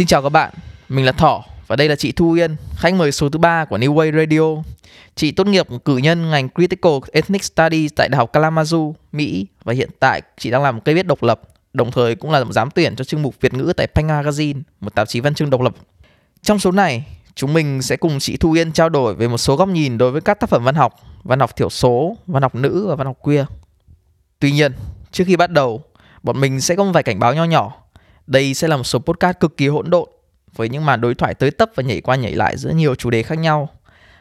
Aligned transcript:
Xin 0.00 0.06
chào 0.06 0.22
các 0.22 0.28
bạn, 0.28 0.52
mình 0.88 1.04
là 1.04 1.12
Thỏ 1.12 1.44
và 1.66 1.76
đây 1.76 1.88
là 1.88 1.96
chị 1.96 2.12
Thu 2.12 2.32
Yên, 2.32 2.56
khách 2.76 2.94
mời 2.94 3.12
số 3.12 3.28
thứ 3.28 3.38
ba 3.38 3.64
của 3.64 3.78
New 3.78 3.94
Way 3.94 4.16
Radio. 4.16 4.62
Chị 5.14 5.30
tốt 5.30 5.46
nghiệp 5.46 5.66
cử 5.84 5.96
nhân 5.96 6.30
ngành 6.30 6.48
Critical 6.48 6.92
Ethnic 7.12 7.44
Studies 7.44 7.92
tại 7.96 8.08
Đại 8.08 8.18
học 8.18 8.32
Kalamazoo, 8.32 8.92
Mỹ 9.12 9.46
và 9.64 9.72
hiện 9.72 9.90
tại 10.00 10.22
chị 10.38 10.50
đang 10.50 10.62
làm 10.62 10.76
một 10.76 10.82
cây 10.84 10.94
viết 10.94 11.06
độc 11.06 11.22
lập, 11.22 11.40
đồng 11.72 11.90
thời 11.90 12.14
cũng 12.14 12.30
là 12.30 12.44
giám 12.50 12.70
tuyển 12.70 12.96
cho 12.96 13.04
chương 13.04 13.22
mục 13.22 13.34
Việt 13.40 13.54
ngữ 13.54 13.72
tại 13.76 13.86
Pen 13.86 14.06
Magazine, 14.06 14.62
một 14.80 14.94
tạp 14.94 15.08
chí 15.08 15.20
văn 15.20 15.34
chương 15.34 15.50
độc 15.50 15.60
lập. 15.60 15.74
Trong 16.42 16.58
số 16.58 16.70
này, 16.72 17.04
chúng 17.34 17.52
mình 17.52 17.82
sẽ 17.82 17.96
cùng 17.96 18.18
chị 18.18 18.36
Thu 18.36 18.52
Yên 18.52 18.72
trao 18.72 18.88
đổi 18.88 19.14
về 19.14 19.28
một 19.28 19.38
số 19.38 19.56
góc 19.56 19.68
nhìn 19.68 19.98
đối 19.98 20.10
với 20.10 20.20
các 20.20 20.40
tác 20.40 20.50
phẩm 20.50 20.64
văn 20.64 20.74
học, 20.74 20.94
văn 21.22 21.40
học 21.40 21.56
thiểu 21.56 21.70
số, 21.70 22.16
văn 22.26 22.42
học 22.42 22.54
nữ 22.54 22.86
và 22.88 22.94
văn 22.94 23.06
học 23.06 23.16
queer. 23.20 23.46
Tuy 24.38 24.52
nhiên, 24.52 24.72
trước 25.12 25.24
khi 25.26 25.36
bắt 25.36 25.50
đầu, 25.50 25.82
bọn 26.22 26.40
mình 26.40 26.60
sẽ 26.60 26.76
có 26.76 26.84
một 26.84 26.92
vài 26.94 27.02
cảnh 27.02 27.18
báo 27.18 27.34
nho 27.34 27.44
nhỏ. 27.44 27.76
Đây 28.30 28.54
sẽ 28.54 28.68
là 28.68 28.76
một 28.76 28.82
số 28.82 28.98
podcast 28.98 29.40
cực 29.40 29.56
kỳ 29.56 29.68
hỗn 29.68 29.90
độn 29.90 30.08
với 30.56 30.68
những 30.68 30.86
màn 30.86 31.00
đối 31.00 31.14
thoại 31.14 31.34
tới 31.34 31.50
tấp 31.50 31.70
và 31.74 31.82
nhảy 31.82 32.00
qua 32.00 32.16
nhảy 32.16 32.34
lại 32.34 32.56
giữa 32.56 32.70
nhiều 32.70 32.94
chủ 32.94 33.10
đề 33.10 33.22
khác 33.22 33.38
nhau. 33.38 33.68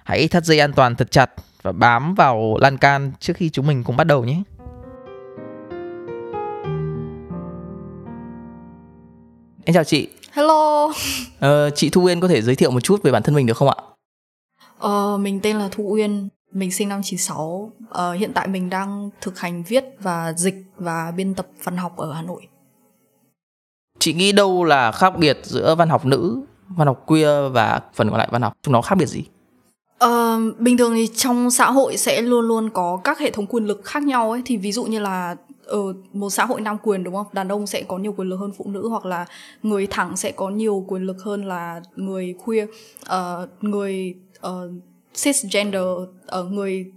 Hãy 0.04 0.28
thắt 0.28 0.46
dây 0.46 0.60
an 0.60 0.74
toàn 0.74 0.96
thật 0.96 1.12
chặt 1.12 1.32
và 1.62 1.72
bám 1.72 2.16
vào 2.16 2.58
lan 2.62 2.78
can 2.78 3.12
trước 3.20 3.34
khi 3.36 3.50
chúng 3.50 3.68
mình 3.68 3.84
cùng 3.84 3.98
bắt 3.98 4.04
đầu 4.04 4.26
nhé. 4.26 4.42
Em 9.66 9.74
chào 9.74 9.84
chị. 9.84 10.08
Hello. 10.32 10.92
Ờ, 11.40 11.70
chị 11.70 11.90
Thu 11.90 12.04
Uyên 12.04 12.20
có 12.20 12.28
thể 12.28 12.42
giới 12.42 12.56
thiệu 12.56 12.72
một 12.72 12.80
chút 12.80 13.04
về 13.04 13.12
bản 13.12 13.24
thân 13.24 13.36
mình 13.36 13.46
được 13.46 13.58
không 13.58 13.70
ạ? 13.70 13.76
Ờ, 14.80 15.18
mình 15.18 15.40
tên 15.40 15.58
là 15.58 15.70
Thu 15.72 15.84
Uyên, 15.84 16.30
mình 16.52 16.72
sinh 16.72 16.90
năm 16.90 17.02
96. 17.04 17.72
Ờ, 17.90 18.14
hiện 18.14 18.34
tại 18.34 18.48
mình 18.48 18.70
đang 18.70 19.10
thực 19.22 19.40
hành 19.40 19.64
viết 19.64 19.84
và 20.00 20.34
dịch 20.34 20.56
và 20.78 21.12
biên 21.16 21.34
tập 21.36 21.48
văn 21.64 21.78
học 21.78 21.98
ở 21.98 22.14
Hà 22.14 22.22
Nội. 22.22 22.48
Chị 24.00 24.14
nghĩ 24.14 24.32
đâu 24.32 24.64
là 24.64 24.92
khác 24.92 25.18
biệt 25.18 25.40
giữa 25.44 25.76
văn 25.76 25.90
học 25.90 26.06
nữ, 26.06 26.42
văn 26.70 26.88
học 26.88 27.04
queer 27.06 27.52
và 27.52 27.82
phần 27.94 28.10
còn 28.10 28.18
lại 28.18 28.28
văn 28.32 28.42
học? 28.42 28.54
Chúng 28.64 28.74
nó 28.74 28.82
khác 28.82 28.96
biệt 28.96 29.06
gì? 29.06 29.24
Uh, 30.06 30.60
bình 30.60 30.78
thường 30.78 30.94
thì 30.96 31.08
trong 31.08 31.52
xã 31.52 31.72
hội 31.72 31.98
sẽ 31.98 32.22
luôn 32.22 32.48
luôn 32.48 32.70
có 32.70 33.00
các 33.04 33.20
hệ 33.20 33.32
thống 33.32 33.48
quyền 33.48 33.66
lực 33.66 33.82
khác 33.84 34.04
nhau 34.04 34.32
ấy 34.32 34.42
thì 34.46 34.58
ví 34.58 34.72
dụ 34.72 34.84
như 34.84 35.00
là 35.00 35.36
ở 35.66 35.94
một 36.14 36.30
xã 36.30 36.46
hội 36.46 36.62
nam 36.62 36.78
quyền 36.84 37.04
đúng 37.04 37.16
không 37.16 37.26
đàn 37.34 37.48
ông 37.48 37.68
sẽ 37.68 37.84
có 37.84 37.98
nhiều 37.98 38.14
quyền 38.18 38.30
lực 38.30 38.38
hơn 38.38 38.52
phụ 38.58 38.66
nữ 38.68 38.88
hoặc 38.88 39.06
là 39.06 39.26
người 39.64 39.88
thẳng 39.88 40.18
sẽ 40.18 40.32
có 40.32 40.50
nhiều 40.50 40.86
quyền 40.88 41.04
lực 41.04 41.24
hơn 41.24 41.46
là 41.46 41.82
người 41.96 42.36
queer 42.46 42.70
uh, 43.06 43.64
người 43.64 44.16
uh, 44.48 44.72
cisgender 45.24 45.84
uh, 46.40 46.52
người 46.52 46.92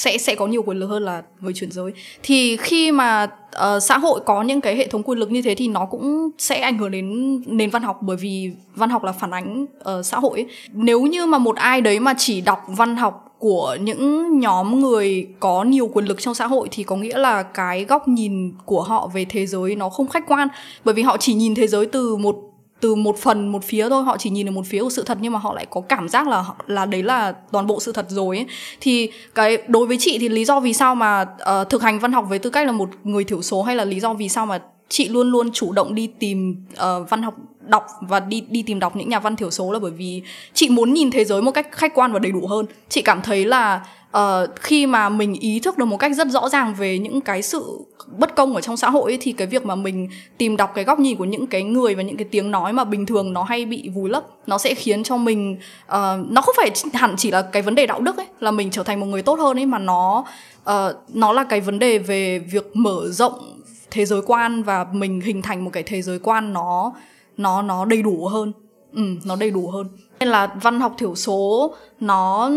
sẽ 0.00 0.18
sẽ 0.18 0.34
có 0.34 0.46
nhiều 0.46 0.62
quyền 0.62 0.78
lực 0.78 0.86
hơn 0.86 1.02
là 1.02 1.22
người 1.40 1.52
chuyển 1.52 1.70
giới 1.70 1.92
thì 2.22 2.56
khi 2.56 2.92
mà 2.92 3.24
uh, 3.24 3.82
xã 3.82 3.98
hội 3.98 4.20
có 4.26 4.42
những 4.42 4.60
cái 4.60 4.76
hệ 4.76 4.86
thống 4.86 5.02
quyền 5.02 5.18
lực 5.18 5.30
như 5.30 5.42
thế 5.42 5.54
thì 5.54 5.68
nó 5.68 5.86
cũng 5.86 6.30
sẽ 6.38 6.60
ảnh 6.60 6.78
hưởng 6.78 6.90
đến 6.90 7.40
nền 7.46 7.70
văn 7.70 7.82
học 7.82 7.98
bởi 8.02 8.16
vì 8.16 8.50
văn 8.74 8.90
học 8.90 9.04
là 9.04 9.12
phản 9.12 9.30
ánh 9.30 9.62
uh, 9.62 10.06
xã 10.06 10.18
hội 10.18 10.38
ấy. 10.38 10.46
nếu 10.72 11.02
như 11.02 11.26
mà 11.26 11.38
một 11.38 11.56
ai 11.56 11.80
đấy 11.80 12.00
mà 12.00 12.14
chỉ 12.18 12.40
đọc 12.40 12.58
văn 12.66 12.96
học 12.96 13.26
của 13.38 13.76
những 13.80 14.38
nhóm 14.40 14.80
người 14.80 15.28
có 15.40 15.64
nhiều 15.64 15.90
quyền 15.92 16.04
lực 16.04 16.20
trong 16.20 16.34
xã 16.34 16.46
hội 16.46 16.68
thì 16.70 16.82
có 16.84 16.96
nghĩa 16.96 17.18
là 17.18 17.42
cái 17.42 17.84
góc 17.84 18.08
nhìn 18.08 18.52
của 18.64 18.82
họ 18.82 19.10
về 19.14 19.24
thế 19.28 19.46
giới 19.46 19.76
nó 19.76 19.88
không 19.88 20.08
khách 20.08 20.28
quan 20.28 20.48
bởi 20.84 20.94
vì 20.94 21.02
họ 21.02 21.16
chỉ 21.16 21.34
nhìn 21.34 21.54
thế 21.54 21.66
giới 21.66 21.86
từ 21.86 22.16
một 22.16 22.49
từ 22.80 22.94
một 22.94 23.18
phần 23.18 23.48
một 23.48 23.64
phía 23.64 23.88
thôi 23.88 24.04
họ 24.04 24.16
chỉ 24.18 24.30
nhìn 24.30 24.46
được 24.46 24.52
một 24.52 24.66
phía 24.66 24.82
của 24.82 24.90
sự 24.90 25.02
thật 25.02 25.18
nhưng 25.20 25.32
mà 25.32 25.38
họ 25.38 25.54
lại 25.54 25.66
có 25.70 25.80
cảm 25.80 26.08
giác 26.08 26.28
là 26.28 26.44
là 26.66 26.86
đấy 26.86 27.02
là 27.02 27.32
toàn 27.52 27.66
bộ 27.66 27.80
sự 27.80 27.92
thật 27.92 28.06
rồi 28.08 28.36
ấy. 28.36 28.46
thì 28.80 29.10
cái 29.34 29.58
đối 29.68 29.86
với 29.86 29.96
chị 30.00 30.18
thì 30.18 30.28
lý 30.28 30.44
do 30.44 30.60
vì 30.60 30.72
sao 30.72 30.94
mà 30.94 31.22
uh, 31.22 31.68
thực 31.68 31.82
hành 31.82 31.98
văn 31.98 32.12
học 32.12 32.24
với 32.28 32.38
tư 32.38 32.50
cách 32.50 32.66
là 32.66 32.72
một 32.72 32.88
người 33.04 33.24
thiểu 33.24 33.42
số 33.42 33.62
hay 33.62 33.76
là 33.76 33.84
lý 33.84 34.00
do 34.00 34.14
vì 34.14 34.28
sao 34.28 34.46
mà 34.46 34.60
chị 34.88 35.08
luôn 35.08 35.30
luôn 35.30 35.52
chủ 35.52 35.72
động 35.72 35.94
đi 35.94 36.06
tìm 36.18 36.66
uh, 36.72 37.10
văn 37.10 37.22
học 37.22 37.34
đọc 37.60 37.86
và 38.00 38.20
đi 38.20 38.40
đi 38.48 38.62
tìm 38.62 38.78
đọc 38.78 38.96
những 38.96 39.08
nhà 39.08 39.18
văn 39.18 39.36
thiểu 39.36 39.50
số 39.50 39.72
là 39.72 39.78
bởi 39.78 39.90
vì 39.90 40.22
chị 40.54 40.68
muốn 40.68 40.94
nhìn 40.94 41.10
thế 41.10 41.24
giới 41.24 41.42
một 41.42 41.50
cách 41.50 41.68
khách 41.72 41.94
quan 41.94 42.12
và 42.12 42.18
đầy 42.18 42.32
đủ 42.32 42.46
hơn 42.46 42.66
chị 42.88 43.02
cảm 43.02 43.22
thấy 43.22 43.44
là 43.44 43.86
uh, 44.16 44.20
khi 44.60 44.86
mà 44.86 45.08
mình 45.08 45.34
ý 45.34 45.60
thức 45.60 45.78
được 45.78 45.84
một 45.84 45.96
cách 45.96 46.12
rất 46.16 46.28
rõ 46.28 46.48
ràng 46.48 46.74
về 46.74 46.98
những 46.98 47.20
cái 47.20 47.42
sự 47.42 47.78
bất 48.18 48.36
công 48.36 48.54
ở 48.54 48.60
trong 48.60 48.76
xã 48.76 48.90
hội 48.90 49.12
ấy, 49.12 49.18
thì 49.20 49.32
cái 49.32 49.46
việc 49.46 49.66
mà 49.66 49.74
mình 49.74 50.08
tìm 50.38 50.56
đọc 50.56 50.72
cái 50.74 50.84
góc 50.84 50.98
nhìn 50.98 51.16
của 51.16 51.24
những 51.24 51.46
cái 51.46 51.62
người 51.62 51.94
và 51.94 52.02
những 52.02 52.16
cái 52.16 52.26
tiếng 52.30 52.50
nói 52.50 52.72
mà 52.72 52.84
bình 52.84 53.06
thường 53.06 53.32
nó 53.32 53.42
hay 53.42 53.64
bị 53.64 53.88
vùi 53.88 54.10
lấp 54.10 54.24
nó 54.46 54.58
sẽ 54.58 54.74
khiến 54.74 55.02
cho 55.02 55.16
mình 55.16 55.58
uh, 55.86 55.96
nó 56.28 56.40
không 56.40 56.54
phải 56.56 56.70
hẳn 56.94 57.14
chỉ 57.16 57.30
là 57.30 57.42
cái 57.42 57.62
vấn 57.62 57.74
đề 57.74 57.86
đạo 57.86 58.00
đức 58.00 58.16
ấy 58.16 58.26
là 58.40 58.50
mình 58.50 58.70
trở 58.70 58.82
thành 58.82 59.00
một 59.00 59.06
người 59.06 59.22
tốt 59.22 59.38
hơn 59.38 59.58
ấy 59.58 59.66
mà 59.66 59.78
nó 59.78 60.24
uh, 60.70 60.74
nó 61.08 61.32
là 61.32 61.44
cái 61.44 61.60
vấn 61.60 61.78
đề 61.78 61.98
về 61.98 62.38
việc 62.38 62.70
mở 62.74 63.08
rộng 63.10 63.60
thế 63.90 64.04
giới 64.04 64.22
quan 64.26 64.62
và 64.62 64.86
mình 64.92 65.20
hình 65.20 65.42
thành 65.42 65.64
một 65.64 65.70
cái 65.72 65.82
thế 65.82 66.02
giới 66.02 66.18
quan 66.18 66.52
nó 66.52 66.92
nó 67.36 67.62
nó 67.62 67.84
đầy 67.84 68.02
đủ 68.02 68.26
hơn. 68.26 68.52
Ừ, 68.92 69.02
nó 69.24 69.36
đầy 69.36 69.50
đủ 69.50 69.70
hơn. 69.70 69.88
Nên 70.20 70.28
là 70.28 70.54
văn 70.62 70.80
học 70.80 70.94
thiểu 70.98 71.14
số 71.14 71.74
nó 72.00 72.50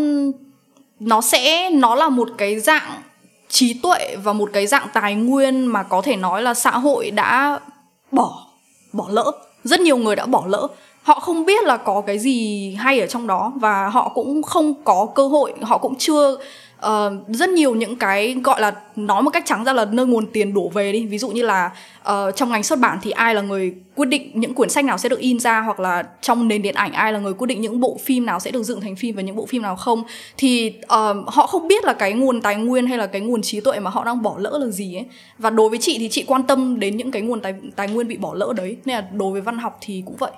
nó 1.04 1.20
sẽ, 1.20 1.70
nó 1.70 1.94
là 1.94 2.08
một 2.08 2.28
cái 2.38 2.60
dạng 2.60 3.02
trí 3.48 3.74
tuệ 3.74 4.16
và 4.16 4.32
một 4.32 4.50
cái 4.52 4.66
dạng 4.66 4.86
tài 4.92 5.14
nguyên 5.14 5.66
mà 5.66 5.82
có 5.82 6.02
thể 6.02 6.16
nói 6.16 6.42
là 6.42 6.54
xã 6.54 6.70
hội 6.70 7.10
đã 7.10 7.60
bỏ 8.10 8.46
bỏ 8.92 9.06
lỡ. 9.08 9.32
Rất 9.64 9.80
nhiều 9.80 9.96
người 9.96 10.16
đã 10.16 10.26
bỏ 10.26 10.44
lỡ. 10.46 10.68
Họ 11.02 11.20
không 11.20 11.44
biết 11.44 11.64
là 11.64 11.76
có 11.76 12.02
cái 12.06 12.18
gì 12.18 12.74
hay 12.74 13.00
ở 13.00 13.06
trong 13.06 13.26
đó 13.26 13.52
và 13.56 13.88
họ 13.88 14.08
cũng 14.14 14.42
không 14.42 14.74
có 14.84 15.06
cơ 15.14 15.28
hội, 15.28 15.52
họ 15.62 15.78
cũng 15.78 15.94
chưa 15.98 16.36
uh, 16.86 17.28
rất 17.28 17.48
nhiều 17.48 17.74
những 17.74 17.96
cái 17.96 18.36
gọi 18.44 18.60
là 18.60 18.74
nói 18.96 19.22
một 19.22 19.30
cách 19.30 19.42
trắng 19.46 19.64
ra 19.64 19.72
là 19.72 19.84
nơi 19.84 20.06
nguồn 20.06 20.26
tiền 20.26 20.54
đổ 20.54 20.68
về 20.68 20.92
đi. 20.92 21.06
Ví 21.06 21.18
dụ 21.18 21.28
như 21.28 21.42
là 21.42 21.70
uh, 22.08 22.36
trong 22.36 22.50
ngành 22.50 22.62
xuất 22.62 22.78
bản 22.78 22.98
thì 23.02 23.10
ai 23.10 23.34
là 23.34 23.40
người 23.40 23.74
quyết 23.94 24.06
định 24.06 24.30
những 24.34 24.54
quyển 24.54 24.70
sách 24.70 24.84
nào 24.84 24.98
sẽ 24.98 25.08
được 25.08 25.18
in 25.18 25.38
ra 25.38 25.60
hoặc 25.60 25.80
là 25.80 26.02
trong 26.20 26.48
nền 26.48 26.62
điện 26.62 26.74
ảnh 26.74 26.92
ai 26.92 27.12
là 27.12 27.18
người 27.18 27.34
quyết 27.34 27.46
định 27.46 27.60
những 27.60 27.80
bộ 27.80 27.98
phim 28.04 28.26
nào 28.26 28.40
sẽ 28.40 28.50
được 28.50 28.62
dựng 28.62 28.80
thành 28.80 28.96
phim 28.96 29.16
và 29.16 29.22
những 29.22 29.36
bộ 29.36 29.46
phim 29.46 29.62
nào 29.62 29.76
không. 29.76 30.02
Thì 30.36 30.72
uh, 30.84 31.26
họ 31.26 31.46
không 31.46 31.68
biết 31.68 31.84
là 31.84 31.92
cái 31.92 32.12
nguồn 32.12 32.40
tài 32.40 32.56
nguyên 32.56 32.86
hay 32.86 32.98
là 32.98 33.06
cái 33.06 33.20
nguồn 33.20 33.42
trí 33.42 33.60
tuệ 33.60 33.78
mà 33.80 33.90
họ 33.90 34.04
đang 34.04 34.22
bỏ 34.22 34.34
lỡ 34.38 34.58
là 34.60 34.70
gì 34.70 34.96
ấy. 34.96 35.04
Và 35.38 35.50
đối 35.50 35.68
với 35.68 35.78
chị 35.78 35.96
thì 35.98 36.08
chị 36.08 36.24
quan 36.26 36.42
tâm 36.42 36.80
đến 36.80 36.96
những 36.96 37.10
cái 37.10 37.22
nguồn 37.22 37.40
tài 37.40 37.54
tài 37.76 37.88
nguyên 37.88 38.08
bị 38.08 38.16
bỏ 38.16 38.34
lỡ 38.34 38.52
đấy. 38.56 38.76
Nên 38.84 38.96
là 38.96 39.04
đối 39.12 39.32
với 39.32 39.40
văn 39.40 39.58
học 39.58 39.78
thì 39.80 40.02
cũng 40.06 40.16
vậy. 40.16 40.30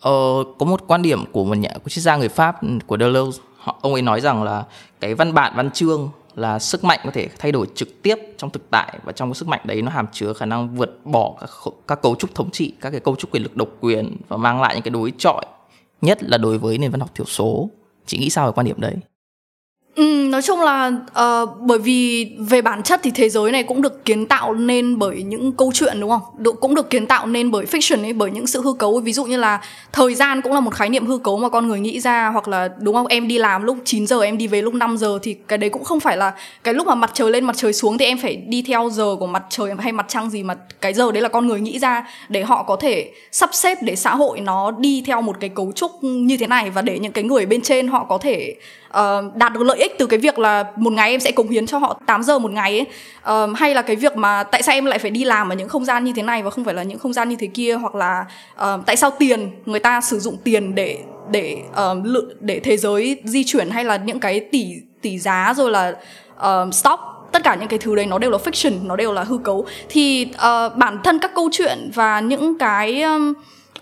Ờ, 0.00 0.44
có 0.58 0.66
một 0.66 0.80
quan 0.86 1.02
điểm 1.02 1.24
của 1.32 1.44
một 1.44 1.58
nhà 1.58 1.70
của 1.84 1.88
triết 1.88 2.04
gia 2.04 2.16
người 2.16 2.28
Pháp 2.28 2.62
ừ, 2.62 2.68
của 2.86 2.96
Deleuze. 2.96 3.38
Họ 3.56 3.78
ông 3.80 3.92
ấy 3.92 4.02
nói 4.02 4.20
rằng 4.20 4.42
là 4.42 4.64
cái 5.00 5.14
văn 5.14 5.34
bản 5.34 5.52
văn 5.56 5.70
chương 5.70 6.10
là 6.34 6.58
sức 6.58 6.84
mạnh 6.84 7.00
có 7.04 7.10
thể 7.10 7.28
thay 7.38 7.52
đổi 7.52 7.66
trực 7.74 8.02
tiếp 8.02 8.14
trong 8.36 8.50
thực 8.50 8.70
tại 8.70 8.98
và 9.04 9.12
trong 9.12 9.30
cái 9.30 9.34
sức 9.34 9.48
mạnh 9.48 9.60
đấy 9.64 9.82
nó 9.82 9.90
hàm 9.90 10.06
chứa 10.12 10.32
khả 10.32 10.46
năng 10.46 10.76
vượt 10.76 11.00
bỏ 11.04 11.34
các, 11.40 11.50
các 11.88 12.02
cấu 12.02 12.14
trúc 12.14 12.34
thống 12.34 12.50
trị 12.50 12.72
các 12.80 12.90
cái 12.90 13.00
cấu 13.00 13.16
trúc 13.16 13.30
quyền 13.30 13.42
lực 13.42 13.56
độc 13.56 13.68
quyền 13.80 14.16
và 14.28 14.36
mang 14.36 14.60
lại 14.60 14.74
những 14.74 14.82
cái 14.82 14.90
đối 14.90 15.12
chọi 15.18 15.44
nhất 16.02 16.22
là 16.22 16.38
đối 16.38 16.58
với 16.58 16.78
nền 16.78 16.90
văn 16.90 17.00
học 17.00 17.10
thiểu 17.14 17.26
số. 17.26 17.70
Chị 18.06 18.18
nghĩ 18.18 18.30
sao 18.30 18.46
về 18.46 18.52
quan 18.52 18.66
điểm 18.66 18.80
đấy? 18.80 18.94
Ừ, 19.96 20.04
nói 20.04 20.42
chung 20.42 20.60
là 20.60 20.92
uh, 21.20 21.48
bởi 21.60 21.78
vì 21.78 22.30
về 22.38 22.62
bản 22.62 22.82
chất 22.82 23.00
thì 23.02 23.10
thế 23.10 23.28
giới 23.28 23.52
này 23.52 23.62
cũng 23.62 23.82
được 23.82 24.04
kiến 24.04 24.26
tạo 24.26 24.54
nên 24.54 24.98
bởi 24.98 25.22
những 25.22 25.52
câu 25.52 25.70
chuyện 25.74 26.00
đúng 26.00 26.10
không? 26.10 26.20
Được, 26.38 26.60
cũng 26.60 26.74
được 26.74 26.90
kiến 26.90 27.06
tạo 27.06 27.26
nên 27.26 27.50
bởi 27.50 27.64
fiction 27.64 28.02
ấy, 28.02 28.12
bởi 28.12 28.30
những 28.30 28.46
sự 28.46 28.60
hư 28.62 28.72
cấu. 28.72 29.00
Ví 29.00 29.12
dụ 29.12 29.24
như 29.24 29.36
là 29.36 29.60
thời 29.92 30.14
gian 30.14 30.42
cũng 30.42 30.52
là 30.52 30.60
một 30.60 30.74
khái 30.74 30.88
niệm 30.88 31.06
hư 31.06 31.18
cấu 31.18 31.38
mà 31.38 31.48
con 31.48 31.68
người 31.68 31.80
nghĩ 31.80 32.00
ra 32.00 32.28
hoặc 32.28 32.48
là 32.48 32.68
đúng 32.78 32.94
không? 32.94 33.06
Em 33.06 33.28
đi 33.28 33.38
làm 33.38 33.62
lúc 33.62 33.76
9 33.84 34.06
giờ 34.06 34.22
em 34.22 34.38
đi 34.38 34.46
về 34.46 34.62
lúc 34.62 34.74
5 34.74 34.96
giờ 34.96 35.18
thì 35.22 35.34
cái 35.48 35.58
đấy 35.58 35.70
cũng 35.70 35.84
không 35.84 36.00
phải 36.00 36.16
là 36.16 36.32
cái 36.64 36.74
lúc 36.74 36.86
mà 36.86 36.94
mặt 36.94 37.10
trời 37.14 37.30
lên 37.30 37.44
mặt 37.44 37.56
trời 37.56 37.72
xuống 37.72 37.98
thì 37.98 38.04
em 38.04 38.18
phải 38.18 38.36
đi 38.36 38.62
theo 38.62 38.90
giờ 38.92 39.16
của 39.20 39.26
mặt 39.26 39.42
trời 39.50 39.70
hay 39.78 39.92
mặt 39.92 40.06
trăng 40.08 40.30
gì 40.30 40.42
mà 40.42 40.54
cái 40.80 40.94
giờ 40.94 41.12
đấy 41.12 41.22
là 41.22 41.28
con 41.28 41.46
người 41.46 41.60
nghĩ 41.60 41.78
ra 41.78 42.06
để 42.28 42.42
họ 42.42 42.62
có 42.62 42.76
thể 42.76 43.10
sắp 43.32 43.50
xếp 43.52 43.78
để 43.82 43.96
xã 43.96 44.14
hội 44.14 44.40
nó 44.40 44.70
đi 44.70 45.02
theo 45.06 45.22
một 45.22 45.36
cái 45.40 45.50
cấu 45.50 45.72
trúc 45.72 46.04
như 46.04 46.36
thế 46.36 46.46
này 46.46 46.70
và 46.70 46.82
để 46.82 46.98
những 46.98 47.12
cái 47.12 47.24
người 47.24 47.46
bên 47.46 47.62
trên 47.62 47.88
họ 47.88 48.04
có 48.08 48.18
thể 48.18 48.56
uh, 49.00 49.36
đạt 49.36 49.52
được 49.52 49.62
lợi 49.62 49.78
ích 49.78 49.94
từ 49.98 50.06
cái 50.06 50.18
việc 50.18 50.38
là 50.38 50.64
một 50.76 50.92
ngày 50.92 51.10
em 51.10 51.20
sẽ 51.20 51.30
cống 51.30 51.48
hiến 51.48 51.66
cho 51.66 51.78
họ 51.78 52.00
8 52.06 52.22
giờ 52.22 52.38
một 52.38 52.50
ngày 52.50 52.78
ấy. 52.78 52.86
Uh, 53.44 53.56
hay 53.56 53.74
là 53.74 53.82
cái 53.82 53.96
việc 53.96 54.16
mà 54.16 54.42
tại 54.42 54.62
sao 54.62 54.74
em 54.74 54.84
lại 54.84 54.98
phải 54.98 55.10
đi 55.10 55.24
làm 55.24 55.48
ở 55.48 55.54
những 55.54 55.68
không 55.68 55.84
gian 55.84 56.04
như 56.04 56.12
thế 56.16 56.22
này 56.22 56.42
và 56.42 56.50
không 56.50 56.64
phải 56.64 56.74
là 56.74 56.82
những 56.82 56.98
không 56.98 57.12
gian 57.12 57.28
như 57.28 57.36
thế 57.38 57.46
kia 57.46 57.74
hoặc 57.74 57.94
là 57.94 58.24
uh, 58.54 58.86
tại 58.86 58.96
sao 58.96 59.10
tiền 59.10 59.50
người 59.66 59.80
ta 59.80 60.00
sử 60.00 60.18
dụng 60.18 60.36
tiền 60.44 60.74
để 60.74 60.98
để 61.30 61.62
uh, 61.70 62.24
để 62.40 62.60
thế 62.60 62.76
giới 62.76 63.20
di 63.24 63.44
chuyển 63.44 63.70
hay 63.70 63.84
là 63.84 63.96
những 63.96 64.20
cái 64.20 64.40
tỷ 64.40 64.74
tỷ 65.02 65.18
giá 65.18 65.54
rồi 65.56 65.70
là 65.70 65.94
uh, 66.36 66.74
stock 66.74 67.00
tất 67.32 67.42
cả 67.44 67.54
những 67.54 67.68
cái 67.68 67.78
thứ 67.78 67.94
đấy 67.94 68.06
nó 68.06 68.18
đều 68.18 68.30
là 68.30 68.38
fiction 68.38 68.86
nó 68.86 68.96
đều 68.96 69.12
là 69.12 69.24
hư 69.24 69.38
cấu. 69.38 69.66
Thì 69.88 70.28
uh, 70.34 70.76
bản 70.76 70.98
thân 71.04 71.18
các 71.18 71.30
câu 71.34 71.48
chuyện 71.52 71.90
và 71.94 72.20
những 72.20 72.58
cái 72.58 73.02
um, 73.02 73.34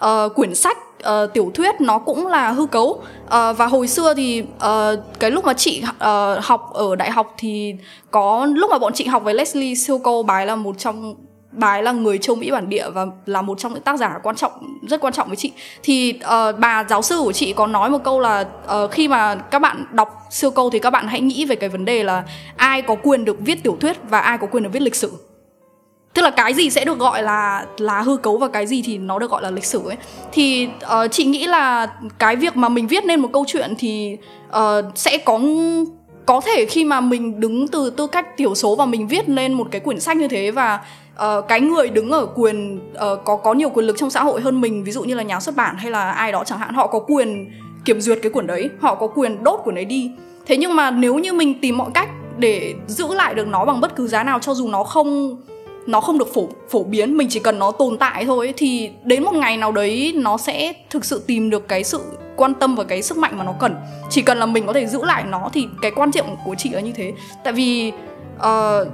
uh, 0.05 0.35
quyển 0.35 0.55
sách 0.55 0.79
uh, 0.79 1.33
tiểu 1.35 1.51
thuyết 1.55 1.81
nó 1.81 1.99
cũng 1.99 2.27
là 2.27 2.51
hư 2.51 2.67
cấu. 2.67 2.89
Uh, 2.89 3.31
và 3.31 3.67
hồi 3.67 3.89
xưa 3.89 4.15
thì 4.15 4.43
uh, 4.43 4.99
cái 5.19 5.31
lúc 5.31 5.45
mà 5.45 5.55
chị 5.55 5.83
uh, 5.85 6.45
học 6.45 6.71
ở 6.75 6.97
đại 6.97 7.11
học 7.11 7.35
thì 7.39 7.75
có 8.11 8.47
lúc 8.47 8.71
mà 8.71 8.79
bọn 8.79 8.93
chị 8.93 9.05
học 9.05 9.23
với 9.25 9.35
Leslie 9.35 9.75
Silko 9.75 10.23
bài 10.23 10.47
là 10.47 10.57
một 10.57 10.79
trong 10.79 11.15
bà 11.57 11.81
là 11.81 11.93
người 11.93 12.19
châu 12.19 12.37
Mỹ 12.37 12.51
bản 12.51 12.69
địa 12.69 12.91
và 12.91 13.07
là 13.27 13.43
một 13.43 13.59
trong 13.59 13.75
những 13.75 13.83
tác 13.83 13.99
giả 13.99 14.19
quan 14.23 14.37
trọng 14.37 14.53
rất 14.89 15.01
quan 15.01 15.13
trọng 15.13 15.29
với 15.29 15.37
chị. 15.37 15.53
Thì 15.83 16.21
uh, 16.25 16.59
bà 16.59 16.85
giáo 16.89 17.03
sư 17.03 17.21
của 17.25 17.33
chị 17.33 17.53
có 17.53 17.67
nói 17.67 17.91
một 17.91 17.99
câu 18.05 18.21
là 18.21 18.45
uh, 18.85 18.91
khi 18.91 19.09
mà 19.09 19.35
các 19.35 19.59
bạn 19.59 19.85
đọc 19.93 20.09
siêu 20.31 20.51
câu 20.51 20.71
thì 20.71 20.79
các 20.79 20.91
bạn 20.91 21.09
hãy 21.09 21.21
nghĩ 21.21 21.45
về 21.45 21.57
cái 21.57 21.69
vấn 21.69 21.85
đề 21.85 22.03
là 22.03 22.25
ai 22.57 22.83
có 22.83 22.95
quyền 23.03 23.25
được 23.25 23.37
viết 23.41 23.63
tiểu 23.63 23.77
thuyết 23.81 23.97
và 24.09 24.21
ai 24.21 24.39
có 24.39 24.47
quyền 24.47 24.63
được 24.63 24.71
viết 24.73 24.83
lịch 24.83 24.95
sử 24.95 25.13
tức 26.15 26.23
là 26.23 26.31
cái 26.31 26.55
gì 26.55 26.71
sẽ 26.71 26.85
được 26.85 26.99
gọi 26.99 27.23
là 27.23 27.67
là 27.79 28.03
hư 28.03 28.17
cấu 28.17 28.39
và 28.39 28.49
cái 28.49 28.67
gì 28.67 28.83
thì 28.83 28.99
nó 28.99 29.19
được 29.19 29.31
gọi 29.31 29.43
là 29.43 29.51
lịch 29.51 29.65
sử 29.65 29.89
ấy. 29.89 29.97
Thì 30.33 30.69
uh, 30.85 31.11
chị 31.11 31.25
nghĩ 31.25 31.47
là 31.47 31.87
cái 32.19 32.37
việc 32.37 32.57
mà 32.57 32.69
mình 32.69 32.87
viết 32.87 33.05
nên 33.05 33.21
một 33.21 33.29
câu 33.33 33.45
chuyện 33.49 33.75
thì 33.79 34.17
uh, 34.49 34.85
sẽ 34.95 35.19
có 35.19 35.41
có 36.27 36.41
thể 36.41 36.67
khi 36.67 36.85
mà 36.85 37.01
mình 37.01 37.41
đứng 37.41 37.69
từ 37.69 37.91
tư 37.91 38.07
cách 38.07 38.27
thiểu 38.37 38.55
số 38.55 38.77
và 38.77 38.87
mình 38.87 39.09
viết 39.09 39.29
lên 39.29 39.53
một 39.53 39.67
cái 39.71 39.81
quyển 39.81 40.01
sách 40.01 40.17
như 40.17 40.29
thế 40.29 40.51
và 40.51 40.81
uh, 41.15 41.49
cái 41.49 41.61
người 41.61 41.89
đứng 41.89 42.11
ở 42.11 42.27
quyền 42.27 42.77
uh, 42.77 43.25
có 43.25 43.37
có 43.37 43.55
nhiều 43.55 43.69
quyền 43.69 43.87
lực 43.87 43.97
trong 43.99 44.11
xã 44.11 44.23
hội 44.23 44.41
hơn 44.41 44.61
mình 44.61 44.85
ví 44.85 44.93
dụ 44.93 45.03
như 45.03 45.15
là 45.15 45.23
nhà 45.23 45.41
xuất 45.41 45.57
bản 45.57 45.77
hay 45.79 45.91
là 45.91 46.11
ai 46.11 46.33
đó 46.33 46.45
chẳng 46.45 46.59
hạn 46.59 46.75
họ 46.75 46.87
có 46.87 46.99
quyền 46.99 47.51
kiểm 47.85 48.01
duyệt 48.01 48.19
cái 48.23 48.33
quyển 48.33 48.47
đấy 48.47 48.71
họ 48.81 48.95
có 48.95 49.07
quyền 49.07 49.45
đốt 49.45 49.61
quyển 49.65 49.75
đấy 49.75 49.85
đi. 49.85 50.11
Thế 50.47 50.57
nhưng 50.57 50.77
mà 50.77 50.91
nếu 50.91 51.15
như 51.19 51.33
mình 51.33 51.61
tìm 51.61 51.79
mọi 51.79 51.91
cách 51.95 52.09
để 52.39 52.75
giữ 52.87 53.15
lại 53.15 53.35
được 53.35 53.47
nó 53.47 53.65
bằng 53.65 53.81
bất 53.81 53.97
cứ 53.97 54.09
giá 54.09 54.25
nào 54.25 54.39
cho 54.39 54.55
dù 54.55 54.69
nó 54.69 54.83
không 54.83 55.37
nó 55.87 56.01
không 56.01 56.19
được 56.19 56.35
phổ 56.35 56.49
phổ 56.71 56.83
biến 56.83 57.17
mình 57.17 57.29
chỉ 57.31 57.41
cần 57.41 57.59
nó 57.59 57.71
tồn 57.71 57.99
tại 57.99 58.25
thôi 58.25 58.55
thì 58.57 58.91
đến 59.05 59.25
một 59.25 59.35
ngày 59.35 59.57
nào 59.57 59.73
đấy 59.73 60.13
nó 60.17 60.37
sẽ 60.37 60.73
thực 60.91 61.05
sự 61.05 61.23
tìm 61.27 61.51
được 61.51 61.69
cái 61.69 61.85
sự 61.85 62.01
quan 62.37 62.55
tâm 62.55 62.77
và 62.77 62.85
cái 62.85 63.03
sức 63.03 63.19
mạnh 63.19 63.39
mà 63.39 63.45
nó 63.45 63.53
cần. 63.61 63.77
Chỉ 64.11 64.23
cần 64.23 64.39
là 64.39 64.47
mình 64.47 64.67
có 64.67 64.73
thể 64.73 64.87
giữ 64.87 65.05
lại 65.05 65.25
nó 65.25 65.51
thì 65.53 65.69
cái 65.83 65.91
quan 65.91 66.13
trọng 66.13 66.37
của 66.45 66.55
chị 66.59 66.71
là 66.71 66.81
như 66.81 66.93
thế. 66.93 67.13
Tại 67.45 67.53
vì 67.53 67.93
uh, 68.37 68.89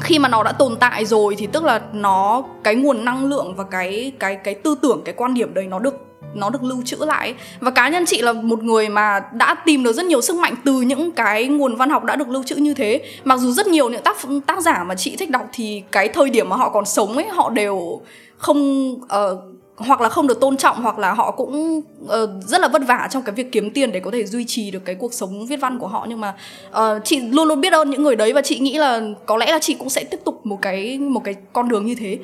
khi 0.00 0.18
mà 0.18 0.28
nó 0.28 0.42
đã 0.42 0.52
tồn 0.52 0.76
tại 0.76 1.04
rồi 1.04 1.34
thì 1.38 1.46
tức 1.46 1.64
là 1.64 1.80
nó 1.92 2.42
cái 2.64 2.74
nguồn 2.74 3.04
năng 3.04 3.24
lượng 3.24 3.54
và 3.56 3.64
cái 3.64 4.12
cái 4.18 4.36
cái 4.36 4.54
tư 4.54 4.74
tưởng 4.82 5.02
cái 5.04 5.14
quan 5.14 5.34
điểm 5.34 5.54
đấy 5.54 5.66
nó 5.66 5.78
được 5.78 6.07
nó 6.34 6.50
được 6.50 6.62
lưu 6.62 6.82
trữ 6.84 6.96
lại 6.96 7.34
và 7.60 7.70
cá 7.70 7.88
nhân 7.88 8.06
chị 8.06 8.22
là 8.22 8.32
một 8.32 8.62
người 8.62 8.88
mà 8.88 9.20
đã 9.32 9.54
tìm 9.66 9.82
được 9.82 9.92
rất 9.92 10.06
nhiều 10.06 10.20
sức 10.20 10.36
mạnh 10.36 10.54
từ 10.64 10.80
những 10.80 11.12
cái 11.12 11.46
nguồn 11.46 11.76
văn 11.76 11.90
học 11.90 12.04
đã 12.04 12.16
được 12.16 12.28
lưu 12.28 12.42
trữ 12.42 12.56
như 12.56 12.74
thế. 12.74 13.02
Mặc 13.24 13.36
dù 13.40 13.52
rất 13.52 13.66
nhiều 13.66 13.88
những 13.88 14.02
tác 14.02 14.16
tác 14.46 14.60
giả 14.60 14.84
mà 14.84 14.94
chị 14.94 15.16
thích 15.16 15.30
đọc 15.30 15.48
thì 15.52 15.82
cái 15.92 16.08
thời 16.08 16.30
điểm 16.30 16.48
mà 16.48 16.56
họ 16.56 16.70
còn 16.70 16.84
sống 16.84 17.16
ấy 17.16 17.26
họ 17.28 17.50
đều 17.50 18.00
không 18.36 18.92
uh, 18.92 19.38
hoặc 19.76 20.00
là 20.00 20.08
không 20.08 20.26
được 20.26 20.40
tôn 20.40 20.56
trọng 20.56 20.82
hoặc 20.82 20.98
là 20.98 21.12
họ 21.12 21.30
cũng 21.30 21.82
uh, 22.04 22.10
rất 22.46 22.60
là 22.60 22.68
vất 22.68 22.82
vả 22.88 23.08
trong 23.10 23.22
cái 23.22 23.34
việc 23.34 23.52
kiếm 23.52 23.70
tiền 23.70 23.92
để 23.92 24.00
có 24.00 24.10
thể 24.10 24.24
duy 24.24 24.44
trì 24.44 24.70
được 24.70 24.84
cái 24.84 24.94
cuộc 24.94 25.14
sống 25.14 25.46
viết 25.46 25.56
văn 25.56 25.78
của 25.78 25.86
họ. 25.86 26.06
Nhưng 26.08 26.20
mà 26.20 26.34
uh, 26.70 27.04
chị 27.04 27.20
luôn 27.20 27.48
luôn 27.48 27.60
biết 27.60 27.72
ơn 27.72 27.90
những 27.90 28.02
người 28.02 28.16
đấy 28.16 28.32
và 28.32 28.42
chị 28.42 28.58
nghĩ 28.58 28.78
là 28.78 29.00
có 29.26 29.36
lẽ 29.36 29.52
là 29.52 29.58
chị 29.58 29.74
cũng 29.74 29.90
sẽ 29.90 30.04
tiếp 30.04 30.20
tục 30.24 30.46
một 30.46 30.58
cái 30.62 30.98
một 30.98 31.24
cái 31.24 31.34
con 31.52 31.68
đường 31.68 31.86
như 31.86 31.94
thế 31.94 32.18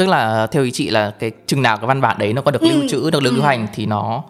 tức 0.00 0.08
là 0.08 0.46
theo 0.46 0.62
ý 0.62 0.70
chị 0.70 0.90
là 0.90 1.10
cái 1.18 1.30
chừng 1.46 1.62
nào 1.62 1.76
cái 1.76 1.86
văn 1.86 2.00
bản 2.00 2.16
đấy 2.18 2.32
nó 2.32 2.42
có 2.42 2.50
được 2.50 2.62
lưu 2.62 2.80
ừ. 2.80 2.86
trữ 2.90 3.10
được 3.10 3.22
lưu 3.22 3.34
ừ. 3.34 3.40
hành 3.40 3.66
thì 3.74 3.86
nó 3.86 4.22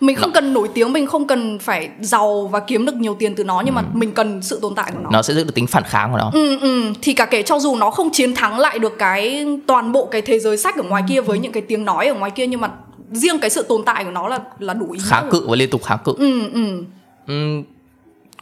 mình 0.00 0.16
không 0.16 0.30
nó... 0.30 0.34
cần 0.34 0.52
nổi 0.52 0.68
tiếng 0.74 0.92
mình 0.92 1.06
không 1.06 1.26
cần 1.26 1.58
phải 1.58 1.88
giàu 2.00 2.46
và 2.46 2.60
kiếm 2.60 2.86
được 2.86 2.94
nhiều 2.94 3.16
tiền 3.18 3.34
từ 3.34 3.44
nó 3.44 3.60
nhưng 3.60 3.74
ừ. 3.74 3.76
mà 3.76 3.84
mình 3.92 4.12
cần 4.12 4.42
sự 4.42 4.58
tồn 4.62 4.74
tại 4.74 4.92
của 4.92 4.98
nó 5.02 5.10
nó 5.12 5.22
sẽ 5.22 5.34
giữ 5.34 5.44
được 5.44 5.54
tính 5.54 5.66
phản 5.66 5.82
kháng 5.82 6.12
của 6.12 6.18
nó 6.18 6.30
ừ, 6.34 6.58
ừ. 6.60 6.92
thì 7.02 7.14
cả 7.14 7.26
kể 7.26 7.42
cho 7.42 7.58
dù 7.58 7.76
nó 7.76 7.90
không 7.90 8.10
chiến 8.12 8.34
thắng 8.34 8.58
lại 8.58 8.78
được 8.78 8.92
cái 8.98 9.46
toàn 9.66 9.92
bộ 9.92 10.06
cái 10.06 10.22
thế 10.22 10.38
giới 10.38 10.56
sách 10.56 10.76
ở 10.76 10.82
ngoài 10.82 11.02
kia 11.08 11.20
với 11.20 11.38
những 11.38 11.52
cái 11.52 11.62
tiếng 11.62 11.84
nói 11.84 12.06
ở 12.06 12.14
ngoài 12.14 12.30
kia 12.30 12.46
nhưng 12.46 12.60
mà 12.60 12.70
riêng 13.12 13.38
cái 13.40 13.50
sự 13.50 13.62
tồn 13.62 13.82
tại 13.86 14.04
của 14.04 14.10
nó 14.10 14.28
là 14.28 14.40
là 14.58 14.74
đủ 14.74 14.90
ý 14.90 15.00
kháng 15.04 15.28
cự 15.30 15.48
và 15.48 15.56
liên 15.56 15.70
tục 15.70 15.84
kháng 15.84 15.98
cự 16.04 16.14
ừ, 16.18 16.50
ừ. 16.52 16.84
Ừ, 17.26 17.62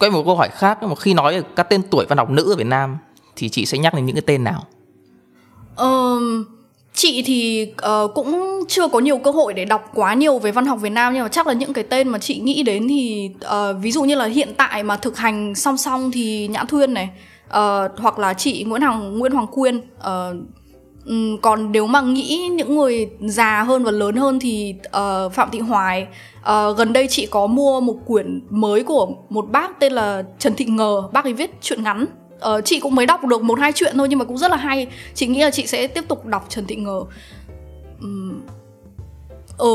quay 0.01 0.11
một 0.11 0.23
câu 0.27 0.37
hỏi 0.37 0.49
khác 0.49 0.83
mà 0.83 0.95
khi 0.95 1.15
nói 1.15 1.35
về 1.35 1.43
các 1.57 1.69
tên 1.69 1.83
tuổi 1.91 2.07
văn 2.09 2.19
học 2.19 2.31
nữ 2.31 2.53
ở 2.53 2.57
Việt 2.57 2.67
Nam 2.67 2.97
thì 3.37 3.49
chị 3.49 3.67
sẽ 3.67 3.79
nhắc 3.79 3.95
đến 3.95 4.07
những 4.07 4.17
cái 4.17 4.23
tên 4.27 4.45
nào? 4.45 4.67
Um, 5.77 6.45
chị 6.95 7.23
thì 7.27 7.73
uh, 7.87 8.15
cũng 8.15 8.61
chưa 8.69 8.89
có 8.89 8.99
nhiều 8.99 9.19
cơ 9.19 9.31
hội 9.31 9.55
để 9.55 9.65
đọc 9.65 9.91
quá 9.95 10.15
nhiều 10.15 10.39
về 10.39 10.53
văn 10.53 10.67
học 10.67 10.79
Việt 10.81 10.91
Nam 10.91 11.15
nhưng 11.15 11.23
mà 11.23 11.29
chắc 11.29 11.47
là 11.47 11.53
những 11.53 11.73
cái 11.73 11.85
tên 11.85 12.09
mà 12.09 12.19
chị 12.19 12.39
nghĩ 12.39 12.63
đến 12.63 12.89
thì 12.89 13.31
uh, 13.45 13.77
ví 13.81 13.93
dụ 13.93 14.03
như 14.03 14.15
là 14.15 14.25
hiện 14.25 14.49
tại 14.57 14.83
mà 14.83 14.97
thực 14.97 15.17
hành 15.17 15.55
song 15.55 15.77
song 15.77 16.11
thì 16.11 16.49
Nhã 16.49 16.65
Thuyên 16.65 16.95
này 16.95 17.09
uh, 17.47 17.91
hoặc 17.97 18.19
là 18.19 18.35
chị 18.35 18.65
Nguyễn 18.65 18.83
Hoàng 18.83 19.19
Nguyễn 19.19 19.33
Hoàng 19.33 19.47
Quyên 19.47 19.79
uh, 19.79 20.37
Um, 21.07 21.37
còn 21.43 21.73
nếu 21.73 21.87
mà 21.87 22.01
nghĩ 22.01 22.49
những 22.53 22.77
người 22.77 23.11
già 23.21 23.63
hơn 23.63 23.85
và 23.85 23.91
lớn 23.91 24.17
hơn 24.17 24.41
thì 24.41 24.75
uh, 24.87 25.33
Phạm 25.33 25.49
Thị 25.53 25.59
Hoài 25.59 26.07
uh, 26.41 26.77
gần 26.77 26.93
đây 26.93 27.07
chị 27.11 27.27
có 27.27 27.47
mua 27.47 27.81
một 27.81 27.97
quyển 28.07 28.41
mới 28.51 28.85
của 28.85 29.09
một 29.29 29.51
bác 29.51 29.81
tên 29.81 29.93
là 29.93 30.23
Trần 30.39 30.55
Thị 30.55 30.65
Ngờ 30.65 31.03
bác 31.13 31.25
ấy 31.25 31.33
viết 31.33 31.51
truyện 31.61 31.83
ngắn 31.83 32.07
uh, 32.49 32.65
chị 32.65 32.81
cũng 32.81 32.95
mới 32.95 33.07
đọc 33.07 33.25
được 33.25 33.43
một 33.43 33.59
hai 33.61 33.73
chuyện 33.73 33.95
thôi 33.97 34.09
nhưng 34.11 34.19
mà 34.19 34.25
cũng 34.25 34.39
rất 34.39 34.51
là 34.51 34.57
hay. 34.57 34.87
Chị 35.15 35.27
nghĩ 35.27 35.41
là 35.41 35.51
chị 35.51 35.67
sẽ 35.67 35.87
tiếp 35.87 36.05
tục 36.09 36.27
đọc 36.27 36.47
trần 36.49 36.67
thị 36.67 36.77
ngờ. 36.77 37.01
Um, 38.01 38.41
ờ 39.59 39.69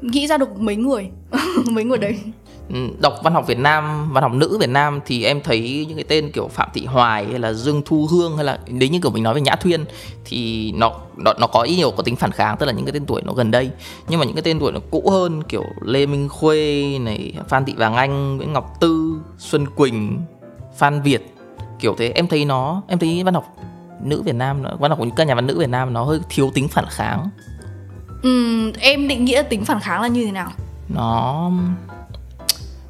nghĩ 0.00 0.26
ra 0.26 0.38
được 0.38 0.58
mấy 0.58 0.76
người. 0.76 1.10
Mấy 1.70 1.84
người 1.84 1.98
đấy. 1.98 2.18
Đọc 3.00 3.14
văn 3.22 3.34
học 3.34 3.46
Việt 3.46 3.58
Nam, 3.58 4.12
văn 4.12 4.22
học 4.22 4.32
nữ 4.32 4.58
Việt 4.60 4.68
Nam 4.68 5.00
thì 5.06 5.24
em 5.24 5.40
thấy 5.40 5.86
những 5.88 5.96
cái 5.96 6.04
tên 6.08 6.30
kiểu 6.32 6.48
Phạm 6.48 6.68
Thị 6.74 6.84
Hoài 6.84 7.26
hay 7.26 7.38
là 7.38 7.52
Dương 7.52 7.82
Thu 7.84 8.06
Hương 8.10 8.36
hay 8.36 8.44
là 8.44 8.58
nếu 8.66 8.88
như 8.88 8.98
kiểu 9.02 9.10
mình 9.10 9.22
nói 9.22 9.34
về 9.34 9.40
Nhã 9.40 9.56
Thuyên 9.56 9.84
thì 10.24 10.72
nó 10.72 10.92
nó, 11.16 11.32
nó 11.40 11.46
có 11.46 11.62
ít 11.62 11.76
nhiều 11.76 11.90
có 11.90 12.02
tính 12.02 12.16
phản 12.16 12.30
kháng 12.30 12.56
tức 12.56 12.66
là 12.66 12.72
những 12.72 12.84
cái 12.84 12.92
tên 12.92 13.06
tuổi 13.06 13.22
nó 13.24 13.32
gần 13.32 13.50
đây. 13.50 13.70
Nhưng 14.08 14.20
mà 14.20 14.26
những 14.26 14.34
cái 14.34 14.42
tên 14.42 14.60
tuổi 14.60 14.72
nó 14.72 14.80
cũ 14.90 15.10
hơn 15.10 15.42
kiểu 15.42 15.64
Lê 15.82 16.06
Minh 16.06 16.28
Khuê 16.28 16.84
này 16.98 17.34
Phan 17.48 17.64
Thị 17.64 17.74
Vàng 17.76 17.94
Anh 17.94 18.36
Nguyễn 18.36 18.52
Ngọc 18.52 18.76
Tư 18.80 19.20
Xuân 19.38 19.66
Quỳnh 19.66 20.18
Phan 20.76 21.02
Việt 21.02 21.33
kiểu 21.78 21.94
thế. 21.98 22.12
Em 22.14 22.26
thấy 22.26 22.44
nó 22.44 22.82
em 22.88 22.98
thấy 22.98 23.22
văn 23.24 23.34
học 23.34 23.56
nữ 24.02 24.22
Việt 24.22 24.34
Nam 24.34 24.62
văn 24.78 24.90
học 24.90 24.98
của 24.98 25.06
các 25.16 25.26
nhà 25.26 25.34
văn 25.34 25.46
nữ 25.46 25.58
Việt 25.58 25.68
Nam 25.68 25.92
nó 25.92 26.04
hơi 26.04 26.18
thiếu 26.28 26.50
tính 26.54 26.68
phản 26.68 26.84
kháng. 26.88 27.28
Ừ, 28.22 28.72
em 28.80 29.08
định 29.08 29.24
nghĩa 29.24 29.42
tính 29.42 29.64
phản 29.64 29.80
kháng 29.80 30.02
là 30.02 30.08
như 30.08 30.24
thế 30.24 30.32
nào? 30.32 30.50
Nó 30.88 31.50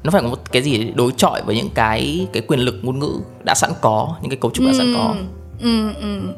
nó 0.03 0.11
phải 0.11 0.21
có 0.21 0.27
một 0.27 0.51
cái 0.51 0.61
gì 0.61 0.91
đối 0.95 1.11
chọi 1.11 1.41
với 1.41 1.55
những 1.55 1.69
cái 1.73 2.27
cái 2.33 2.43
quyền 2.47 2.59
lực 2.59 2.75
ngôn 2.81 2.99
ngữ 2.99 3.19
đã 3.43 3.55
sẵn 3.55 3.71
có 3.81 4.15
những 4.21 4.29
cái 4.29 4.37
cấu 4.41 4.51
trúc 4.51 4.65
đã 4.65 4.73
sẵn 4.77 4.93
có. 4.95 5.15
Ừ, 5.59 5.93
ừ. 5.93 6.33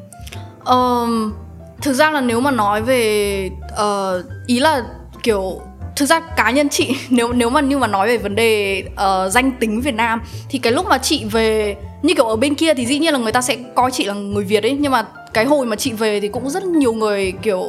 Um, 0.65 1.33
thực 1.81 1.93
ra 1.93 2.11
là 2.11 2.21
nếu 2.21 2.39
mà 2.39 2.51
nói 2.51 2.81
về 2.81 3.49
uh, 3.73 4.25
ý 4.47 4.59
là 4.59 4.85
kiểu 5.23 5.61
thực 5.95 6.05
ra 6.05 6.19
cá 6.19 6.51
nhân 6.51 6.69
chị 6.69 6.95
nếu 7.09 7.33
nếu 7.33 7.49
mà 7.49 7.61
như 7.61 7.77
mà 7.77 7.87
nói 7.87 8.07
về 8.07 8.17
vấn 8.17 8.35
đề 8.35 8.83
uh, 8.93 9.31
danh 9.31 9.51
tính 9.51 9.81
Việt 9.81 9.95
Nam 9.95 10.21
thì 10.49 10.59
cái 10.59 10.73
lúc 10.73 10.85
mà 10.89 10.97
chị 10.97 11.25
về 11.25 11.75
như 12.07 12.13
kiểu 12.13 12.25
ở 12.25 12.35
bên 12.35 12.55
kia 12.55 12.73
thì 12.73 12.85
dĩ 12.85 12.99
nhiên 12.99 13.13
là 13.13 13.19
người 13.19 13.31
ta 13.31 13.41
sẽ 13.41 13.57
coi 13.75 13.91
chị 13.91 14.05
là 14.05 14.13
người 14.13 14.43
Việt 14.43 14.63
ấy 14.63 14.77
nhưng 14.79 14.91
mà 14.91 15.05
cái 15.33 15.45
hồi 15.45 15.65
mà 15.65 15.75
chị 15.75 15.93
về 15.93 16.19
thì 16.19 16.27
cũng 16.27 16.49
rất 16.49 16.63
nhiều 16.63 16.93
người 16.93 17.33
kiểu 17.41 17.59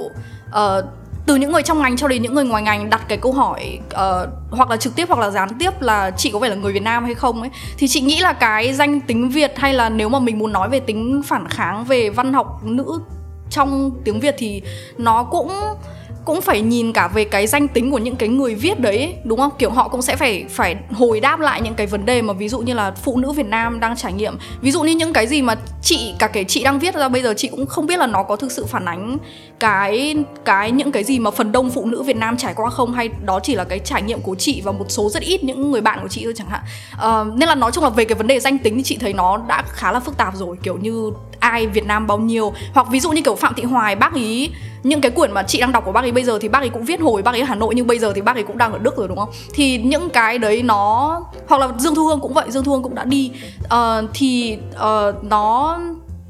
uh, 0.49 0.85
từ 1.27 1.37
những 1.37 1.53
người 1.53 1.63
trong 1.63 1.83
ngành 1.83 1.97
cho 1.97 2.09
đến 2.09 2.23
những 2.23 2.35
người 2.35 2.45
ngoài 2.45 2.63
ngành 2.63 2.91
đặt 2.91 3.09
cái 3.09 3.19
câu 3.19 3.33
hỏi 3.33 3.79
uh, 3.89 4.29
hoặc 4.51 4.71
là 4.71 4.77
trực 4.77 4.97
tiếp 4.97 5.09
hoặc 5.09 5.21
là 5.21 5.31
gián 5.31 5.49
tiếp 5.59 5.83
là 5.83 6.11
chị 6.11 6.31
có 6.31 6.41
phải 6.41 6.51
là 6.51 6.57
người 6.57 6.73
Việt 6.73 6.83
Nam 6.83 7.05
hay 7.05 7.15
không 7.15 7.41
ấy. 7.41 7.51
Thì 7.79 7.89
chị 7.89 8.01
nghĩ 8.01 8.21
là 8.21 8.33
cái 8.33 8.75
danh 8.75 9.01
tính 9.01 9.29
Việt 9.29 9.53
hay 9.57 9.75
là 9.75 9.89
nếu 9.89 10.09
mà 10.09 10.19
mình 10.19 10.39
muốn 10.39 10.53
nói 10.53 10.69
về 10.69 10.81
tính 10.81 11.23
phản 11.27 11.49
kháng 11.49 11.85
về 11.85 12.11
văn 12.11 12.33
học 12.33 12.61
nữ 12.65 13.01
trong 13.51 13.91
tiếng 14.05 14.21
Việt 14.21 14.35
thì 14.39 14.63
nó 14.99 15.23
cũng 15.23 15.53
cũng 16.29 16.41
phải 16.41 16.61
nhìn 16.61 16.93
cả 16.93 17.09
về 17.09 17.25
cái 17.25 17.47
danh 17.47 17.69
tính 17.69 17.91
của 17.91 17.99
những 17.99 18.17
cái 18.17 18.29
người 18.29 18.55
viết 18.55 18.81
đấy 18.81 19.15
đúng 19.25 19.39
không? 19.39 19.51
Kiểu 19.59 19.71
họ 19.71 19.89
cũng 19.89 20.03
sẽ 20.03 20.17
phải 20.17 20.45
phải 20.49 20.77
hồi 20.93 21.21
đáp 21.21 21.41
lại 21.41 21.61
những 21.61 21.75
cái 21.75 21.87
vấn 21.87 22.07
đề 22.07 22.23
mà 22.23 22.33
ví 22.33 22.49
dụ 22.49 22.59
như 22.59 22.75
là 22.75 22.91
phụ 22.91 23.17
nữ 23.17 23.33
Việt 23.33 23.47
Nam 23.47 23.81
đang 23.81 23.97
trải 23.97 24.13
nghiệm. 24.13 24.39
Ví 24.61 24.71
dụ 24.71 24.83
như 24.83 24.93
những 24.93 25.13
cái 25.13 25.27
gì 25.27 25.43
mà 25.43 25.55
chị 25.83 26.15
cả 26.19 26.27
cái 26.27 26.45
chị 26.45 26.65
đang 26.65 26.79
viết 26.79 26.95
ra 26.95 27.09
bây 27.09 27.23
giờ 27.23 27.35
chị 27.37 27.49
cũng 27.49 27.67
không 27.67 27.87
biết 27.87 27.99
là 27.99 28.07
nó 28.07 28.23
có 28.23 28.37
thực 28.37 28.53
sự 28.53 28.67
phản 28.67 28.85
ánh 28.85 29.17
cái 29.61 30.17
cái 30.45 30.71
những 30.71 30.93
cái 30.93 31.05
gì 31.05 31.19
mà 31.19 31.31
phần 31.31 31.53
đông 31.53 31.71
phụ 31.71 31.87
nữ 31.87 32.03
Việt 32.03 32.17
Nam 32.17 32.37
trải 32.37 32.55
qua 32.55 32.71
không 32.71 32.93
hay 32.93 33.09
đó 33.25 33.41
chỉ 33.43 33.55
là 33.55 33.65
cái 33.65 33.79
trải 33.79 34.03
nghiệm 34.03 34.21
của 34.21 34.35
chị 34.35 34.61
và 34.65 34.73
một 34.73 34.87
số 34.89 35.09
rất 35.09 35.23
ít 35.23 35.45
những 35.45 35.71
người 35.71 35.81
bạn 35.81 35.99
của 36.03 36.09
chị 36.09 36.25
thôi 36.25 36.33
chẳng 36.37 36.49
hạn. 36.51 36.63
Uh, 36.95 37.39
nên 37.39 37.49
là 37.49 37.55
nói 37.55 37.71
chung 37.73 37.85
là 37.85 37.91
về 37.91 38.05
cái 38.05 38.15
vấn 38.15 38.27
đề 38.27 38.41
danh 38.41 38.59
tính 38.59 38.77
thì 38.77 38.83
chị 38.83 38.97
thấy 39.01 39.13
nó 39.13 39.37
đã 39.49 39.63
khá 39.69 39.93
là 39.93 40.01
phức 40.01 40.17
tạp 40.17 40.37
rồi 40.37 40.57
kiểu 40.63 40.77
như 40.77 41.11
ai 41.41 41.67
Việt 41.67 41.87
Nam 41.87 42.07
bao 42.07 42.19
nhiêu. 42.19 42.53
Hoặc 42.75 42.87
ví 42.91 43.01
dụ 43.01 43.11
như 43.11 43.23
kiểu 43.23 43.35
Phạm 43.35 43.55
Thị 43.55 43.63
Hoài 43.63 43.97
bác 43.97 44.15
ý 44.15 44.51
những 44.83 45.01
cái 45.01 45.11
quyển 45.11 45.33
mà 45.33 45.43
chị 45.43 45.61
đang 45.61 45.73
đọc 45.73 45.85
của 45.85 45.93
bác 45.93 46.05
ấy 46.05 46.13
bây 46.13 46.25
giờ 46.25 46.39
thì 46.41 46.49
bác 46.49 46.59
ấy 46.59 46.69
cũng 46.69 46.85
viết 46.85 47.01
hồi 47.01 47.23
bác 47.23 47.35
ấy 47.35 47.41
ở 47.41 47.47
Hà 47.47 47.55
Nội 47.55 47.75
nhưng 47.75 47.87
bây 47.87 47.99
giờ 47.99 48.13
thì 48.15 48.21
bác 48.21 48.37
ấy 48.37 48.43
cũng 48.43 48.59
đang 48.59 48.73
ở 48.73 48.79
Đức 48.79 48.97
rồi 48.97 49.09
đúng 49.09 49.19
không? 49.19 49.31
Thì 49.55 49.79
những 49.79 50.11
cái 50.11 50.39
đấy 50.39 50.63
nó 50.63 51.21
hoặc 51.49 51.59
là 51.61 51.69
Dương 51.79 51.95
Thu 51.95 52.07
Hương 52.07 52.21
cũng 52.21 52.33
vậy 52.33 52.51
Dương 52.51 52.65
Thu 52.65 52.73
Hương 52.73 52.83
cũng 52.83 52.95
đã 52.95 53.05
đi. 53.05 53.33
Uh, 53.65 54.11
thì 54.15 54.59
uh, 54.75 55.25
nó 55.25 55.79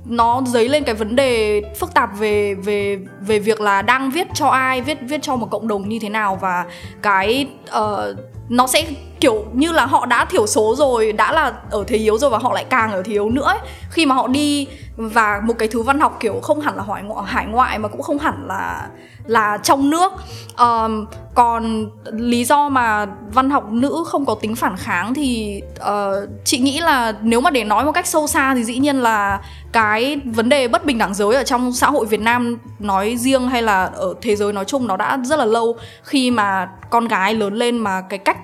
nó 0.04 0.42
dấy 0.46 0.68
lên 0.68 0.84
cái 0.84 0.94
vấn 0.94 1.16
đề 1.16 1.62
phức 1.80 1.94
tạp 1.94 2.18
về 2.18 2.54
về 2.54 2.98
về 3.20 3.38
việc 3.38 3.60
là 3.60 3.82
đang 3.82 4.10
viết 4.10 4.26
cho 4.34 4.46
ai 4.46 4.80
viết 4.80 4.98
viết 5.02 5.22
cho 5.22 5.36
một 5.36 5.50
cộng 5.50 5.68
đồng 5.68 5.88
như 5.88 5.98
thế 5.98 6.08
nào 6.08 6.38
và 6.40 6.64
cái 7.02 7.46
uh, 7.78 8.18
nó 8.48 8.66
sẽ 8.66 8.86
kiểu 9.20 9.44
như 9.52 9.72
là 9.72 9.86
họ 9.86 10.06
đã 10.06 10.24
thiểu 10.24 10.46
số 10.46 10.74
rồi 10.78 11.12
đã 11.12 11.32
là 11.32 11.52
ở 11.70 11.84
thế 11.86 11.96
yếu 11.96 12.18
rồi 12.18 12.30
và 12.30 12.38
họ 12.38 12.52
lại 12.52 12.64
càng 12.64 12.92
ở 12.92 13.02
thế 13.02 13.12
yếu 13.12 13.30
nữa 13.30 13.44
ấy. 13.44 13.58
khi 13.90 14.06
mà 14.06 14.14
họ 14.14 14.28
đi 14.28 14.66
và 14.96 15.40
một 15.44 15.54
cái 15.58 15.68
thứ 15.68 15.82
văn 15.82 16.00
học 16.00 16.16
kiểu 16.20 16.40
không 16.42 16.60
hẳn 16.60 16.76
là 16.76 16.84
hải 16.88 17.02
ngoại 17.02 17.24
hải 17.26 17.46
ngoại 17.46 17.78
mà 17.78 17.88
cũng 17.88 18.02
không 18.02 18.18
hẳn 18.18 18.46
là 18.48 18.88
là 19.28 19.58
trong 19.62 19.90
nước 19.90 20.12
um, 20.58 21.06
còn 21.34 21.90
lý 22.12 22.44
do 22.44 22.68
mà 22.68 23.06
văn 23.32 23.50
học 23.50 23.72
nữ 23.72 24.04
không 24.06 24.26
có 24.26 24.34
tính 24.34 24.56
phản 24.56 24.76
kháng 24.76 25.14
thì 25.14 25.62
uh, 25.80 26.28
chị 26.44 26.58
nghĩ 26.58 26.80
là 26.80 27.14
nếu 27.22 27.40
mà 27.40 27.50
để 27.50 27.64
nói 27.64 27.84
một 27.84 27.92
cách 27.92 28.06
sâu 28.06 28.26
xa 28.26 28.54
thì 28.54 28.64
dĩ 28.64 28.78
nhiên 28.78 28.96
là 28.96 29.40
cái 29.72 30.20
vấn 30.24 30.48
đề 30.48 30.68
bất 30.68 30.84
bình 30.86 30.98
đẳng 30.98 31.14
giới 31.14 31.34
ở 31.34 31.44
trong 31.44 31.72
xã 31.72 31.90
hội 31.90 32.06
Việt 32.06 32.20
Nam 32.20 32.58
nói 32.78 33.16
riêng 33.16 33.48
hay 33.48 33.62
là 33.62 33.84
ở 33.84 34.14
thế 34.22 34.36
giới 34.36 34.52
nói 34.52 34.64
chung 34.64 34.86
nó 34.86 34.96
đã 34.96 35.18
rất 35.24 35.38
là 35.38 35.44
lâu 35.44 35.76
khi 36.02 36.30
mà 36.30 36.68
con 36.90 37.08
gái 37.08 37.34
lớn 37.34 37.54
lên 37.54 37.78
mà 37.78 38.00
cái 38.00 38.18
cách 38.18 38.37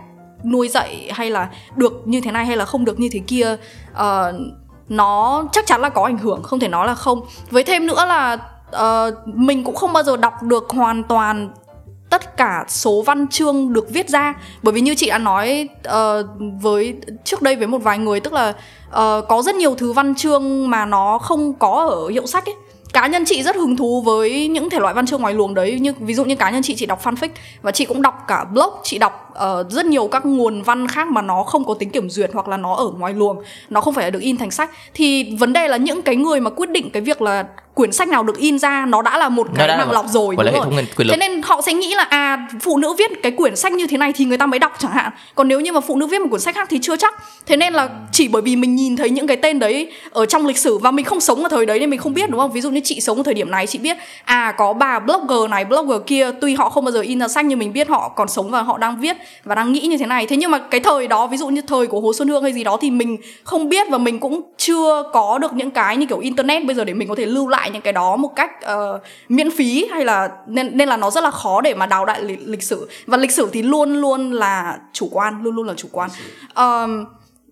nuôi 0.45 0.69
dạy 0.69 1.11
hay 1.13 1.31
là 1.31 1.49
được 1.77 2.03
như 2.05 2.21
thế 2.21 2.31
này 2.31 2.47
hay 2.47 2.57
là 2.57 2.65
không 2.65 2.85
được 2.85 3.01
như 3.01 3.09
thế 3.13 3.21
kia 3.27 3.57
uh, 3.93 4.35
nó 4.89 5.45
chắc 5.53 5.67
chắn 5.67 5.81
là 5.81 5.89
có 5.89 6.05
ảnh 6.05 6.19
hưởng 6.19 6.43
không 6.43 6.61
thể 6.61 6.69
nói 6.69 6.87
là 6.87 6.95
không. 6.95 7.21
Với 7.51 7.65
thêm 7.65 7.87
nữa 7.87 8.07
là 8.07 8.39
uh, 8.77 9.15
mình 9.27 9.65
cũng 9.65 9.75
không 9.75 9.93
bao 9.93 10.03
giờ 10.03 10.17
đọc 10.17 10.43
được 10.43 10.71
hoàn 10.71 11.03
toàn 11.03 11.51
tất 12.11 12.37
cả 12.37 12.65
số 12.69 13.03
văn 13.03 13.29
chương 13.29 13.73
được 13.73 13.91
viết 13.91 14.09
ra. 14.09 14.35
Bởi 14.63 14.73
vì 14.73 14.81
như 14.81 14.95
chị 14.95 15.11
đã 15.11 15.19
nói 15.19 15.69
uh, 15.89 16.27
với 16.61 16.95
trước 17.25 17.43
đây 17.43 17.57
với 17.57 17.67
một 17.67 17.79
vài 17.79 17.99
người 17.99 18.21
tức 18.21 18.33
là 18.33 18.49
uh, 18.49 19.29
có 19.29 19.43
rất 19.45 19.55
nhiều 19.55 19.75
thứ 19.75 19.93
văn 19.93 20.15
chương 20.15 20.71
mà 20.71 20.87
nó 20.87 21.19
không 21.19 21.55
có 21.55 21.87
ở 21.91 22.09
hiệu 22.09 22.27
sách 22.27 22.47
ấy 22.47 22.55
cá 22.95 23.07
nhân 23.07 23.25
chị 23.25 23.43
rất 23.43 23.57
hứng 23.57 23.77
thú 23.77 24.03
với 24.03 24.49
những 24.49 24.71
thể 24.71 24.81
loại 24.81 24.95
văn 24.95 25.07
chương 25.07 25.21
ngoài 25.21 25.35
luồng 25.35 25.55
đấy 25.55 25.79
như 25.81 25.93
ví 25.99 26.15
dụ 26.15 26.25
như 26.25 26.37
cá 26.37 26.51
nhân 26.51 26.63
chị 26.63 26.75
chị 26.75 26.87
đọc 26.87 27.05
fanfic 27.05 27.29
và 27.63 27.73
chị 27.73 27.85
cũng 27.85 28.03
đọc 28.03 28.25
cả 28.29 28.45
blog. 28.45 28.71
Chị 28.83 28.99
đọc 28.99 29.33
uh, 29.33 29.71
rất 29.71 29.87
nhiều 29.87 30.09
các 30.09 30.27
nguồn 30.27 30.63
văn 30.63 30.89
khác 30.89 31.09
mà 31.09 31.23
nó 31.23 31.43
không 31.43 31.65
có 31.65 31.75
tính 31.75 31.91
kiểm 31.91 32.11
duyệt 32.11 32.31
hoặc 32.35 32.49
là 32.49 32.57
nó 32.57 32.75
ở 32.75 32.91
ngoài 32.99 33.15
luồng 33.15 33.37
nó 33.71 33.81
không 33.81 33.95
phải 33.95 34.05
là 34.05 34.11
được 34.11 34.21
in 34.21 34.37
thành 34.37 34.51
sách. 34.51 34.71
Thì 34.95 35.37
vấn 35.37 35.53
đề 35.53 35.69
là 35.69 35.77
những 35.77 36.03
cái 36.03 36.17
người 36.17 36.41
mà 36.41 36.51
quyết 36.51 36.71
định 36.71 36.91
cái 36.91 37.03
việc 37.03 37.23
là 37.23 37.45
quyển 37.75 37.93
sách 37.93 38.09
nào 38.09 38.23
được 38.23 38.37
in 38.39 38.59
ra 38.59 38.87
nó 38.87 39.03
đã 39.03 39.19
là 39.19 39.29
một 39.29 39.47
cái 39.57 39.69
nặng 39.69 39.91
lọc 39.91 40.07
rồi 40.09 40.37
đúng 40.37 40.55
rồi. 40.55 40.85
thế 41.11 41.17
nên 41.17 41.43
họ 41.43 41.61
sẽ 41.61 41.73
nghĩ 41.73 41.95
là 41.95 42.03
à 42.03 42.49
phụ 42.61 42.79
nữ 42.79 42.95
viết 42.99 43.23
cái 43.23 43.33
quyển 43.33 43.57
sách 43.57 43.73
như 43.73 43.87
thế 43.87 43.97
này 43.97 44.13
thì 44.13 44.25
người 44.25 44.39
ta 44.39 44.47
mới 44.47 44.59
đọc 44.59 44.73
chẳng 44.79 44.93
hạn. 44.93 45.13
Còn 45.35 45.49
nếu 45.49 45.61
như 45.61 45.73
mà 45.73 45.81
phụ 45.81 45.97
nữ 45.97 46.07
viết 46.07 46.21
một 46.21 46.27
quyển 46.31 46.41
sách 46.41 46.55
khác 46.55 46.69
thì 46.71 46.79
chưa 46.83 46.97
chắc. 46.97 47.15
Thế 47.47 47.57
nên 47.57 47.73
là 47.73 47.89
chỉ 48.13 48.29
bởi 48.29 48.43
vì 48.43 48.57
mình 48.57 48.75
nhìn 48.75 48.97
thấy 48.97 49.11
những 49.11 49.27
cái 49.27 49.37
tên 49.37 49.59
đấy 49.59 49.93
ở 50.11 50.27
trong 50.27 50.47
lịch 50.47 50.59
sử 50.59 50.79
và 50.79 50.91
mình 50.91 51.05
không 51.05 51.21
sống 51.21 51.43
ở 51.43 51.49
thời 51.49 51.67
đấy 51.67 51.81
nên 51.81 51.91
mình 51.91 52.01
không 52.01 52.15
biết 52.15 52.31
đúng 52.31 52.41
không? 52.41 52.53
Ví 52.53 52.61
dụ 52.61 52.71
như 52.71 52.81
chị 52.85 53.01
sống 53.01 53.17
ở 53.17 53.23
thời 53.23 53.35
điểm 53.35 53.51
này 53.51 53.67
chị 53.67 53.79
biết 53.79 53.97
à 54.25 54.55
có 54.59 54.73
bà 54.73 54.99
blogger 54.99 55.51
này 55.51 55.65
blogger 55.65 56.01
kia 56.07 56.31
tuy 56.41 56.55
họ 56.55 56.71
không 56.71 56.85
bao 56.85 56.93
giờ 56.93 57.01
in 57.01 57.21
ra 57.21 57.29
sách 57.29 57.45
nhưng 57.45 57.59
mình 57.59 57.73
biết 57.73 57.89
họ 57.89 58.09
còn 58.17 58.29
sống 58.29 58.51
và 58.51 58.63
họ 58.63 58.79
đang 58.79 59.01
viết 59.01 59.17
và 59.45 59.55
đang 59.55 59.73
nghĩ 59.73 59.81
như 59.81 59.97
thế 59.97 60.07
này. 60.07 60.27
Thế 60.27 60.37
nhưng 60.37 60.51
mà 60.51 60.59
cái 60.59 60.81
thời 60.81 61.07
đó 61.07 61.27
ví 61.27 61.37
dụ 61.37 61.49
như 61.49 61.61
thời 61.61 61.87
của 61.87 62.01
hồ 62.01 62.13
xuân 62.13 62.29
hương 62.29 62.43
hay 62.43 62.53
gì 62.53 62.65
đó 62.65 62.77
thì 62.81 62.91
mình 62.91 63.17
không 63.45 63.69
biết 63.69 63.87
và 63.91 63.99
mình 63.99 64.21
cũng 64.21 64.41
chưa 64.57 65.03
có 65.13 65.39
được 65.39 65.53
những 65.53 65.71
cái 65.71 65.97
như 65.97 66.07
kiểu 66.07 66.19
internet 66.19 66.65
bây 66.65 66.77
giờ 66.77 66.85
để 66.85 66.95
mình 66.95 67.09
có 67.09 67.15
thể 67.15 67.27
lưu 67.27 67.49
lại 67.49 67.64
những 67.71 67.83
cái 67.83 67.93
đó 67.93 68.17
một 68.17 68.37
cách 68.37 68.51
uh, 68.65 69.01
miễn 69.29 69.51
phí 69.51 69.87
hay 69.93 70.05
là 70.05 70.29
nên 70.47 70.77
nên 70.77 70.89
là 70.89 70.97
nó 70.97 71.11
rất 71.11 71.25
là 71.25 71.31
khó 71.31 71.61
để 71.61 71.75
mà 71.75 71.87
đào 71.87 72.05
đại 72.05 72.23
lịch, 72.23 72.41
lịch 72.45 72.63
sử. 72.63 72.89
Và 73.07 73.17
lịch 73.17 73.33
sử 73.33 73.49
thì 73.53 73.63
luôn 73.63 73.95
luôn 74.01 74.33
là 74.33 74.79
chủ 74.93 75.09
quan 75.13 75.43
luôn 75.43 75.55
luôn 75.55 75.67
là 75.67 75.75
chủ 75.77 75.89
quan. 75.93 76.11
Um, 76.57 77.05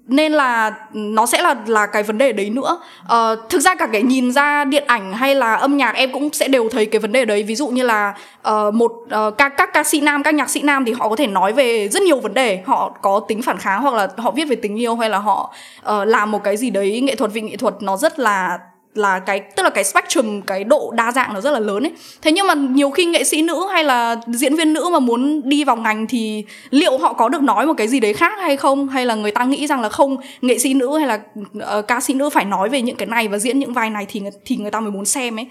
nên 0.07 0.33
là 0.33 0.75
nó 0.92 1.26
sẽ 1.26 1.42
là 1.42 1.54
là 1.66 1.87
cái 1.87 2.02
vấn 2.02 2.19
đề 2.19 2.33
đấy 2.33 2.50
nữa. 2.50 2.81
Uh, 3.04 3.38
thực 3.49 3.61
ra 3.61 3.75
cả 3.75 3.87
cái 3.92 4.02
nhìn 4.02 4.33
ra 4.33 4.64
điện 4.64 4.85
ảnh 4.87 5.12
hay 5.12 5.35
là 5.35 5.54
âm 5.54 5.76
nhạc 5.76 5.95
em 5.95 6.12
cũng 6.12 6.33
sẽ 6.33 6.49
đều 6.49 6.69
thấy 6.69 6.87
cái 6.87 7.00
vấn 7.00 7.12
đề 7.12 7.25
đấy. 7.25 7.42
Ví 7.42 7.54
dụ 7.54 7.69
như 7.69 7.83
là 7.83 8.14
uh, 8.49 8.75
một 8.75 8.92
uh, 8.92 9.38
các 9.38 9.52
các 9.57 9.73
ca 9.73 9.85
sĩ 9.85 10.00
nam 10.00 10.23
các 10.23 10.35
nhạc 10.35 10.50
sĩ 10.50 10.62
nam 10.62 10.85
thì 10.85 10.92
họ 10.92 11.09
có 11.09 11.16
thể 11.16 11.26
nói 11.26 11.52
về 11.52 11.88
rất 11.88 12.02
nhiều 12.02 12.21
vấn 12.21 12.35
đề. 12.35 12.62
Họ 12.66 12.97
có 13.02 13.21
tính 13.28 13.42
phản 13.42 13.59
kháng 13.59 13.83
hoặc 13.83 13.95
là 13.95 14.09
họ 14.16 14.31
viết 14.31 14.45
về 14.45 14.57
tình 14.57 14.81
yêu 14.81 14.97
hay 14.97 15.11
là 15.11 15.19
họ 15.19 15.54
uh, 15.81 16.07
làm 16.07 16.31
một 16.31 16.45
cái 16.45 16.57
gì 16.57 16.71
đấy 16.71 17.00
nghệ 17.00 17.14
thuật 17.14 17.33
vì 17.33 17.40
nghệ 17.40 17.57
thuật 17.57 17.75
nó 17.81 17.97
rất 17.97 18.19
là 18.19 18.59
là 18.95 19.19
cái 19.19 19.41
tức 19.41 19.63
là 19.63 19.71
cái 19.71 19.85
spectrum 19.85 20.43
cái 20.43 20.65
độ 20.65 20.93
đa 20.97 21.13
dạng 21.13 21.35
nó 21.35 21.41
rất 21.41 21.51
là 21.51 21.59
lớn 21.59 21.83
ấy. 21.83 21.93
Thế 22.23 22.33
nhưng 22.33 22.47
mà 22.47 22.55
nhiều 22.55 22.91
khi 22.91 23.05
nghệ 23.05 23.25
sĩ 23.25 23.43
nữ 23.43 23.67
hay 23.73 23.85
là 23.85 24.17
diễn 24.27 24.57
viên 24.57 24.73
nữ 24.73 24.89
mà 24.93 24.99
muốn 24.99 25.49
đi 25.49 25.65
vào 25.65 25.77
ngành 25.77 26.07
thì 26.07 26.45
liệu 26.71 26.99
họ 26.99 27.13
có 27.13 27.29
được 27.29 27.43
nói 27.43 27.67
một 27.67 27.75
cái 27.77 27.89
gì 27.89 28.01
đấy 28.01 28.13
khác 28.13 28.33
hay 28.41 28.57
không? 28.57 28.89
Hay 28.89 29.07
là 29.07 29.15
người 29.15 29.31
ta 29.31 29.45
nghĩ 29.45 29.67
rằng 29.67 29.81
là 29.81 29.89
không 29.89 30.17
nghệ 30.41 30.59
sĩ 30.59 30.75
nữ 30.75 30.99
hay 30.99 31.07
là 31.07 31.21
uh, 31.79 31.87
ca 31.89 32.01
sĩ 32.01 32.15
nữ 32.15 32.31
phải 32.31 32.45
nói 32.45 32.69
về 32.69 32.83
những 32.83 32.97
cái 32.97 33.07
này 33.07 33.29
và 33.29 33.39
diễn 33.39 33.59
những 33.59 33.73
vai 33.73 33.91
này 33.91 34.07
thì 34.09 34.23
thì 34.45 34.57
người 34.57 34.71
ta 34.71 34.81
mới 34.81 34.91
muốn 34.91 35.05
xem 35.05 35.39
ấy. 35.39 35.47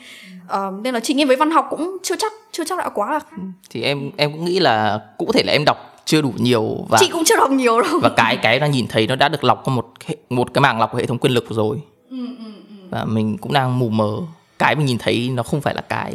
Uh, 0.45 0.83
nên 0.83 0.93
là 0.93 0.99
chị 0.99 1.13
nghĩ 1.13 1.25
với 1.25 1.35
văn 1.35 1.51
học 1.51 1.67
cũng 1.69 1.97
chưa 2.03 2.15
chắc 2.15 2.31
chưa 2.51 2.63
chắc 2.63 2.79
đã 2.79 2.89
quá 2.89 3.11
là 3.11 3.19
ừ, 3.37 3.43
thì 3.69 3.81
em 3.81 4.11
em 4.17 4.31
cũng 4.31 4.45
nghĩ 4.45 4.59
là 4.59 4.99
cũng 5.17 5.27
có 5.27 5.33
thể 5.33 5.43
là 5.43 5.53
em 5.53 5.65
đọc 5.65 5.77
chưa 6.05 6.21
đủ 6.21 6.33
nhiều 6.37 6.77
và 6.89 6.97
chị 7.01 7.09
cũng 7.13 7.23
chưa 7.25 7.37
đọc 7.37 7.51
nhiều 7.51 7.81
đâu. 7.81 7.99
và 8.01 8.09
cái 8.09 8.37
cái 8.37 8.59
đang 8.59 8.71
nhìn 8.71 8.87
thấy 8.87 9.07
nó 9.07 9.15
đã 9.15 9.29
được 9.29 9.43
lọc 9.43 9.61
qua 9.65 9.75
một 9.75 9.87
một 10.29 10.53
cái 10.53 10.61
mảng 10.61 10.79
lọc 10.79 10.91
của 10.91 10.97
hệ 10.97 11.05
thống 11.05 11.17
quyền 11.17 11.33
lực 11.33 11.45
rồi. 11.49 11.77
Ừ, 12.09 12.27
ừ 12.39 12.60
và 12.91 13.05
mình 13.05 13.37
cũng 13.37 13.53
đang 13.53 13.79
mù 13.79 13.89
mờ. 13.89 14.11
Cái 14.59 14.75
mình 14.75 14.85
nhìn 14.85 14.97
thấy 14.97 15.29
nó 15.33 15.43
không 15.43 15.61
phải 15.61 15.75
là 15.75 15.81
cái 15.81 16.13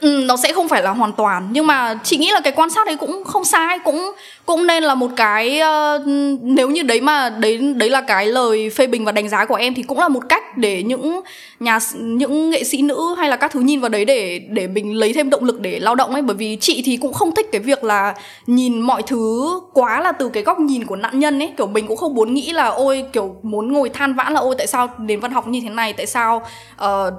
Ừ, 0.00 0.24
nó 0.26 0.36
sẽ 0.36 0.52
không 0.52 0.68
phải 0.68 0.82
là 0.82 0.90
hoàn 0.90 1.12
toàn. 1.12 1.48
Nhưng 1.50 1.66
mà 1.66 1.98
chị 2.04 2.16
nghĩ 2.16 2.30
là 2.30 2.40
cái 2.40 2.52
quan 2.56 2.70
sát 2.70 2.86
đấy 2.86 2.96
cũng 2.96 3.24
không 3.24 3.44
sai. 3.44 3.78
Cũng 3.78 4.12
cũng 4.46 4.66
nên 4.66 4.82
là 4.82 4.94
một 4.94 5.10
cái 5.16 5.60
uh, 5.60 6.06
nếu 6.42 6.70
như 6.70 6.82
đấy 6.82 7.00
mà 7.00 7.30
đấy 7.30 7.58
đấy 7.76 7.90
là 7.90 8.00
cái 8.00 8.26
lời 8.26 8.70
phê 8.70 8.86
bình 8.86 9.04
và 9.04 9.12
đánh 9.12 9.28
giá 9.28 9.44
của 9.44 9.54
em 9.54 9.74
thì 9.74 9.82
cũng 9.82 9.98
là 9.98 10.08
một 10.08 10.22
cách 10.28 10.58
để 10.58 10.82
những 10.82 11.20
nhà 11.60 11.78
những 11.94 12.50
nghệ 12.50 12.64
sĩ 12.64 12.82
nữ 12.82 13.14
hay 13.18 13.28
là 13.28 13.36
các 13.36 13.52
thứ 13.52 13.60
nhìn 13.60 13.80
vào 13.80 13.88
đấy 13.88 14.04
để 14.04 14.38
để 14.38 14.66
mình 14.66 14.94
lấy 14.94 15.12
thêm 15.12 15.30
động 15.30 15.44
lực 15.44 15.60
để 15.60 15.78
lao 15.78 15.94
động 15.94 16.10
ấy? 16.10 16.22
Bởi 16.22 16.36
vì 16.36 16.56
chị 16.60 16.82
thì 16.84 16.96
cũng 16.96 17.12
không 17.12 17.34
thích 17.34 17.46
cái 17.52 17.60
việc 17.60 17.84
là 17.84 18.14
nhìn 18.46 18.80
mọi 18.80 19.02
thứ 19.02 19.50
quá 19.72 20.00
là 20.00 20.12
từ 20.12 20.28
cái 20.28 20.42
góc 20.42 20.60
nhìn 20.60 20.86
của 20.86 20.96
nạn 20.96 21.18
nhân 21.18 21.38
ấy. 21.38 21.52
Kiểu 21.56 21.66
mình 21.66 21.86
cũng 21.86 21.96
không 21.96 22.14
muốn 22.14 22.34
nghĩ 22.34 22.52
là 22.52 22.66
ôi 22.66 23.04
kiểu 23.12 23.36
muốn 23.42 23.72
ngồi 23.72 23.88
than 23.88 24.14
vãn 24.14 24.32
là 24.32 24.40
ôi 24.40 24.54
tại 24.58 24.66
sao 24.66 24.88
đến 24.98 25.20
văn 25.20 25.32
học 25.32 25.48
như 25.48 25.60
thế 25.60 25.68
này? 25.68 25.92
Tại 25.92 26.06
sao 26.06 26.42
uh, 26.84 27.14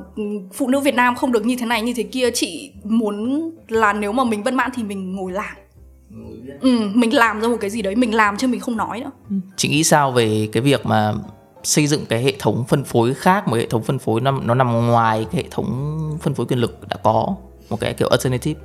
phụ 0.53 0.67
nữ 0.67 0.79
Việt 0.79 0.95
Nam 0.95 1.15
không 1.15 1.31
được 1.31 1.45
như 1.45 1.55
thế 1.59 1.65
này 1.65 1.81
như 1.81 1.93
thế 1.93 2.03
kia? 2.03 2.31
Chị 2.31 2.71
muốn 2.83 3.49
là 3.67 3.93
nếu 3.93 4.11
mà 4.11 4.23
mình 4.23 4.43
bất 4.43 4.53
mãn 4.53 4.71
thì 4.75 4.83
mình 4.83 5.15
ngồi 5.15 5.31
làm. 5.31 5.55
Ừ, 6.61 6.79
mình 6.93 7.15
làm 7.15 7.41
ra 7.41 7.47
một 7.47 7.57
cái 7.59 7.69
gì 7.69 7.81
đấy 7.81 7.95
mình 7.95 8.15
làm 8.15 8.37
chứ 8.37 8.47
mình 8.47 8.59
không 8.59 8.77
nói 8.77 8.99
nữa. 8.99 9.11
Chị 9.57 9.69
nghĩ 9.69 9.83
sao 9.83 10.11
về 10.11 10.49
cái 10.51 10.63
việc 10.63 10.85
mà 10.85 11.13
xây 11.63 11.87
dựng 11.87 12.05
cái 12.05 12.23
hệ 12.23 12.33
thống 12.39 12.63
phân 12.67 12.83
phối 12.83 13.13
khác 13.13 13.47
một 13.47 13.55
hệ 13.55 13.65
thống 13.65 13.83
phân 13.83 13.99
phối 13.99 14.21
nó, 14.21 14.31
nó 14.31 14.53
nằm 14.53 14.87
ngoài 14.87 15.25
cái 15.31 15.43
hệ 15.43 15.49
thống 15.51 15.99
phân 16.21 16.33
phối 16.33 16.45
quyền 16.45 16.59
lực 16.59 16.87
đã 16.89 16.97
có 17.03 17.35
một 17.69 17.79
cái 17.79 17.93
kiểu 17.93 18.07
alternative. 18.07 18.61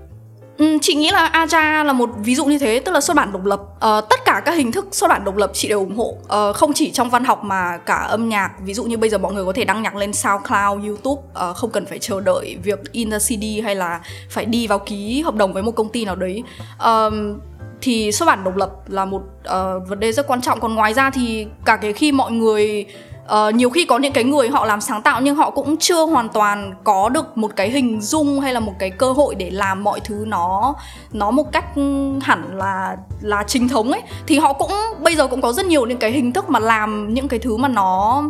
Ừ, 0.58 0.78
chị 0.82 0.94
nghĩ 0.94 1.10
là 1.10 1.30
Aja 1.32 1.84
là 1.84 1.92
một 1.92 2.10
ví 2.18 2.34
dụ 2.34 2.44
như 2.44 2.58
thế 2.58 2.82
tức 2.84 2.92
là 2.92 3.00
xuất 3.00 3.16
bản 3.16 3.32
độc 3.32 3.44
lập. 3.44 3.60
À, 3.80 4.00
tất 4.10 4.20
cả 4.24 4.42
các 4.44 4.52
hình 4.52 4.72
thức 4.72 4.86
xuất 4.92 5.08
bản 5.08 5.24
độc 5.24 5.36
lập 5.36 5.50
chị 5.54 5.68
đều 5.68 5.78
ủng 5.78 5.96
hộ. 5.96 6.16
À, 6.28 6.52
không 6.52 6.72
chỉ 6.72 6.90
trong 6.90 7.10
văn 7.10 7.24
học 7.24 7.44
mà 7.44 7.76
cả 7.76 7.94
âm 7.94 8.28
nhạc. 8.28 8.50
Ví 8.60 8.74
dụ 8.74 8.84
như 8.84 8.96
bây 8.96 9.10
giờ 9.10 9.18
mọi 9.18 9.34
người 9.34 9.44
có 9.44 9.52
thể 9.52 9.64
đăng 9.64 9.82
nhạc 9.82 9.96
lên 9.96 10.12
SoundCloud, 10.12 10.84
YouTube. 10.86 11.22
À, 11.34 11.52
không 11.52 11.70
cần 11.70 11.86
phải 11.86 11.98
chờ 11.98 12.20
đợi 12.20 12.56
việc 12.62 12.92
in 12.92 13.10
ra 13.10 13.18
CD 13.18 13.44
hay 13.64 13.74
là 13.74 14.00
phải 14.30 14.44
đi 14.44 14.66
vào 14.66 14.78
ký 14.78 15.22
hợp 15.22 15.34
đồng 15.34 15.52
với 15.52 15.62
một 15.62 15.72
công 15.72 15.88
ty 15.88 16.04
nào 16.04 16.16
đấy. 16.16 16.42
À, 16.78 17.10
thì 17.80 18.12
xuất 18.12 18.26
bản 18.26 18.44
độc 18.44 18.56
lập 18.56 18.70
là 18.88 19.04
một 19.04 19.22
uh, 19.48 19.88
vấn 19.88 20.00
đề 20.00 20.12
rất 20.12 20.26
quan 20.26 20.40
trọng. 20.40 20.60
Còn 20.60 20.74
ngoài 20.74 20.94
ra 20.94 21.10
thì 21.10 21.46
cả 21.64 21.76
cái 21.76 21.92
khi 21.92 22.12
mọi 22.12 22.32
người 22.32 22.86
uh, 23.24 23.54
nhiều 23.54 23.70
khi 23.70 23.84
có 23.84 23.98
những 23.98 24.12
cái 24.12 24.24
người 24.24 24.48
họ 24.48 24.64
làm 24.64 24.80
sáng 24.80 25.02
tạo 25.02 25.20
nhưng 25.20 25.36
họ 25.36 25.50
cũng 25.50 25.76
chưa 25.76 26.06
hoàn 26.06 26.28
toàn 26.28 26.74
có 26.84 27.08
được 27.08 27.38
một 27.38 27.50
cái 27.56 27.70
hình 27.70 28.00
dung 28.00 28.40
hay 28.40 28.54
là 28.54 28.60
một 28.60 28.72
cái 28.78 28.90
cơ 28.90 29.12
hội 29.12 29.34
để 29.34 29.50
làm 29.50 29.84
mọi 29.84 30.00
thứ 30.00 30.24
nó 30.26 30.74
nó 31.12 31.30
một 31.30 31.52
cách 31.52 31.64
hẳn 32.22 32.58
là 32.58 32.96
là 33.20 33.44
chính 33.46 33.68
thống 33.68 33.92
ấy. 33.92 34.02
Thì 34.26 34.38
họ 34.38 34.52
cũng 34.52 34.72
bây 35.00 35.16
giờ 35.16 35.26
cũng 35.26 35.40
có 35.40 35.52
rất 35.52 35.66
nhiều 35.66 35.86
những 35.86 35.98
cái 35.98 36.10
hình 36.10 36.32
thức 36.32 36.50
mà 36.50 36.58
làm 36.58 37.14
những 37.14 37.28
cái 37.28 37.38
thứ 37.38 37.56
mà 37.56 37.68
nó 37.68 38.22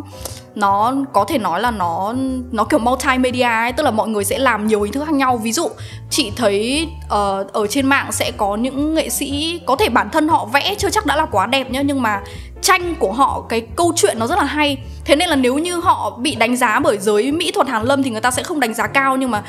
nó 0.57 0.93
có 1.13 1.25
thể 1.25 1.37
nói 1.37 1.61
là 1.61 1.71
nó 1.71 2.13
nó 2.51 2.63
kiểu 2.63 2.79
multimedia 2.79 3.41
ấy 3.41 3.71
tức 3.71 3.83
là 3.83 3.91
mọi 3.91 4.07
người 4.07 4.23
sẽ 4.23 4.37
làm 4.37 4.67
nhiều 4.67 4.81
hình 4.81 4.93
thức 4.93 5.05
khác 5.05 5.13
nhau. 5.13 5.37
Ví 5.37 5.51
dụ 5.51 5.69
chị 6.09 6.31
thấy 6.35 6.87
uh, 7.05 7.53
ở 7.53 7.67
trên 7.69 7.85
mạng 7.85 8.11
sẽ 8.11 8.31
có 8.37 8.55
những 8.55 8.93
nghệ 8.93 9.09
sĩ 9.09 9.61
có 9.65 9.75
thể 9.75 9.89
bản 9.89 10.09
thân 10.09 10.27
họ 10.27 10.45
vẽ 10.45 10.75
chưa 10.75 10.89
chắc 10.89 11.05
đã 11.05 11.15
là 11.15 11.25
quá 11.25 11.45
đẹp 11.45 11.71
nhá 11.71 11.81
nhưng 11.81 12.01
mà 12.01 12.21
tranh 12.61 12.95
của 12.99 13.11
họ 13.11 13.43
cái 13.49 13.61
câu 13.75 13.93
chuyện 13.95 14.19
nó 14.19 14.27
rất 14.27 14.37
là 14.37 14.45
hay 14.45 14.77
thế 15.07 15.15
nên 15.15 15.29
là 15.29 15.35
nếu 15.35 15.57
như 15.57 15.79
họ 15.79 16.17
bị 16.19 16.35
đánh 16.35 16.57
giá 16.57 16.79
bởi 16.79 16.97
giới 16.97 17.31
mỹ 17.31 17.51
thuật 17.51 17.67
hàn 17.67 17.83
lâm 17.83 18.03
thì 18.03 18.09
người 18.09 18.21
ta 18.21 18.31
sẽ 18.31 18.43
không 18.43 18.59
đánh 18.59 18.73
giá 18.73 18.87
cao 18.87 19.17
nhưng 19.17 19.31
mà 19.31 19.43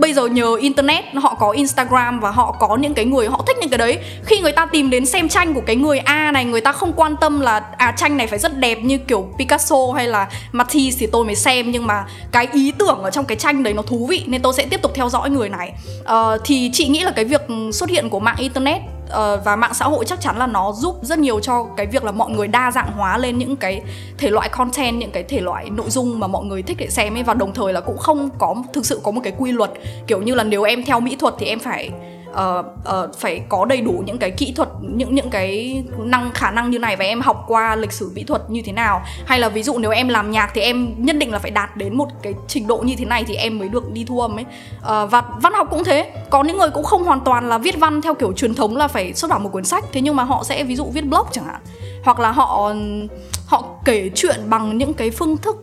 bây 0.00 0.12
giờ 0.12 0.26
nhờ 0.26 0.56
internet 0.56 1.04
họ 1.14 1.34
có 1.34 1.50
instagram 1.50 2.20
và 2.20 2.30
họ 2.30 2.56
có 2.60 2.76
những 2.76 2.94
cái 2.94 3.04
người 3.04 3.26
họ 3.26 3.42
thích 3.46 3.56
những 3.60 3.70
cái 3.70 3.78
đấy. 3.78 3.98
Khi 4.24 4.38
người 4.38 4.52
ta 4.52 4.66
tìm 4.66 4.90
đến 4.90 5.06
xem 5.06 5.28
tranh 5.28 5.54
của 5.54 5.60
cái 5.66 5.76
người 5.76 5.98
a 5.98 6.32
này 6.32 6.44
người 6.44 6.60
ta 6.60 6.72
không 6.72 6.92
quan 6.92 7.16
tâm 7.16 7.40
là 7.40 7.60
à 7.76 7.94
tranh 7.96 8.16
này 8.16 8.26
phải 8.26 8.38
rất 8.38 8.58
đẹp 8.58 8.78
như 8.82 8.98
kiểu 8.98 9.28
picasso 9.38 9.76
hay 9.94 10.08
là 10.08 10.28
matisse 10.52 10.96
thì 11.00 11.06
tôi 11.06 11.24
mới 11.24 11.34
xem 11.34 11.70
nhưng 11.70 11.86
mà 11.86 12.04
cái 12.32 12.48
ý 12.52 12.72
tưởng 12.78 13.02
ở 13.02 13.10
trong 13.10 13.24
cái 13.24 13.36
tranh 13.36 13.62
đấy 13.62 13.74
nó 13.74 13.82
thú 13.82 14.06
vị 14.06 14.24
nên 14.26 14.42
tôi 14.42 14.54
sẽ 14.56 14.66
tiếp 14.70 14.82
tục 14.82 14.92
theo 14.94 15.08
dõi 15.08 15.30
người 15.30 15.48
này. 15.48 15.72
Uh, 16.02 16.40
thì 16.44 16.70
chị 16.72 16.88
nghĩ 16.88 17.00
là 17.00 17.10
cái 17.10 17.24
việc 17.24 17.42
xuất 17.72 17.90
hiện 17.90 18.10
của 18.10 18.20
mạng 18.20 18.36
internet 18.38 18.80
uh, 19.10 19.44
và 19.44 19.56
mạng 19.56 19.74
xã 19.74 19.84
hội 19.84 20.04
chắc 20.04 20.20
chắn 20.20 20.38
là 20.38 20.46
nó 20.46 20.72
giúp 20.72 20.98
rất 21.02 21.18
nhiều 21.18 21.40
cho 21.40 21.66
cái 21.76 21.86
việc 21.86 22.04
là 22.04 22.12
mọi 22.12 22.30
người 22.30 22.48
đa 22.48 22.70
dạng 22.70 22.92
hóa 22.92 23.18
lên 23.18 23.38
những 23.38 23.56
cái 23.56 23.82
thể 24.18 24.30
loại 24.30 24.48
content 24.48 24.98
những 24.98 25.10
cái 25.10 25.22
thể 25.22 25.40
loại 25.40 25.70
nội 25.70 25.90
dung 25.90 26.20
mà 26.20 26.26
mọi 26.26 26.44
người 26.44 26.62
thích 26.62 26.76
để 26.80 26.88
xem 26.90 27.16
ấy. 27.16 27.22
Và 27.22 27.34
đồng 27.34 27.54
thời 27.54 27.72
là 27.72 27.80
cũng 27.80 27.98
không 27.98 28.30
có 28.38 28.54
thực 28.72 28.86
sự 28.86 29.00
có 29.02 29.10
một 29.10 29.20
cái 29.24 29.32
quy 29.38 29.52
luật 29.52 29.70
kiểu 30.06 30.22
như 30.22 30.34
là 30.34 30.44
nếu 30.44 30.62
em 30.62 30.84
theo 30.84 31.00
mỹ 31.00 31.16
thuật 31.16 31.34
thì 31.38 31.46
em 31.46 31.58
phải 31.58 31.90
uh, 32.32 32.66
uh, 32.88 33.16
phải 33.18 33.42
có 33.48 33.64
đầy 33.64 33.80
đủ 33.80 34.02
những 34.06 34.18
cái 34.18 34.30
kỹ 34.30 34.52
thuật 34.56 34.68
những 34.80 35.14
những 35.14 35.30
cái 35.30 35.82
năng 35.98 36.30
khả 36.34 36.50
năng 36.50 36.70
như 36.70 36.78
này 36.78 36.96
và 36.96 37.04
em 37.04 37.20
học 37.20 37.44
qua 37.48 37.76
lịch 37.76 37.92
sử 37.92 38.12
mỹ 38.14 38.24
thuật 38.24 38.50
như 38.50 38.62
thế 38.64 38.72
nào? 38.72 39.02
Hay 39.26 39.38
là 39.38 39.48
ví 39.48 39.62
dụ 39.62 39.78
nếu 39.78 39.90
em 39.90 40.08
làm 40.08 40.30
nhạc 40.30 40.50
thì 40.54 40.60
em 40.60 40.94
nhất 40.98 41.16
định 41.16 41.32
là 41.32 41.38
phải 41.38 41.50
đạt 41.50 41.76
đến 41.76 41.96
một 41.96 42.08
cái 42.22 42.34
trình 42.48 42.66
độ 42.66 42.78
như 42.78 42.94
thế 42.98 43.04
này 43.04 43.24
thì 43.26 43.34
em 43.34 43.58
mới 43.58 43.68
được 43.68 43.92
đi 43.92 44.04
thu 44.04 44.20
âm 44.20 44.38
ấy. 44.38 44.44
Uh, 44.78 45.10
và 45.10 45.22
văn 45.42 45.52
học 45.54 45.66
cũng 45.70 45.84
thế. 45.84 46.12
Có 46.30 46.42
những 46.42 46.58
người 46.58 46.70
cũng 46.70 46.84
không 46.84 47.04
hoàn 47.04 47.20
toàn 47.20 47.48
là 47.48 47.58
viết 47.58 47.78
văn 47.78 48.02
theo 48.02 48.14
kiểu 48.14 48.32
truyền 48.32 48.54
thống 48.54 48.76
là 48.76 48.88
phải 48.88 49.14
xuất 49.14 49.30
bản 49.30 49.42
một 49.42 49.50
cuốn 49.52 49.64
sách 49.64 49.84
thế 49.92 50.00
nhưng 50.00 50.16
mà 50.16 50.24
họ 50.24 50.44
sẽ 50.44 50.64
ví 50.64 50.76
dụ 50.76 50.84
viết 50.84 51.04
blog 51.04 51.26
chẳng 51.32 51.44
hạn. 51.44 51.60
Hoặc 52.04 52.20
là 52.20 52.30
họ 52.30 52.72
họ 53.46 53.64
kể 53.84 54.10
chuyện 54.14 54.40
bằng 54.46 54.78
những 54.78 54.94
cái 54.94 55.10
phương 55.10 55.36
thức 55.36 55.56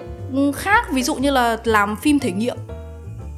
khác 0.55 0.91
ví 0.91 1.03
dụ 1.03 1.15
như 1.15 1.31
là 1.31 1.57
làm 1.63 1.95
phim 1.95 2.19
thể 2.19 2.31
nghiệm 2.31 2.57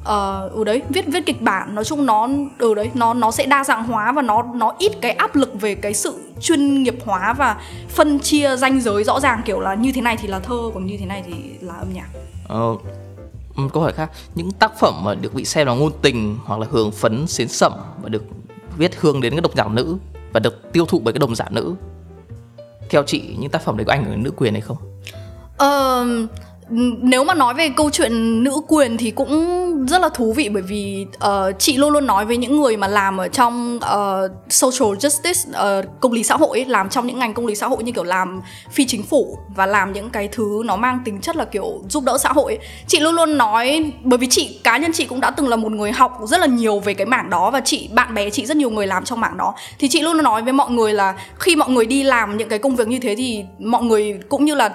ờ 0.04 0.50
uh, 0.54 0.66
đấy 0.66 0.82
viết 0.88 1.04
viết 1.06 1.26
kịch 1.26 1.42
bản 1.42 1.74
nói 1.74 1.84
chung 1.84 2.06
nó 2.06 2.22
ở 2.58 2.66
ừ 2.66 2.74
đấy 2.74 2.90
nó 2.94 3.14
nó 3.14 3.30
sẽ 3.30 3.46
đa 3.46 3.64
dạng 3.64 3.84
hóa 3.84 4.12
và 4.12 4.22
nó 4.22 4.42
nó 4.42 4.74
ít 4.78 4.92
cái 5.00 5.12
áp 5.12 5.36
lực 5.36 5.60
về 5.60 5.74
cái 5.74 5.94
sự 5.94 6.18
chuyên 6.40 6.82
nghiệp 6.82 6.96
hóa 7.04 7.32
và 7.32 7.56
phân 7.88 8.20
chia 8.20 8.56
ranh 8.56 8.80
giới 8.80 9.04
rõ 9.04 9.20
ràng 9.20 9.42
kiểu 9.44 9.60
là 9.60 9.74
như 9.74 9.92
thế 9.92 10.00
này 10.00 10.16
thì 10.16 10.28
là 10.28 10.38
thơ 10.38 10.70
còn 10.74 10.86
như 10.86 10.96
thế 11.00 11.06
này 11.06 11.22
thì 11.26 11.34
là 11.60 11.74
âm 11.74 11.92
nhạc 11.92 12.08
ờ 12.48 12.76
câu 13.72 13.82
hỏi 13.82 13.92
khác 13.92 14.10
những 14.34 14.50
tác 14.50 14.78
phẩm 14.80 14.94
mà 15.04 15.14
được 15.14 15.34
bị 15.34 15.44
xem 15.44 15.66
là 15.66 15.74
ngôn 15.74 15.92
tình 16.02 16.38
hoặc 16.44 16.60
là 16.60 16.66
hưởng 16.70 16.90
phấn 16.90 17.26
xến 17.26 17.48
sẩm 17.48 17.72
và 18.02 18.08
được 18.08 18.22
viết 18.76 19.00
hướng 19.00 19.20
đến 19.20 19.32
cái 19.32 19.40
độc 19.40 19.56
giả 19.56 19.64
nữ 19.68 19.96
và 20.32 20.40
được 20.40 20.72
tiêu 20.72 20.86
thụ 20.86 21.00
bởi 21.04 21.14
cái 21.14 21.18
độc 21.18 21.30
giả 21.34 21.44
nữ 21.50 21.74
theo 22.90 23.02
chị 23.02 23.36
những 23.38 23.50
tác 23.50 23.62
phẩm 23.62 23.76
đấy 23.76 23.84
có 23.84 23.92
ảnh 23.92 24.04
hưởng 24.04 24.14
đến 24.14 24.22
nữ 24.22 24.30
quyền 24.36 24.52
hay 24.52 24.60
không? 24.60 24.76
Ờ, 25.56 26.06
uh, 26.24 26.30
nếu 27.02 27.24
mà 27.24 27.34
nói 27.34 27.54
về 27.54 27.68
câu 27.76 27.90
chuyện 27.90 28.44
nữ 28.44 28.52
quyền 28.68 28.96
thì 28.96 29.10
cũng 29.10 29.86
rất 29.86 30.00
là 30.00 30.08
thú 30.08 30.32
vị 30.32 30.48
bởi 30.48 30.62
vì 30.62 31.06
uh, 31.26 31.58
chị 31.58 31.76
luôn 31.76 31.92
luôn 31.92 32.06
nói 32.06 32.24
với 32.24 32.36
những 32.36 32.60
người 32.60 32.76
mà 32.76 32.88
làm 32.88 33.20
ở 33.20 33.28
trong 33.28 33.76
uh, 33.76 34.30
social 34.52 34.96
justice 34.96 35.78
uh, 35.80 36.00
công 36.00 36.12
lý 36.12 36.22
xã 36.22 36.36
hội 36.36 36.58
ấy, 36.58 36.64
làm 36.64 36.88
trong 36.88 37.06
những 37.06 37.18
ngành 37.18 37.34
công 37.34 37.46
lý 37.46 37.54
xã 37.54 37.66
hội 37.66 37.82
như 37.82 37.92
kiểu 37.92 38.04
làm 38.04 38.40
phi 38.72 38.86
chính 38.86 39.02
phủ 39.02 39.38
và 39.56 39.66
làm 39.66 39.92
những 39.92 40.10
cái 40.10 40.28
thứ 40.32 40.62
nó 40.64 40.76
mang 40.76 41.00
tính 41.04 41.20
chất 41.20 41.36
là 41.36 41.44
kiểu 41.44 41.82
giúp 41.88 42.04
đỡ 42.04 42.18
xã 42.18 42.32
hội 42.32 42.52
ấy. 42.52 42.66
chị 42.86 43.00
luôn 43.00 43.14
luôn 43.14 43.38
nói 43.38 43.92
bởi 44.02 44.18
vì 44.18 44.26
chị 44.30 44.60
cá 44.64 44.76
nhân 44.76 44.92
chị 44.94 45.04
cũng 45.04 45.20
đã 45.20 45.30
từng 45.30 45.48
là 45.48 45.56
một 45.56 45.72
người 45.72 45.92
học 45.92 46.20
rất 46.26 46.40
là 46.40 46.46
nhiều 46.46 46.78
về 46.78 46.94
cái 46.94 47.06
mảng 47.06 47.30
đó 47.30 47.50
và 47.50 47.60
chị 47.60 47.88
bạn 47.92 48.14
bè 48.14 48.30
chị 48.30 48.46
rất 48.46 48.56
nhiều 48.56 48.70
người 48.70 48.86
làm 48.86 49.04
trong 49.04 49.20
mảng 49.20 49.36
đó 49.36 49.54
thì 49.78 49.88
chị 49.88 50.00
luôn 50.00 50.12
luôn 50.12 50.24
nói 50.24 50.42
với 50.42 50.52
mọi 50.52 50.70
người 50.70 50.92
là 50.92 51.14
khi 51.38 51.56
mọi 51.56 51.70
người 51.70 51.86
đi 51.86 52.02
làm 52.02 52.36
những 52.36 52.48
cái 52.48 52.58
công 52.58 52.76
việc 52.76 52.88
như 52.88 52.98
thế 52.98 53.14
thì 53.16 53.44
mọi 53.58 53.82
người 53.82 54.18
cũng 54.28 54.44
như 54.44 54.54
là 54.54 54.70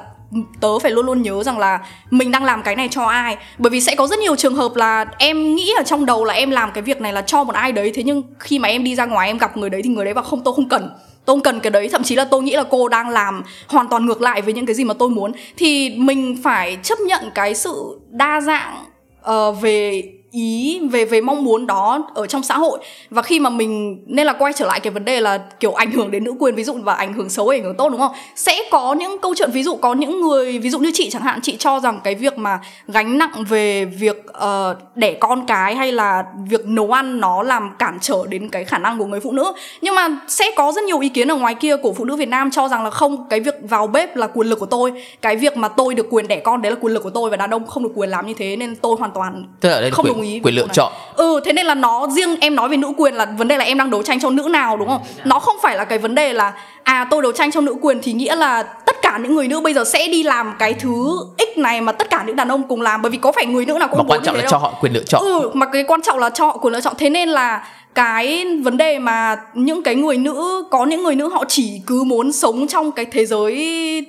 tớ 0.62 0.80
phải 0.80 0.92
luôn 0.92 1.06
luôn 1.06 1.22
nhớ 1.22 1.44
rằng 1.44 1.60
là 1.60 1.80
mình 2.12 2.32
đang 2.32 2.44
làm 2.44 2.64
cái 2.64 2.76
này 2.76 2.88
cho 2.92 3.06
ai. 3.06 3.38
Bởi 3.58 3.70
vì 3.70 3.82
sẽ 3.82 3.96
có 3.96 4.08
rất 4.08 4.20
nhiều 4.20 4.36
trường 4.36 4.56
hợp 4.56 4.76
là 4.76 5.06
em 5.18 5.56
nghĩ 5.56 5.74
ở 5.78 5.84
trong 5.84 6.06
đầu 6.06 6.26
là 6.26 6.34
em 6.34 6.52
làm 6.52 6.72
cái 6.72 6.84
việc 6.84 7.02
này 7.02 7.14
là 7.14 7.22
cho 7.22 7.44
một 7.44 7.56
ai 7.56 7.72
đấy 7.72 7.92
thế 7.96 8.04
nhưng 8.04 8.24
khi 8.40 8.60
mà 8.60 8.70
em 8.70 8.84
đi 8.84 8.96
ra 8.96 9.06
ngoài 9.06 9.28
em 9.28 9.38
gặp 9.38 9.58
người 9.58 9.70
đấy 9.70 9.82
thì 9.84 9.90
người 9.90 10.06
đấy 10.06 10.14
bảo 10.14 10.24
không 10.24 10.44
tôi 10.44 10.54
không 10.54 10.70
cần. 10.70 10.90
Tôi 11.26 11.34
không 11.34 11.44
cần 11.44 11.60
cái 11.60 11.72
đấy 11.72 11.90
thậm 11.92 12.04
chí 12.04 12.16
là 12.16 12.26
tôi 12.26 12.44
nghĩ 12.44 12.56
là 12.56 12.64
cô 12.64 12.88
đang 12.88 13.10
làm 13.10 13.44
hoàn 13.68 13.88
toàn 13.88 14.06
ngược 14.06 14.22
lại 14.22 14.42
với 14.42 14.54
những 14.54 14.66
cái 14.66 14.76
gì 14.76 14.84
mà 14.84 14.94
tôi 14.94 15.10
muốn. 15.10 15.32
Thì 15.58 15.90
mình 15.98 16.38
phải 16.44 16.78
chấp 16.84 17.00
nhận 17.00 17.32
cái 17.36 17.56
sự 17.56 18.00
đa 18.10 18.42
dạng 18.42 18.86
uh, 19.32 19.62
về 19.62 20.04
ý 20.36 20.80
về 20.92 21.06
về 21.06 21.22
mong 21.22 21.44
muốn 21.44 21.68
đó 21.68 22.10
ở 22.16 22.28
trong 22.28 22.44
xã 22.44 22.58
hội. 22.58 22.80
Và 23.10 23.22
khi 23.22 23.40
mà 23.40 23.50
mình 23.50 24.04
nên 24.06 24.26
là 24.26 24.34
quay 24.34 24.54
trở 24.54 24.66
lại 24.66 24.80
cái 24.80 24.94
vấn 24.94 25.06
đề 25.06 25.22
là 25.22 25.38
kiểu 25.60 25.74
ảnh 25.74 25.92
hưởng 25.92 26.12
đến 26.12 26.24
nữ 26.24 26.34
quyền 26.40 26.56
ví 26.56 26.64
dụ 26.64 26.74
và 26.74 26.94
ảnh 26.94 27.14
hưởng 27.14 27.30
xấu 27.30 27.48
ảnh 27.48 27.64
hưởng 27.64 27.76
tốt 27.78 27.90
đúng 27.90 28.00
không? 28.00 28.12
Sẽ 28.36 28.58
có 28.72 28.94
những 28.94 29.18
câu 29.22 29.36
chuyện 29.38 29.52
ví 29.54 29.64
dụ 29.64 29.76
có 29.76 29.94
những 29.94 30.22
người 30.22 30.60
ví 30.60 30.70
dụ 30.70 30.80
như 30.80 30.92
chị 30.94 31.10
chẳng 31.10 31.22
hạn 31.22 31.40
chị 31.42 31.56
cho 31.60 31.80
rằng 31.80 32.00
cái 32.04 32.16
việc 32.16 32.38
mà 32.38 32.60
gánh 32.88 33.18
nặng 33.18 33.44
về 33.50 33.86
việc 33.86 34.26
uh, 34.30 34.78
đẻ 34.96 35.14
con 35.14 35.46
cái 35.46 35.76
hay 35.76 35.92
là 35.92 36.24
việc 36.50 36.66
nấu 36.66 36.92
ăn 36.92 37.20
nó 37.20 37.44
làm 37.44 37.72
cản 37.80 37.98
trở 38.02 38.24
đến 38.30 38.50
cái 38.50 38.66
khả 38.66 38.78
năng 38.78 38.98
của 38.98 39.06
người 39.06 39.20
phụ 39.20 39.32
nữ. 39.32 39.54
Nhưng 39.82 39.96
mà 39.96 40.08
sẽ 40.28 40.52
có 40.56 40.72
rất 40.72 40.84
nhiều 40.84 41.00
ý 41.00 41.10
kiến 41.10 41.32
ở 41.32 41.36
ngoài 41.36 41.56
kia 41.56 41.78
của 41.78 41.94
phụ 41.94 42.06
nữ 42.06 42.16
Việt 42.16 42.30
Nam 42.30 42.52
cho 42.52 42.68
rằng 42.68 42.84
là 42.84 42.90
không 42.90 43.30
cái 43.30 43.40
việc 43.40 43.56
vào 43.62 43.88
bếp 43.88 44.16
là 44.16 44.28
quyền 44.28 44.48
lực 44.48 44.60
của 44.60 44.66
tôi. 44.66 44.92
Cái 45.22 45.36
việc 45.36 45.58
mà 45.58 45.68
tôi 45.68 45.96
được 45.96 46.08
quyền 46.10 46.28
đẻ 46.28 46.40
con 46.40 46.62
đấy 46.62 46.72
là 46.72 46.78
quyền 46.82 46.94
lực 46.94 47.04
của 47.04 47.10
tôi 47.10 47.30
và 47.30 47.38
đàn 47.38 47.50
ông 47.50 47.68
không 47.68 47.84
được 47.84 47.92
quyền 47.96 48.10
làm 48.10 48.28
như 48.28 48.34
thế 48.34 48.56
nên 48.56 48.76
tôi 48.76 48.96
hoàn 49.00 49.12
toàn 49.12 49.46
không 49.92 50.08
đồng 50.08 50.25
ý 50.26 50.40
quyền 50.44 50.56
lựa 50.56 50.68
chọn. 50.74 50.92
Ừ 51.16 51.40
thế 51.46 51.54
nên 51.54 51.66
là 51.66 51.76
nó 51.76 52.08
riêng 52.10 52.36
em 52.42 52.56
nói 52.56 52.70
về 52.70 52.78
nữ 52.78 52.94
quyền 52.98 53.14
là 53.14 53.26
vấn 53.26 53.48
đề 53.48 53.58
là 53.58 53.66
em 53.66 53.78
đang 53.78 53.90
đấu 53.90 54.04
tranh 54.04 54.20
cho 54.20 54.30
nữ 54.30 54.48
nào 54.50 54.78
đúng 54.78 54.88
không? 54.88 55.02
Nó 55.26 55.40
không 55.40 55.56
phải 55.62 55.78
là 55.78 55.86
cái 55.86 55.98
vấn 55.98 56.16
đề 56.16 56.34
là 56.34 56.54
à 56.84 57.08
tôi 57.10 57.22
đấu 57.22 57.32
tranh 57.32 57.52
cho 57.52 57.62
nữ 57.62 57.76
quyền 57.82 58.02
thì 58.02 58.14
nghĩa 58.14 58.36
là 58.36 58.64
tất 58.64 58.96
cả 59.02 59.20
những 59.24 59.36
người 59.36 59.48
nữ 59.48 59.60
bây 59.60 59.74
giờ 59.74 59.84
sẽ 59.84 60.08
đi 60.08 60.24
làm 60.24 60.56
cái 60.60 60.74
thứ 60.74 61.18
ích 61.38 61.58
này 61.58 61.82
mà 61.82 61.92
tất 61.92 62.10
cả 62.10 62.24
những 62.28 62.36
đàn 62.36 62.48
ông 62.48 62.64
cùng 62.64 62.82
làm 62.82 63.02
bởi 63.02 63.12
vì 63.12 63.18
có 63.18 63.32
phải 63.32 63.46
người 63.46 63.66
nữ 63.66 63.78
nào 63.80 63.88
cũng 63.88 63.98
mà 63.98 64.04
quan 64.08 64.24
trọng 64.24 64.36
là 64.36 64.42
đâu. 64.42 64.52
cho 64.52 64.58
họ 64.58 64.74
quyền 64.82 64.94
lựa 64.94 65.04
chọn. 65.04 65.22
Ừ 65.22 65.52
mà 65.54 65.66
cái 65.66 65.84
quan 65.84 66.02
trọng 66.02 66.20
là 66.20 66.30
cho 66.30 66.46
họ 66.46 66.58
quyền 66.58 66.74
lựa 66.74 66.82
chọn. 66.82 66.94
Thế 66.98 67.10
nên 67.10 67.30
là 67.30 67.68
cái 67.96 68.46
vấn 68.64 68.78
đề 68.78 69.00
mà 69.00 69.38
những 69.54 69.84
cái 69.84 69.96
người 69.96 70.18
nữ 70.18 70.64
có 70.72 70.86
những 70.86 71.04
người 71.04 71.16
nữ 71.16 71.30
họ 71.30 71.46
chỉ 71.48 71.82
cứ 71.88 72.04
muốn 72.04 72.32
sống 72.32 72.68
trong 72.68 72.92
cái 72.92 73.06
thế 73.06 73.26
giới 73.26 73.56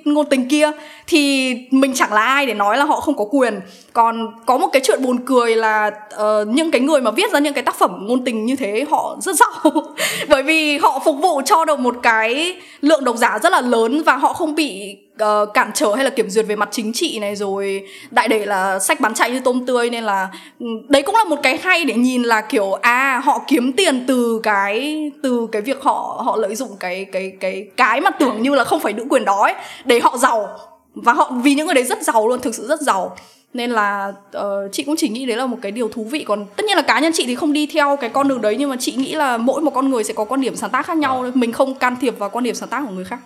ngôn 0.05 0.25
tình 0.29 0.49
kia 0.49 0.71
thì 1.07 1.53
mình 1.71 1.93
chẳng 1.93 2.13
là 2.13 2.21
ai 2.21 2.45
để 2.45 2.53
nói 2.53 2.77
là 2.77 2.85
họ 2.85 2.99
không 2.99 3.17
có 3.17 3.25
quyền. 3.31 3.59
Còn 3.93 4.27
có 4.45 4.57
một 4.57 4.67
cái 4.73 4.81
chuyện 4.85 5.01
buồn 5.01 5.17
cười 5.25 5.55
là 5.55 5.91
uh, 6.15 6.47
những 6.47 6.71
cái 6.71 6.81
người 6.81 7.01
mà 7.01 7.11
viết 7.11 7.31
ra 7.31 7.39
những 7.39 7.53
cái 7.53 7.63
tác 7.63 7.75
phẩm 7.75 7.91
ngôn 8.07 8.25
tình 8.25 8.45
như 8.45 8.55
thế 8.55 8.85
họ 8.91 9.17
rất 9.21 9.35
giàu. 9.35 9.73
Bởi 10.29 10.43
vì 10.43 10.77
họ 10.77 10.99
phục 11.05 11.15
vụ 11.21 11.41
cho 11.45 11.65
được 11.65 11.79
một 11.79 11.95
cái 12.03 12.55
lượng 12.81 13.03
độc 13.03 13.17
giả 13.17 13.39
rất 13.43 13.51
là 13.51 13.61
lớn 13.61 14.03
và 14.05 14.15
họ 14.15 14.33
không 14.33 14.55
bị 14.55 14.97
uh, 15.23 15.53
cản 15.53 15.71
trở 15.73 15.95
hay 15.95 16.03
là 16.03 16.09
kiểm 16.09 16.29
duyệt 16.29 16.47
về 16.47 16.55
mặt 16.55 16.69
chính 16.71 16.93
trị 16.93 17.19
này 17.19 17.35
rồi 17.35 17.83
đại 18.11 18.27
để 18.27 18.45
là 18.45 18.79
sách 18.79 18.99
bán 18.99 19.13
chạy 19.13 19.31
như 19.31 19.39
tôm 19.39 19.65
tươi 19.65 19.89
nên 19.89 20.03
là 20.03 20.29
ừ, 20.59 20.65
đấy 20.89 21.01
cũng 21.01 21.15
là 21.15 21.23
một 21.23 21.39
cái 21.43 21.57
hay 21.57 21.85
để 21.85 21.93
nhìn 21.93 22.23
là 22.23 22.41
kiểu 22.41 22.73
à 22.73 23.21
họ 23.23 23.41
kiếm 23.47 23.73
tiền 23.73 24.05
từ 24.07 24.39
cái 24.43 24.97
từ 25.23 25.47
cái 25.51 25.61
việc 25.61 25.81
họ 25.81 26.21
họ 26.25 26.37
lợi 26.37 26.55
dụng 26.55 26.71
cái 26.79 27.05
cái 27.05 27.31
cái 27.39 27.67
cái 27.77 28.01
mà 28.01 28.09
tưởng 28.09 28.41
như 28.41 28.55
là 28.55 28.63
không 28.63 28.79
phải 28.79 28.93
nữ 28.93 29.05
quyền 29.09 29.25
đó 29.25 29.41
ấy, 29.43 29.53
để 29.85 29.99
họ 29.99 30.17
giàu. 30.17 30.49
Và 30.95 31.13
họ 31.13 31.31
vì 31.43 31.55
những 31.55 31.65
người 31.65 31.75
đấy 31.75 31.83
rất 31.83 32.03
giàu 32.03 32.27
luôn 32.27 32.41
thực 32.41 32.55
sự 32.55 32.67
rất 32.67 32.81
giàu. 32.81 33.15
Nên 33.53 33.71
là 33.71 34.13
uh, 34.37 34.43
chị 34.71 34.83
cũng 34.83 34.95
chỉ 34.97 35.09
nghĩ 35.09 35.25
đấy 35.25 35.37
là 35.37 35.45
một 35.45 35.57
cái 35.61 35.71
điều 35.71 35.89
thú 35.89 36.03
vị. 36.03 36.23
Còn 36.27 36.45
tất 36.55 36.65
nhiên 36.65 36.75
là 36.75 36.81
cá 36.81 36.99
nhân 36.99 37.11
chị 37.15 37.25
thì 37.25 37.35
không 37.35 37.53
đi 37.53 37.67
theo 37.67 37.95
cái 37.95 38.09
con 38.09 38.27
đường 38.27 38.41
đấy 38.41 38.55
nhưng 38.59 38.69
mà 38.69 38.75
chị 38.79 38.95
nghĩ 38.95 39.15
là 39.15 39.37
mỗi 39.37 39.61
một 39.61 39.71
con 39.73 39.89
người 39.89 40.03
sẽ 40.03 40.13
có 40.13 40.25
quan 40.25 40.41
điểm 40.41 40.55
sáng 40.55 40.69
tác 40.69 40.85
khác 40.85 40.97
nhau. 40.97 41.25
Mình 41.33 41.51
không 41.51 41.75
can 41.75 41.95
thiệp 42.01 42.19
vào 42.19 42.29
quan 42.29 42.43
điểm 42.43 42.55
sáng 42.55 42.69
tác 42.69 42.83
của 42.87 42.93
người 42.93 43.05
khác 43.05 43.19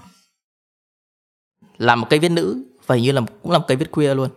làm 1.82 2.02
một 2.02 2.08
cây 2.10 2.20
viết 2.20 2.32
nữ 2.32 2.64
và 2.86 2.96
hình 2.96 3.04
như 3.04 3.12
là 3.12 3.22
cũng 3.44 3.52
là 3.52 3.58
một 3.58 3.66
cây 3.68 3.78
viết 3.78 3.92
queer 3.92 4.18
luôn. 4.18 4.30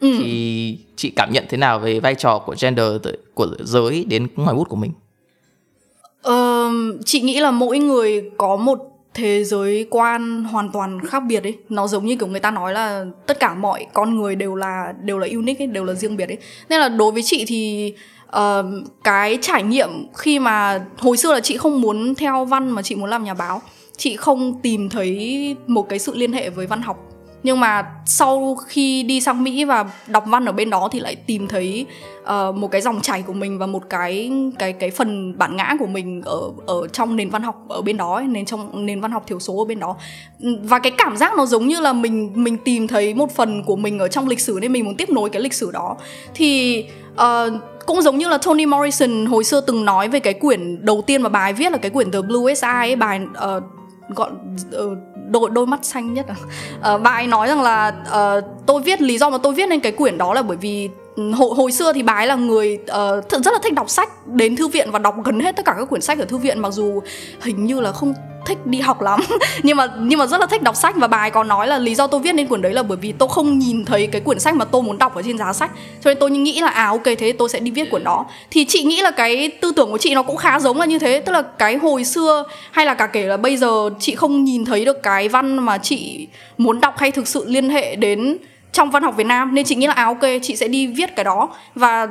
Ừ. 0.00 0.14
thì 0.18 0.78
chị 0.96 1.12
cảm 1.16 1.32
nhận 1.32 1.44
thế 1.48 1.56
nào 1.56 1.78
về 1.78 2.00
vai 2.00 2.14
trò 2.14 2.38
của 2.38 2.54
gender 2.60 2.86
của 3.34 3.48
giới 3.58 4.04
đến 4.04 4.26
ngoài 4.36 4.54
bút 4.54 4.68
của 4.68 4.76
mình? 4.76 4.92
Ờ, 6.22 6.70
chị 7.04 7.20
nghĩ 7.20 7.40
là 7.40 7.50
mỗi 7.50 7.78
người 7.78 8.30
có 8.36 8.56
một 8.56 8.78
thế 9.14 9.44
giới 9.44 9.86
quan 9.90 10.44
hoàn 10.44 10.72
toàn 10.72 11.00
khác 11.06 11.20
biệt 11.20 11.42
ấy. 11.42 11.58
Nó 11.68 11.86
giống 11.86 12.06
như 12.06 12.16
kiểu 12.16 12.28
người 12.28 12.40
ta 12.40 12.50
nói 12.50 12.72
là 12.72 13.04
tất 13.26 13.40
cả 13.40 13.54
mọi 13.54 13.86
con 13.92 14.16
người 14.16 14.36
đều 14.36 14.54
là 14.54 14.92
đều 15.02 15.18
là 15.18 15.26
unique 15.32 15.64
ấy, 15.64 15.66
đều 15.66 15.84
là 15.84 15.94
riêng 15.94 16.16
biệt 16.16 16.28
ấy. 16.28 16.38
Nên 16.68 16.80
là 16.80 16.88
đối 16.88 17.12
với 17.12 17.22
chị 17.22 17.44
thì 17.48 17.92
uh, 18.36 18.64
cái 19.04 19.38
trải 19.42 19.62
nghiệm 19.62 19.88
khi 20.16 20.38
mà 20.38 20.84
hồi 20.98 21.16
xưa 21.16 21.34
là 21.34 21.40
chị 21.40 21.56
không 21.56 21.80
muốn 21.80 22.14
theo 22.14 22.44
văn 22.44 22.70
mà 22.70 22.82
chị 22.82 22.94
muốn 22.94 23.10
làm 23.10 23.24
nhà 23.24 23.34
báo 23.34 23.62
chị 24.00 24.16
không 24.16 24.60
tìm 24.62 24.88
thấy 24.88 25.56
một 25.66 25.88
cái 25.88 25.98
sự 25.98 26.14
liên 26.14 26.32
hệ 26.32 26.50
với 26.50 26.66
văn 26.66 26.82
học. 26.82 26.96
Nhưng 27.42 27.60
mà 27.60 27.84
sau 28.06 28.56
khi 28.66 29.02
đi 29.02 29.20
sang 29.20 29.44
Mỹ 29.44 29.64
và 29.64 29.84
đọc 30.06 30.24
văn 30.26 30.44
ở 30.44 30.52
bên 30.52 30.70
đó 30.70 30.88
thì 30.92 31.00
lại 31.00 31.16
tìm 31.16 31.48
thấy 31.48 31.86
uh, 32.20 32.54
một 32.54 32.70
cái 32.70 32.80
dòng 32.80 33.00
chảy 33.00 33.22
của 33.22 33.32
mình 33.32 33.58
và 33.58 33.66
một 33.66 33.82
cái 33.90 34.32
cái 34.58 34.72
cái 34.72 34.90
phần 34.90 35.38
bản 35.38 35.56
ngã 35.56 35.76
của 35.78 35.86
mình 35.86 36.22
ở 36.22 36.40
ở 36.66 36.86
trong 36.92 37.16
nền 37.16 37.30
văn 37.30 37.42
học 37.42 37.64
ở 37.68 37.82
bên 37.82 37.96
đó 37.96 38.14
ấy, 38.14 38.26
nền 38.26 38.44
trong 38.44 38.86
nền 38.86 39.00
văn 39.00 39.10
học 39.10 39.24
thiểu 39.26 39.40
số 39.40 39.58
ở 39.58 39.64
bên 39.64 39.80
đó. 39.80 39.96
Và 40.62 40.78
cái 40.78 40.92
cảm 40.98 41.16
giác 41.16 41.32
nó 41.36 41.46
giống 41.46 41.66
như 41.66 41.80
là 41.80 41.92
mình 41.92 42.32
mình 42.34 42.56
tìm 42.64 42.88
thấy 42.88 43.14
một 43.14 43.36
phần 43.36 43.62
của 43.64 43.76
mình 43.76 43.98
ở 43.98 44.08
trong 44.08 44.28
lịch 44.28 44.40
sử 44.40 44.58
nên 44.60 44.72
mình 44.72 44.84
muốn 44.84 44.96
tiếp 44.96 45.10
nối 45.10 45.30
cái 45.30 45.42
lịch 45.42 45.54
sử 45.54 45.70
đó. 45.70 45.96
Thì 46.34 46.84
uh, 47.12 47.52
cũng 47.86 48.02
giống 48.02 48.18
như 48.18 48.28
là 48.28 48.38
Toni 48.38 48.66
Morrison 48.66 49.26
hồi 49.26 49.44
xưa 49.44 49.60
từng 49.60 49.84
nói 49.84 50.08
về 50.08 50.20
cái 50.20 50.34
quyển 50.34 50.84
đầu 50.84 51.02
tiên 51.06 51.22
mà 51.22 51.28
bài 51.28 51.52
viết 51.52 51.72
là 51.72 51.78
cái 51.78 51.90
quyển 51.90 52.10
The 52.10 52.20
Blue 52.20 52.54
Eye 52.62 52.88
ấy 52.90 52.96
bài 52.96 53.20
uh, 53.56 53.62
gọi 54.14 54.30
ờ, 54.72 54.96
đôi 55.28 55.50
đôi 55.50 55.66
mắt 55.66 55.84
xanh 55.84 56.14
nhất 56.14 56.26
à. 56.28 56.36
uh, 56.94 57.02
bà 57.02 57.10
ấy 57.10 57.26
nói 57.26 57.48
rằng 57.48 57.62
là 57.62 57.92
uh, 58.08 58.44
tôi 58.66 58.82
viết 58.82 59.00
lý 59.00 59.18
do 59.18 59.30
mà 59.30 59.38
tôi 59.38 59.54
viết 59.54 59.68
lên 59.68 59.80
cái 59.80 59.92
quyển 59.92 60.18
đó 60.18 60.34
là 60.34 60.42
bởi 60.42 60.56
vì 60.56 60.90
hồi, 61.32 61.54
hồi 61.56 61.72
xưa 61.72 61.92
thì 61.92 62.02
bà 62.02 62.12
ấy 62.12 62.26
là 62.26 62.34
người 62.34 62.78
uh, 62.82 63.44
rất 63.44 63.52
là 63.52 63.58
thích 63.62 63.74
đọc 63.74 63.90
sách 63.90 64.26
đến 64.26 64.56
thư 64.56 64.68
viện 64.68 64.90
và 64.90 64.98
đọc 64.98 65.14
gần 65.24 65.40
hết 65.40 65.56
tất 65.56 65.64
cả 65.64 65.74
các 65.78 65.88
quyển 65.88 66.00
sách 66.00 66.18
ở 66.18 66.24
thư 66.24 66.36
viện 66.36 66.58
mặc 66.58 66.70
dù 66.70 67.00
hình 67.40 67.66
như 67.66 67.80
là 67.80 67.92
không 67.92 68.14
thích 68.46 68.66
đi 68.66 68.80
học 68.80 69.02
lắm. 69.02 69.20
Nhưng 69.62 69.76
mà 69.76 69.86
nhưng 69.98 70.18
mà 70.18 70.26
rất 70.26 70.40
là 70.40 70.46
thích 70.46 70.62
đọc 70.62 70.76
sách 70.76 70.96
và 70.96 71.06
bài 71.06 71.30
có 71.30 71.40
còn 71.40 71.48
nói 71.48 71.66
là 71.66 71.78
lý 71.78 71.94
do 71.94 72.06
tôi 72.06 72.20
viết 72.20 72.32
nên 72.32 72.46
quyển 72.46 72.62
đấy 72.62 72.74
là 72.74 72.82
bởi 72.82 72.98
vì 73.00 73.12
tôi 73.12 73.28
không 73.28 73.58
nhìn 73.58 73.84
thấy 73.84 74.06
cái 74.06 74.20
quyển 74.20 74.38
sách 74.38 74.54
mà 74.54 74.64
tôi 74.64 74.82
muốn 74.82 74.98
đọc 74.98 75.14
ở 75.14 75.22
trên 75.22 75.38
giá 75.38 75.52
sách. 75.52 75.70
Cho 76.00 76.10
nên 76.10 76.16
tôi 76.20 76.30
nghĩ 76.30 76.60
là 76.60 76.68
à 76.68 76.86
ok 76.86 77.04
thế 77.18 77.32
tôi 77.32 77.48
sẽ 77.48 77.60
đi 77.60 77.70
viết 77.70 77.90
quyển 77.90 78.04
đó. 78.04 78.26
Thì 78.50 78.64
chị 78.64 78.82
nghĩ 78.82 79.02
là 79.02 79.10
cái 79.10 79.50
tư 79.60 79.72
tưởng 79.76 79.90
của 79.90 79.98
chị 79.98 80.14
nó 80.14 80.22
cũng 80.22 80.36
khá 80.36 80.60
giống 80.60 80.78
là 80.78 80.86
như 80.86 80.98
thế 80.98 81.20
tức 81.20 81.32
là 81.32 81.42
cái 81.42 81.76
hồi 81.76 82.04
xưa 82.04 82.44
hay 82.70 82.86
là 82.86 82.94
cả 82.94 83.06
kể 83.06 83.26
là 83.26 83.36
bây 83.36 83.56
giờ 83.56 83.90
chị 84.00 84.14
không 84.14 84.44
nhìn 84.44 84.64
thấy 84.64 84.84
được 84.84 85.02
cái 85.02 85.28
văn 85.28 85.58
mà 85.58 85.78
chị 85.78 86.28
muốn 86.58 86.80
đọc 86.80 86.98
hay 86.98 87.10
thực 87.10 87.28
sự 87.28 87.44
liên 87.46 87.70
hệ 87.70 87.96
đến 87.96 88.38
trong 88.72 88.90
văn 88.90 89.02
học 89.02 89.14
Việt 89.16 89.26
Nam, 89.26 89.54
nên 89.54 89.64
chị 89.64 89.74
nghĩ 89.74 89.86
là 89.86 89.92
à 89.92 90.04
ok, 90.04 90.20
chị 90.42 90.56
sẽ 90.56 90.68
đi 90.68 90.86
viết 90.86 91.16
cái 91.16 91.24
đó. 91.24 91.48
Và 91.74 92.08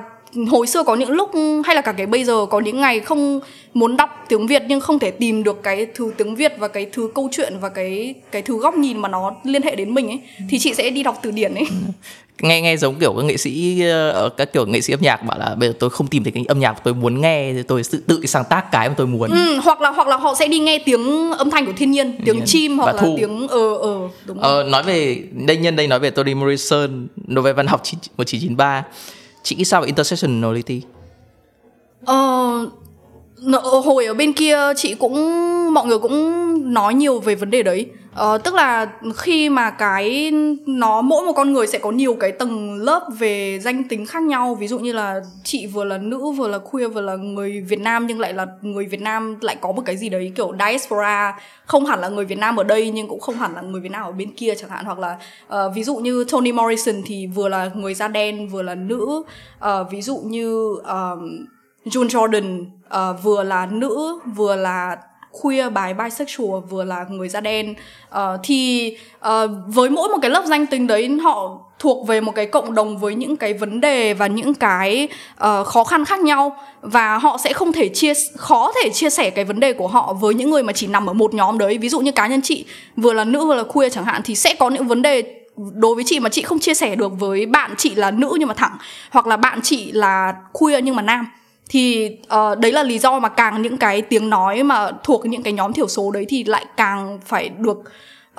hồi 0.48 0.68
xưa 0.68 0.84
có 0.84 0.96
những 0.96 1.10
lúc, 1.10 1.32
hay 1.66 1.76
là 1.76 1.82
cả 1.82 1.92
cái 1.92 2.06
bây 2.06 2.24
giờ 2.24 2.46
có 2.50 2.60
những 2.60 2.82
ngày 2.82 3.00
không 3.00 3.40
muốn 3.74 3.98
đọc 3.98 4.26
tiếng 4.28 4.48
Việt 4.48 4.64
nhưng 4.68 4.82
không 4.82 5.00
thể 5.00 5.12
tìm 5.12 5.44
được 5.44 5.64
cái 5.64 5.88
thứ 5.96 6.14
tiếng 6.18 6.36
Việt 6.36 6.54
và 6.58 6.68
cái 6.68 6.86
thứ 6.94 7.12
câu 7.16 7.30
chuyện 7.32 7.54
và 7.62 7.70
cái 7.70 8.14
cái 8.32 8.42
thứ 8.42 8.58
góc 8.58 8.78
nhìn 8.78 8.98
mà 8.98 9.10
nó 9.10 9.32
liên 9.44 9.62
hệ 9.62 9.76
đến 9.76 9.94
mình 9.94 10.08
ấy, 10.08 10.20
thì 10.50 10.60
chị 10.60 10.74
sẽ 10.74 10.90
đi 10.90 11.04
đọc 11.04 11.20
từ 11.22 11.32
điển 11.32 11.56
ấy. 11.56 11.66
nghe 12.42 12.62
nghe 12.62 12.78
giống 12.78 12.96
kiểu 12.96 13.14
các 13.14 13.26
nghệ 13.26 13.38
sĩ 13.38 13.82
ở 13.82 14.12
ờ, 14.12 14.30
các 14.30 14.54
kiểu 14.54 14.66
nghệ 14.66 14.82
sĩ 14.82 14.94
âm 14.94 15.02
nhạc 15.02 15.26
bảo 15.26 15.40
là 15.40 15.56
bây 15.56 15.70
giờ 15.70 15.76
tôi 15.80 15.90
không 15.90 16.08
tìm 16.08 16.24
thấy 16.24 16.32
cái 16.32 16.46
âm 16.48 16.60
nhạc 16.60 16.84
tôi 16.84 16.94
muốn 16.94 17.22
nghe 17.22 17.54
thì 17.54 17.64
tôi 17.64 17.82
tự 17.92 17.98
tự 18.08 18.26
sáng 18.26 18.44
tác 18.50 18.72
cái 18.72 18.90
mà 18.90 18.96
tôi 18.98 19.08
muốn. 19.08 19.32
Ừ, 19.32 19.60
hoặc 19.64 19.82
là 19.82 19.90
hoặc 19.90 20.08
là 20.08 20.18
họ 20.18 20.36
sẽ 20.40 20.48
đi 20.48 20.60
nghe 20.60 20.80
tiếng 20.86 21.32
âm 21.32 21.50
thanh 21.50 21.66
của 21.66 21.72
thiên 21.78 21.92
nhiên 21.92 22.18
tiếng 22.26 22.36
nhiên. 22.36 22.46
chim 22.46 22.78
hoặc 22.78 22.96
là 22.96 23.04
tiếng 23.18 23.48
ờ 23.48 23.78
ờ 23.78 24.10
đúng 24.26 24.40
ờ, 24.40 24.64
nói 24.64 24.84
về 24.84 25.24
đây 25.32 25.58
nhân 25.58 25.76
đây 25.76 25.88
nói 25.88 26.00
về 26.00 26.10
Toni 26.10 26.34
Morrison 26.34 27.08
về 27.42 27.54
văn 27.54 27.68
học 27.68 27.80
1993 27.80 28.84
chị 29.44 29.56
nghĩ 29.56 29.66
sao 29.66 29.82
về 29.82 29.86
intersectionality 29.86 30.82
Ờ, 32.06 32.70
hồi 33.86 34.06
ở 34.06 34.14
bên 34.14 34.34
kia 34.34 34.58
chị 34.76 34.94
cũng 34.94 35.16
mọi 35.74 35.86
người 35.86 36.00
cũng 36.00 36.74
nói 36.74 36.94
nhiều 36.94 37.20
về 37.20 37.36
vấn 37.36 37.50
đề 37.50 37.64
đấy 37.64 37.86
ờ, 38.14 38.38
tức 38.38 38.54
là 38.54 38.88
khi 39.16 39.50
mà 39.50 39.70
cái 39.70 40.32
nó 40.66 41.02
mỗi 41.02 41.26
một 41.26 41.34
con 41.34 41.54
người 41.54 41.68
sẽ 41.68 41.80
có 41.80 41.92
nhiều 41.92 42.18
cái 42.20 42.32
tầng 42.32 42.76
lớp 42.76 43.08
về 43.20 43.60
danh 43.60 43.84
tính 43.84 44.06
khác 44.06 44.24
nhau. 44.24 44.56
Ví 44.56 44.68
dụ 44.68 44.80
như 44.80 44.94
là 44.94 45.22
chị 45.44 45.68
vừa 45.68 45.84
là 45.84 45.98
nữ 45.98 46.32
vừa 46.32 46.48
là 46.48 46.58
queer 46.58 46.94
vừa 46.94 47.02
là 47.02 47.16
người 47.16 47.62
Việt 47.62 47.80
Nam 47.80 48.08
nhưng 48.08 48.20
lại 48.20 48.34
là 48.34 48.48
người 48.62 48.86
Việt 48.86 49.02
Nam 49.02 49.38
lại 49.42 49.56
có 49.62 49.72
một 49.72 49.82
cái 49.86 49.98
gì 49.98 50.10
đấy 50.10 50.32
kiểu 50.36 50.54
diaspora. 50.60 51.40
Không 51.66 51.86
hẳn 51.86 52.00
là 52.00 52.10
người 52.10 52.26
Việt 52.26 52.38
Nam 52.38 52.58
ở 52.58 52.64
đây 52.64 52.92
nhưng 52.92 53.08
cũng 53.08 53.20
không 53.20 53.36
hẳn 53.36 53.56
là 53.56 53.62
người 53.62 53.82
Việt 53.82 53.92
Nam 53.92 54.04
ở 54.04 54.12
bên 54.12 54.32
kia 54.32 54.54
chẳng 54.56 54.70
hạn. 54.70 54.86
Hoặc 54.86 55.00
là 55.00 55.18
uh, 55.48 55.76
ví 55.76 55.84
dụ 55.84 55.96
như 55.96 56.26
Toni 56.32 56.52
Morrison 56.52 56.96
thì 57.06 57.28
vừa 57.28 57.50
là 57.50 57.72
người 57.76 57.94
da 57.94 58.08
đen 58.08 58.50
vừa 58.50 58.62
là 58.62 58.76
nữ. 58.76 59.24
Uh, 59.66 59.92
ví 59.92 60.02
dụ 60.02 60.18
như 60.18 60.76
um, 60.76 61.46
June 61.86 62.08
Jordan 62.08 62.62
uh, 62.62 63.24
vừa 63.24 63.44
là 63.44 63.66
nữ 63.66 64.20
vừa 64.36 64.56
là 64.56 64.98
queer 65.32 65.74
bài 65.74 65.94
bisexual 65.94 66.60
vừa 66.70 66.84
là 66.84 67.06
người 67.10 67.30
da 67.30 67.42
đen. 67.42 67.74
Uh, 68.10 68.18
thì 68.44 68.92
uh, 69.18 69.50
với 69.68 69.90
mỗi 69.90 70.10
một 70.10 70.18
cái 70.22 70.32
lớp 70.32 70.44
danh 70.46 70.66
tính 70.68 70.88
đấy 70.88 71.10
họ 71.24 71.60
thuộc 71.80 72.08
về 72.08 72.22
một 72.22 72.32
cái 72.36 72.46
cộng 72.46 72.76
đồng 72.76 72.98
với 72.98 73.16
những 73.16 73.38
cái 73.38 73.54
vấn 73.54 73.82
đề 73.82 74.14
và 74.14 74.28
những 74.28 74.54
cái 74.54 75.08
uh, 75.34 75.68
khó 75.68 75.84
khăn 75.84 76.06
khác 76.06 76.20
nhau. 76.20 76.56
Và 76.82 77.18
họ 77.18 77.38
sẽ 77.44 77.54
không 77.54 77.72
thể 77.72 77.90
chia 77.90 78.14
khó 78.38 78.72
thể 78.84 78.90
chia 78.90 79.10
sẻ 79.10 79.30
cái 79.30 79.46
vấn 79.46 79.60
đề 79.60 79.74
của 79.74 79.88
họ 79.88 80.14
với 80.14 80.34
những 80.34 80.50
người 80.50 80.64
mà 80.64 80.74
chỉ 80.74 80.88
nằm 80.88 81.10
ở 81.10 81.14
một 81.14 81.34
nhóm 81.34 81.58
đấy. 81.58 81.78
Ví 81.78 81.90
dụ 81.90 82.00
như 82.00 82.12
cá 82.12 82.28
nhân 82.28 82.42
chị 82.42 82.66
vừa 82.98 83.14
là 83.14 83.24
nữ 83.24 83.46
vừa 83.46 83.56
là 83.56 83.64
queer 83.64 83.94
chẳng 83.94 84.06
hạn 84.06 84.22
thì 84.26 84.36
sẽ 84.36 84.56
có 84.60 84.70
những 84.70 84.88
vấn 84.88 85.02
đề 85.02 85.36
đối 85.74 85.96
với 85.96 86.04
chị 86.08 86.20
mà 86.20 86.30
chị 86.30 86.42
không 86.42 86.60
chia 86.60 86.74
sẻ 86.74 86.96
được 86.96 87.20
với 87.20 87.46
bạn 87.46 87.72
chị 87.78 87.96
là 87.96 88.12
nữ 88.12 88.36
nhưng 88.40 88.48
mà 88.48 88.54
thẳng 88.54 88.78
hoặc 89.12 89.28
là 89.28 89.38
bạn 89.38 89.60
chị 89.62 89.92
là 89.92 90.34
queer 90.54 90.84
nhưng 90.84 90.96
mà 90.96 91.02
nam 91.02 91.28
thì 91.70 92.18
uh, 92.24 92.60
đấy 92.60 92.72
là 92.72 92.84
lý 92.84 93.00
do 93.00 93.20
mà 93.20 93.30
càng 93.30 93.62
những 93.62 93.78
cái 93.78 94.02
tiếng 94.02 94.30
nói 94.30 94.64
mà 94.64 94.92
thuộc 95.04 95.26
những 95.26 95.44
cái 95.44 95.54
nhóm 95.54 95.74
thiểu 95.74 95.88
số 95.88 96.12
đấy 96.12 96.26
thì 96.30 96.44
lại 96.44 96.66
càng 96.78 97.20
phải 97.26 97.50
được 97.50 97.78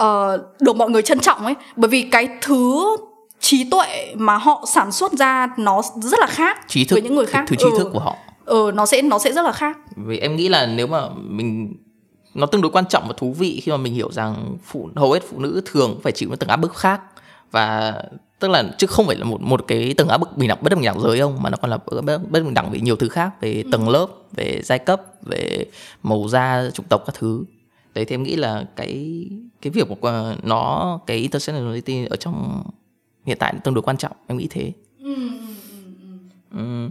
uh, 0.03 0.61
được 0.61 0.77
mọi 0.77 0.91
người 0.91 1.03
trân 1.03 1.21
trọng 1.21 1.45
ấy. 1.45 1.55
Bởi 1.77 1.89
vì 1.89 2.03
cái 2.03 2.29
thứ 2.43 2.97
trí 3.41 3.71
tuệ 3.71 4.15
mà 4.15 4.37
họ 4.37 4.65
sản 4.75 4.93
xuất 4.93 5.13
ra 5.13 5.49
nó 5.57 5.83
rất 6.03 6.21
là 6.21 6.27
khác 6.27 6.61
trí 6.69 6.85
thức 6.85 6.95
với 6.97 7.03
những 7.03 7.15
người 7.15 7.27
khác. 7.27 7.45
thứ 7.49 7.57
trí 7.57 7.65
ừ. 7.65 7.79
thức 7.79 7.91
của 7.93 7.99
họ. 8.01 8.17
Ừ 8.45 8.71
nó 8.75 8.87
sẽ 8.87 9.03
nó 9.03 9.19
sẽ 9.19 9.33
rất 9.33 9.43
là 9.43 9.53
khác. 9.53 9.79
Vì 9.97 10.19
em 10.19 10.37
nghĩ 10.37 10.49
là 10.49 10.67
nếu 10.67 10.87
mà 10.87 11.01
mình 11.17 11.75
nó 12.35 12.47
tương 12.47 12.63
đối 12.63 12.73
quan 12.73 12.85
trọng 12.89 13.05
và 13.09 13.15
thú 13.17 13.35
vị 13.39 13.61
khi 13.65 13.73
mà 13.73 13.77
mình 13.77 13.95
hiểu 13.95 14.13
rằng 14.13 14.57
phụ 14.65 14.89
hầu 14.97 15.13
hết 15.13 15.21
phụ 15.31 15.39
nữ 15.39 15.63
thường 15.65 16.01
phải 16.03 16.13
chịu 16.13 16.29
những 16.29 16.39
tầng 16.39 16.49
áp 16.49 16.57
bức 16.57 16.77
khác 16.77 17.01
và 17.51 17.95
tức 18.41 18.49
là 18.49 18.75
chứ 18.79 18.87
không 18.87 19.07
phải 19.07 19.17
là 19.17 19.25
một 19.25 19.41
một 19.41 19.65
cái 19.67 19.95
tầng 19.95 20.09
áp 20.09 20.19
bức 20.19 20.37
bình 20.37 20.49
đẳng 20.49 20.59
bất 20.63 20.75
bình 20.75 20.85
đẳng 20.85 21.01
giới 21.01 21.21
không 21.21 21.43
mà 21.43 21.51
nó 21.51 21.57
còn 21.57 21.71
là 21.71 21.79
bất 21.87 22.21
bình 22.31 22.55
đẳng 22.55 22.71
về 22.71 22.81
nhiều 22.81 22.97
thứ 22.97 23.09
khác 23.09 23.41
về 23.41 23.63
ừ. 23.65 23.69
tầng 23.73 23.89
lớp 23.89 24.07
về 24.33 24.61
giai 24.65 24.79
cấp 24.79 25.03
về 25.23 25.65
màu 26.03 26.29
da 26.29 26.71
chủng 26.75 26.87
tộc 26.89 27.03
các 27.07 27.15
thứ. 27.19 27.45
Đấy 27.95 28.05
thì 28.05 28.15
em 28.15 28.23
nghĩ 28.23 28.37
là 28.37 28.65
cái 28.77 29.25
cái 29.63 29.71
việc 29.71 29.89
của 30.01 30.35
nó 30.43 30.99
cái 31.07 31.17
intersectionality 31.17 32.07
ở 32.07 32.17
trong 32.17 32.63
hiện 33.27 33.37
tại 33.41 33.55
tương 33.65 33.75
đối 33.75 33.83
quan 33.83 33.97
trọng 33.97 34.13
em 34.27 34.39
nghĩ 34.39 34.47
thế. 34.51 34.73
Ừ, 35.03 35.15
ừ, 36.57 36.89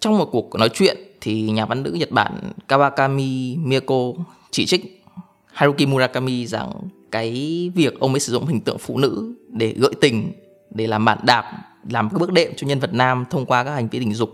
trong 0.00 0.18
một 0.18 0.28
cuộc 0.32 0.54
nói 0.54 0.70
chuyện 0.74 0.96
thì 1.20 1.50
nhà 1.50 1.66
văn 1.66 1.82
nữ 1.82 1.90
Nhật 1.90 2.10
Bản 2.10 2.52
Kawakami 2.68 3.58
Miyako 3.68 4.12
chỉ 4.50 4.66
trích 4.66 5.04
Haruki 5.46 5.86
Murakami 5.86 6.46
rằng 6.46 6.72
cái 7.10 7.70
việc 7.74 8.00
ông 8.00 8.14
ấy 8.14 8.20
sử 8.20 8.32
dụng 8.32 8.46
hình 8.46 8.60
tượng 8.60 8.78
phụ 8.78 8.98
nữ 8.98 9.34
để 9.48 9.74
gợi 9.76 9.92
tình 10.00 10.32
để 10.70 10.86
làm 10.86 11.04
bạn 11.04 11.18
đạp 11.22 11.44
làm 11.90 12.10
cái 12.10 12.18
bước 12.18 12.32
đệm 12.32 12.52
cho 12.56 12.66
nhân 12.66 12.80
vật 12.80 12.94
nam 12.94 13.24
thông 13.30 13.46
qua 13.46 13.64
các 13.64 13.70
hành 13.70 13.88
vi 13.88 13.98
tình 13.98 14.14
dục. 14.14 14.30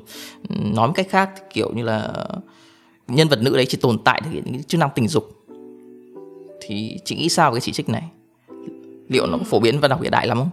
Nói 0.48 0.86
một 0.86 0.92
cách 0.96 1.06
khác 1.10 1.30
kiểu 1.54 1.72
như 1.74 1.82
là 1.82 2.12
nhân 3.08 3.28
vật 3.28 3.42
nữ 3.42 3.56
đấy 3.56 3.66
chỉ 3.68 3.78
tồn 3.80 3.98
tại 4.04 4.20
thực 4.24 4.30
hiện 4.30 4.42
những 4.46 4.62
chức 4.62 4.80
năng 4.80 4.90
tình 4.94 5.08
dục. 5.08 5.30
Thì 6.60 6.98
chị 7.04 7.16
nghĩ 7.16 7.28
sao 7.28 7.50
về 7.50 7.54
cái 7.54 7.60
chỉ 7.60 7.72
trích 7.72 7.88
này? 7.88 8.02
Liệu 9.08 9.26
nó 9.26 9.38
có 9.38 9.44
phổ 9.44 9.60
biến 9.60 9.80
và 9.80 9.88
đọc 9.88 10.02
hiện 10.02 10.10
đại 10.10 10.26
lắm 10.26 10.38
không? 10.38 10.50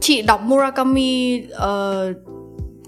Chị 0.00 0.22
đọc 0.22 0.42
Murakami 0.42 1.42
uh, 1.52 2.16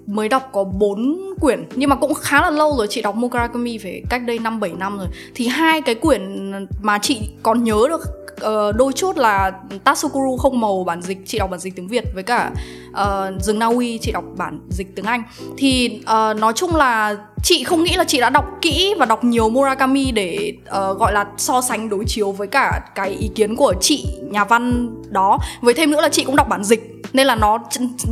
mới 0.07 0.29
đọc 0.29 0.49
có 0.53 0.65
4 0.65 1.21
quyển 1.41 1.65
nhưng 1.75 1.91
mà 1.91 1.97
cũng 1.97 2.15
khá 2.15 2.43
là 2.43 2.51
lâu 2.51 2.77
rồi. 2.77 2.87
Chị 2.91 3.03
đọc 3.03 3.17
Murakami 3.17 3.79
phải 3.79 4.03
cách 4.11 4.23
đây 4.27 4.39
5 4.39 4.61
7 4.61 4.73
năm 4.79 4.99
rồi. 4.99 5.07
Thì 5.35 5.47
hai 5.47 5.83
cái 5.83 5.95
quyển 5.95 6.53
mà 6.83 6.99
chị 7.03 7.31
còn 7.43 7.65
nhớ 7.65 7.87
được 7.89 8.01
uh, 8.47 8.77
đôi 8.77 8.93
chút 8.93 9.17
là 9.17 9.53
Tatsukuru 9.85 10.37
không 10.37 10.61
màu 10.61 10.85
bản 10.85 11.03
dịch 11.03 11.19
chị 11.27 11.39
đọc 11.39 11.51
bản 11.51 11.61
dịch 11.61 11.77
tiếng 11.77 11.89
Việt 11.89 12.05
với 12.15 12.23
cả 12.23 12.51
uh, 12.91 13.43
rừng 13.43 13.59
Na 13.59 13.67
Uy 13.67 13.99
chị 13.99 14.13
đọc 14.13 14.25
bản 14.37 14.61
dịch 14.71 14.97
tiếng 14.97 15.05
Anh. 15.05 15.23
Thì 15.57 16.01
uh, 16.03 16.37
nói 16.41 16.53
chung 16.57 16.77
là 16.77 17.17
chị 17.43 17.65
không 17.65 17.83
nghĩ 17.83 17.97
là 17.97 18.05
chị 18.05 18.21
đã 18.21 18.31
đọc 18.31 18.45
kỹ 18.63 18.95
và 18.99 19.07
đọc 19.07 19.25
nhiều 19.25 19.49
Murakami 19.49 20.13
để 20.13 20.53
uh, 20.63 20.99
gọi 20.99 21.13
là 21.13 21.27
so 21.37 21.61
sánh 21.61 21.89
đối 21.89 22.05
chiếu 22.05 22.33
với 22.33 22.47
cả 22.47 22.81
cái 22.95 23.11
ý 23.11 23.31
kiến 23.35 23.57
của 23.57 23.75
chị 23.81 24.07
nhà 24.31 24.45
văn 24.45 24.89
đó. 25.09 25.39
Với 25.61 25.75
thêm 25.75 25.91
nữa 25.91 26.01
là 26.01 26.09
chị 26.09 26.25
cũng 26.25 26.37
đọc 26.37 26.49
bản 26.49 26.65
dịch 26.65 27.03
nên 27.13 27.27
là 27.27 27.35
nó 27.35 27.59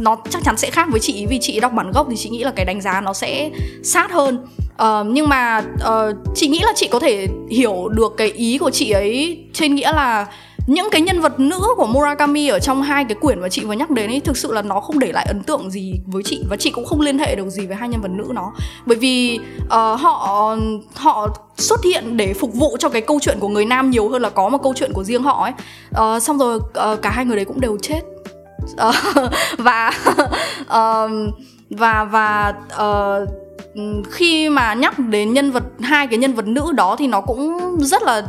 nó 0.01 0.17
chắc 0.31 0.45
chắn 0.45 0.57
sẽ 0.57 0.71
khác 0.71 0.89
với 0.91 1.01
chị. 1.01 1.27
Vì 1.27 1.39
chị 1.43 1.61
đọc 1.61 1.73
bản 1.73 1.91
gốc 1.91 2.07
thì 2.11 2.17
chị 2.17 2.31
nghĩ 2.31 2.45
là 2.45 2.51
cái 2.51 2.65
đánh 2.65 2.81
giá 2.81 3.01
nó 3.01 3.13
sẽ 3.13 3.51
sát 3.83 4.13
hơn. 4.13 4.47
Uh, 4.83 5.07
nhưng 5.07 5.29
mà 5.29 5.63
uh, 5.75 6.17
chị 6.35 6.49
nghĩ 6.49 6.61
là 6.63 6.73
chị 6.77 6.89
có 6.91 6.99
thể 6.99 7.27
hiểu 7.51 7.89
được 7.89 8.15
cái 8.17 8.29
ý 8.29 8.59
của 8.59 8.71
chị 8.71 8.91
ấy 8.91 9.39
trên 9.53 9.75
nghĩa 9.75 9.93
là 9.93 10.27
những 10.69 10.89
cái 10.91 11.01
nhân 11.01 11.21
vật 11.21 11.41
nữ 11.41 11.61
của 11.77 11.87
Murakami 11.87 12.49
ở 12.49 12.59
trong 12.59 12.83
hai 12.83 13.05
cái 13.05 13.15
quyển 13.15 13.41
mà 13.41 13.49
chị 13.49 13.65
vừa 13.65 13.73
nhắc 13.73 13.91
đến 13.91 14.11
ấy 14.11 14.21
thực 14.21 14.37
sự 14.37 14.53
là 14.53 14.63
nó 14.63 14.81
không 14.81 14.99
để 14.99 15.13
lại 15.13 15.27
ấn 15.29 15.43
tượng 15.43 15.71
gì 15.71 15.95
với 16.07 16.23
chị 16.23 16.45
và 16.51 16.57
chị 16.57 16.71
cũng 16.71 16.85
không 16.85 17.01
liên 17.01 17.19
hệ 17.19 17.37
được 17.37 17.51
gì 17.51 17.67
với 17.67 17.77
hai 17.77 17.89
nhân 17.89 18.01
vật 18.01 18.11
nữ 18.11 18.25
nó. 18.35 18.53
Bởi 18.87 18.97
vì 18.97 19.39
uh, 19.65 19.71
họ 19.71 20.57
họ 20.95 21.29
xuất 21.57 21.85
hiện 21.85 22.17
để 22.17 22.35
phục 22.35 22.55
vụ 22.55 22.77
cho 22.79 22.89
cái 22.89 23.03
câu 23.03 23.19
chuyện 23.23 23.37
của 23.41 23.49
người 23.49 23.65
nam 23.65 23.91
nhiều 23.91 24.09
hơn 24.09 24.23
là 24.23 24.31
có 24.31 24.49
một 24.49 24.63
câu 24.63 24.75
chuyện 24.77 24.93
của 24.93 25.05
riêng 25.05 25.23
họ 25.23 25.45
ấy. 25.45 25.53
Uh, 26.17 26.23
xong 26.23 26.39
rồi 26.39 26.57
uh, 26.57 27.03
cả 27.03 27.11
hai 27.11 27.25
người 27.25 27.37
đấy 27.37 27.45
cũng 27.45 27.61
đều 27.61 27.77
chết. 27.83 28.01
Uh, 28.89 28.95
và 29.59 29.93
uh, 30.63 31.11
và 31.71 32.05
và 32.05 32.55
uh, 32.75 33.29
khi 34.11 34.49
mà 34.49 34.75
nhắc 34.75 34.99
đến 34.99 35.33
nhân 35.33 35.51
vật 35.51 35.63
hai 35.81 36.07
cái 36.07 36.19
nhân 36.19 36.33
vật 36.33 36.47
nữ 36.47 36.73
đó 36.73 36.97
thì 36.99 37.07
nó 37.07 37.21
cũng 37.21 37.77
rất 37.81 38.03
là 38.03 38.23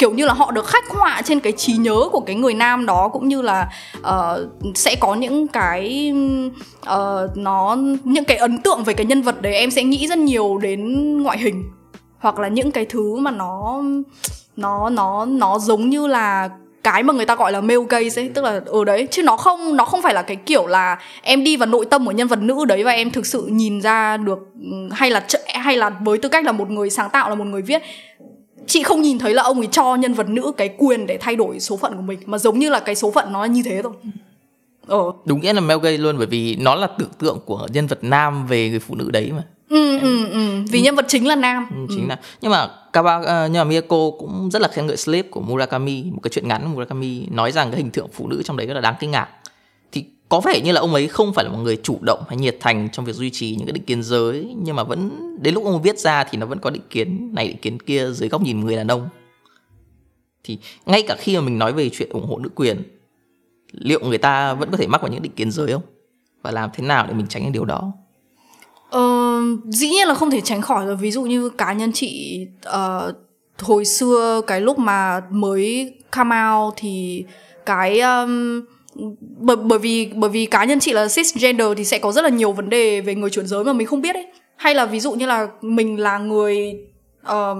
kiểu 0.00 0.10
như 0.14 0.26
là 0.26 0.32
họ 0.32 0.50
được 0.50 0.66
khắc 0.66 0.84
họa 0.88 1.22
trên 1.24 1.40
cái 1.40 1.52
trí 1.52 1.72
nhớ 1.72 1.96
của 2.12 2.20
cái 2.20 2.36
người 2.36 2.54
nam 2.54 2.86
đó 2.86 3.08
cũng 3.12 3.28
như 3.28 3.42
là 3.42 3.68
uh, 3.98 4.74
sẽ 4.74 4.94
có 5.00 5.14
những 5.14 5.48
cái 5.48 6.12
uh, 6.94 7.36
nó 7.36 7.76
những 8.04 8.24
cái 8.24 8.36
ấn 8.36 8.58
tượng 8.58 8.84
về 8.84 8.94
cái 8.94 9.06
nhân 9.06 9.22
vật 9.22 9.42
đấy 9.42 9.54
em 9.54 9.70
sẽ 9.70 9.82
nghĩ 9.82 10.06
rất 10.06 10.18
nhiều 10.18 10.58
đến 10.58 11.22
ngoại 11.22 11.38
hình. 11.38 11.64
Hoặc 12.18 12.38
là 12.38 12.48
những 12.48 12.70
cái 12.70 12.84
thứ 12.84 13.16
mà 13.16 13.30
nó 13.30 13.82
nó 14.56 14.90
nó 14.90 15.24
nó 15.24 15.58
giống 15.58 15.90
như 15.90 16.06
là 16.06 16.50
cái 16.84 17.02
mà 17.02 17.12
người 17.12 17.26
ta 17.26 17.34
gọi 17.34 17.52
là 17.52 17.60
male 17.60 17.76
gaze 17.76 18.20
ấy 18.20 18.30
tức 18.34 18.44
là 18.44 18.50
ở 18.50 18.62
ừ 18.66 18.84
đấy. 18.84 19.08
Chứ 19.10 19.22
nó 19.22 19.36
không 19.36 19.76
nó 19.76 19.84
không 19.84 20.02
phải 20.02 20.14
là 20.14 20.22
cái 20.22 20.36
kiểu 20.36 20.66
là 20.66 20.98
em 21.22 21.44
đi 21.44 21.56
vào 21.56 21.66
nội 21.66 21.84
tâm 21.90 22.06
của 22.06 22.12
nhân 22.12 22.28
vật 22.28 22.38
nữ 22.42 22.64
đấy 22.64 22.84
và 22.84 22.92
em 22.92 23.10
thực 23.10 23.26
sự 23.26 23.42
nhìn 23.42 23.80
ra 23.80 24.16
được 24.16 24.38
ừ, 24.60 24.88
hay 24.92 25.10
là 25.10 25.26
hay 25.54 25.76
là 25.76 25.90
với 25.90 26.18
tư 26.18 26.28
cách 26.28 26.44
là 26.44 26.52
một 26.52 26.70
người 26.70 26.90
sáng 26.90 27.10
tạo 27.10 27.28
là 27.28 27.34
một 27.34 27.46
người 27.46 27.62
viết 27.62 27.82
chị 28.66 28.82
không 28.82 29.02
nhìn 29.02 29.18
thấy 29.18 29.34
là 29.34 29.42
ông 29.42 29.58
ấy 29.58 29.68
cho 29.72 29.94
nhân 29.94 30.14
vật 30.14 30.28
nữ 30.28 30.52
cái 30.56 30.74
quyền 30.78 31.06
để 31.06 31.18
thay 31.20 31.36
đổi 31.36 31.60
số 31.60 31.76
phận 31.76 31.96
của 31.96 32.02
mình 32.02 32.18
mà 32.26 32.38
giống 32.38 32.58
như 32.58 32.70
là 32.70 32.80
cái 32.80 32.94
số 32.94 33.10
phận 33.10 33.32
nó 33.32 33.44
như 33.44 33.62
thế 33.62 33.82
thôi 33.82 33.92
ờ 34.86 34.98
đúng 35.24 35.40
nghĩa 35.40 35.52
là 35.52 35.60
male 35.60 35.80
gaze 35.80 36.02
luôn 36.02 36.18
bởi 36.18 36.26
vì 36.26 36.56
nó 36.56 36.74
là 36.74 36.88
tưởng 36.98 37.10
tượng 37.18 37.38
của 37.44 37.66
nhân 37.72 37.86
vật 37.86 37.98
nam 38.04 38.46
về 38.46 38.70
người 38.70 38.78
phụ 38.78 38.94
nữ 38.94 39.10
đấy 39.10 39.32
mà 39.32 39.42
ừ, 39.68 39.98
ừ, 39.98 40.26
ừ. 40.30 40.62
vì 40.70 40.78
ừ. 40.78 40.84
nhân 40.84 40.94
vật 40.94 41.04
chính 41.08 41.28
là 41.28 41.36
nam 41.36 41.66
ừ, 41.70 41.86
chính 41.88 42.04
ừ. 42.04 42.08
là 42.08 42.18
nhưng 42.40 42.50
mà 42.50 42.68
Kawa 42.92 43.20
uh, 43.20 43.50
nhưng 43.52 43.60
mà 43.60 43.64
Miyako 43.64 44.10
cũng 44.18 44.48
rất 44.52 44.62
là 44.62 44.68
khen 44.68 44.86
ngợi 44.86 44.96
Slave 44.96 45.22
của 45.22 45.40
Murakami 45.40 46.04
một 46.12 46.20
cái 46.22 46.30
chuyện 46.30 46.48
ngắn 46.48 46.62
của 46.62 46.68
Murakami 46.68 47.26
nói 47.30 47.52
rằng 47.52 47.70
cái 47.70 47.80
hình 47.80 47.90
tượng 47.90 48.08
phụ 48.12 48.28
nữ 48.28 48.42
trong 48.44 48.56
đấy 48.56 48.66
rất 48.66 48.74
là 48.74 48.80
đáng 48.80 48.94
kinh 49.00 49.10
ngạc 49.10 49.28
có 50.30 50.40
vẻ 50.40 50.60
như 50.60 50.72
là 50.72 50.80
ông 50.80 50.94
ấy 50.94 51.08
không 51.08 51.32
phải 51.32 51.44
là 51.44 51.50
một 51.50 51.58
người 51.58 51.76
chủ 51.76 51.98
động 52.00 52.24
hay 52.28 52.36
nhiệt 52.36 52.56
thành 52.60 52.88
trong 52.92 53.04
việc 53.04 53.12
duy 53.12 53.30
trì 53.30 53.54
những 53.56 53.66
cái 53.66 53.72
định 53.72 53.84
kiến 53.84 54.02
giới 54.02 54.54
nhưng 54.62 54.76
mà 54.76 54.84
vẫn 54.84 55.10
đến 55.42 55.54
lúc 55.54 55.64
ông 55.64 55.82
viết 55.82 55.98
ra 55.98 56.24
thì 56.24 56.38
nó 56.38 56.46
vẫn 56.46 56.58
có 56.58 56.70
định 56.70 56.82
kiến 56.90 57.30
này 57.34 57.48
định 57.48 57.56
kiến 57.56 57.80
kia 57.80 58.10
dưới 58.10 58.28
góc 58.28 58.42
nhìn 58.42 58.60
người 58.60 58.76
đàn 58.76 58.88
ông. 58.88 59.08
Thì 60.44 60.58
ngay 60.86 61.02
cả 61.02 61.16
khi 61.18 61.36
mà 61.36 61.40
mình 61.40 61.58
nói 61.58 61.72
về 61.72 61.88
chuyện 61.88 62.08
ủng 62.10 62.26
hộ 62.26 62.38
nữ 62.38 62.48
quyền 62.54 62.82
liệu 63.72 64.00
người 64.00 64.18
ta 64.18 64.54
vẫn 64.54 64.70
có 64.70 64.76
thể 64.76 64.86
mắc 64.86 65.02
vào 65.02 65.10
những 65.10 65.22
định 65.22 65.32
kiến 65.32 65.50
giới 65.50 65.72
không? 65.72 65.82
Và 66.42 66.50
làm 66.50 66.70
thế 66.74 66.84
nào 66.84 67.06
để 67.06 67.14
mình 67.14 67.26
tránh 67.26 67.42
những 67.42 67.52
điều 67.52 67.64
đó? 67.64 67.92
Ờ, 68.90 69.40
dĩ 69.68 69.88
nhiên 69.88 70.08
là 70.08 70.14
không 70.14 70.30
thể 70.30 70.40
tránh 70.40 70.62
khỏi 70.62 70.86
rồi. 70.86 70.96
Ví 70.96 71.10
dụ 71.10 71.22
như 71.22 71.48
cá 71.48 71.72
nhân 71.72 71.92
chị 71.92 72.40
uh, 72.68 73.14
hồi 73.58 73.84
xưa 73.84 74.40
cái 74.46 74.60
lúc 74.60 74.78
mà 74.78 75.20
mới 75.30 75.94
come 76.10 76.36
out 76.42 76.74
thì 76.76 77.24
cái 77.66 78.00
um, 78.00 78.60
bởi 79.38 79.56
bởi 79.56 79.78
vì 79.78 80.10
bởi 80.14 80.30
vì 80.30 80.46
cá 80.46 80.64
nhân 80.64 80.80
chị 80.80 80.92
là 80.92 81.08
cisgender 81.08 81.66
thì 81.76 81.84
sẽ 81.84 81.98
có 81.98 82.12
rất 82.12 82.22
là 82.22 82.28
nhiều 82.28 82.52
vấn 82.52 82.70
đề 82.70 83.00
về 83.00 83.14
người 83.14 83.30
chuyển 83.30 83.46
giới 83.46 83.64
mà 83.64 83.72
mình 83.72 83.86
không 83.86 84.02
biết 84.02 84.14
ấy. 84.14 84.26
Hay 84.56 84.74
là 84.74 84.86
ví 84.86 85.00
dụ 85.00 85.12
như 85.12 85.26
là 85.26 85.48
mình 85.60 86.00
là 86.00 86.18
người 86.18 86.74
uh, 87.26 87.56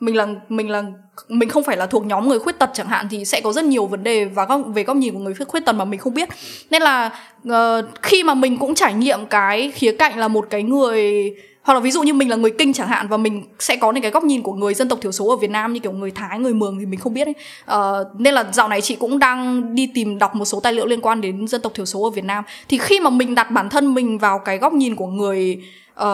mình 0.00 0.16
là 0.16 0.26
mình 0.48 0.70
là 0.70 0.84
mình 1.28 1.48
không 1.48 1.62
phải 1.62 1.76
là 1.76 1.86
thuộc 1.86 2.06
nhóm 2.06 2.28
người 2.28 2.38
khuyết 2.38 2.58
tật 2.58 2.70
chẳng 2.74 2.86
hạn 2.86 3.06
thì 3.10 3.24
sẽ 3.24 3.40
có 3.40 3.52
rất 3.52 3.64
nhiều 3.64 3.86
vấn 3.86 4.02
đề 4.02 4.24
và 4.24 4.44
góc, 4.44 4.60
về 4.74 4.84
góc 4.84 4.96
nhìn 4.96 5.14
của 5.14 5.20
người 5.20 5.34
khuyết 5.48 5.64
tật 5.64 5.72
mà 5.72 5.84
mình 5.84 6.00
không 6.00 6.14
biết. 6.14 6.28
Nên 6.70 6.82
là 6.82 7.10
uh, 7.48 7.84
khi 8.02 8.22
mà 8.22 8.34
mình 8.34 8.56
cũng 8.56 8.74
trải 8.74 8.94
nghiệm 8.94 9.26
cái 9.26 9.70
khía 9.74 9.92
cạnh 9.92 10.18
là 10.18 10.28
một 10.28 10.46
cái 10.50 10.62
người 10.62 11.34
hoặc 11.68 11.74
là 11.74 11.80
ví 11.80 11.90
dụ 11.90 12.02
như 12.02 12.14
mình 12.14 12.30
là 12.30 12.36
người 12.36 12.50
kinh 12.58 12.72
chẳng 12.72 12.88
hạn 12.88 13.08
và 13.08 13.16
mình 13.16 13.42
sẽ 13.58 13.76
có 13.76 13.92
những 13.92 14.02
cái 14.02 14.10
góc 14.10 14.24
nhìn 14.24 14.42
của 14.42 14.52
người 14.52 14.74
dân 14.74 14.88
tộc 14.88 14.98
thiểu 15.02 15.12
số 15.12 15.28
ở 15.28 15.36
Việt 15.36 15.50
Nam 15.50 15.72
như 15.72 15.80
kiểu 15.80 15.92
người 15.92 16.10
Thái, 16.10 16.38
người 16.38 16.54
Mường 16.54 16.78
thì 16.78 16.86
mình 16.86 17.00
không 17.00 17.14
biết 17.14 17.26
ấy. 17.26 17.34
Uh, 17.78 18.20
nên 18.20 18.34
là 18.34 18.44
dạo 18.52 18.68
này 18.68 18.80
chị 18.80 18.96
cũng 18.96 19.18
đang 19.18 19.74
đi 19.74 19.90
tìm 19.94 20.18
đọc 20.18 20.34
một 20.34 20.44
số 20.44 20.60
tài 20.60 20.72
liệu 20.72 20.86
liên 20.86 21.00
quan 21.00 21.20
đến 21.20 21.48
dân 21.48 21.60
tộc 21.60 21.74
thiểu 21.74 21.86
số 21.86 22.02
ở 22.04 22.10
Việt 22.10 22.24
Nam. 22.24 22.44
Thì 22.68 22.78
khi 22.78 23.00
mà 23.00 23.10
mình 23.10 23.34
đặt 23.34 23.50
bản 23.50 23.68
thân 23.68 23.94
mình 23.94 24.18
vào 24.18 24.38
cái 24.38 24.58
góc 24.58 24.72
nhìn 24.72 24.96
của 24.96 25.06
người 25.06 25.62
uh, 26.00 26.06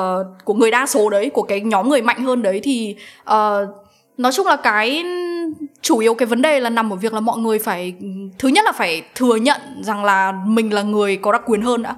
của 0.44 0.54
người 0.54 0.70
đa 0.70 0.86
số 0.86 1.10
đấy, 1.10 1.30
của 1.30 1.42
cái 1.42 1.60
nhóm 1.60 1.88
người 1.88 2.02
mạnh 2.02 2.24
hơn 2.24 2.42
đấy 2.42 2.60
thì 2.64 2.96
uh, 3.22 3.68
nói 4.16 4.32
chung 4.32 4.46
là 4.46 4.56
cái 4.56 5.04
chủ 5.82 5.98
yếu 5.98 6.14
cái 6.14 6.26
vấn 6.26 6.42
đề 6.42 6.60
là 6.60 6.70
nằm 6.70 6.92
ở 6.92 6.96
việc 6.96 7.12
là 7.12 7.20
mọi 7.20 7.38
người 7.38 7.58
phải 7.58 7.94
thứ 8.38 8.48
nhất 8.48 8.64
là 8.64 8.72
phải 8.72 9.02
thừa 9.14 9.36
nhận 9.36 9.60
rằng 9.80 10.04
là 10.04 10.32
mình 10.46 10.74
là 10.74 10.82
người 10.82 11.16
có 11.16 11.32
đặc 11.32 11.42
quyền 11.46 11.62
hơn 11.62 11.82
đã 11.82 11.94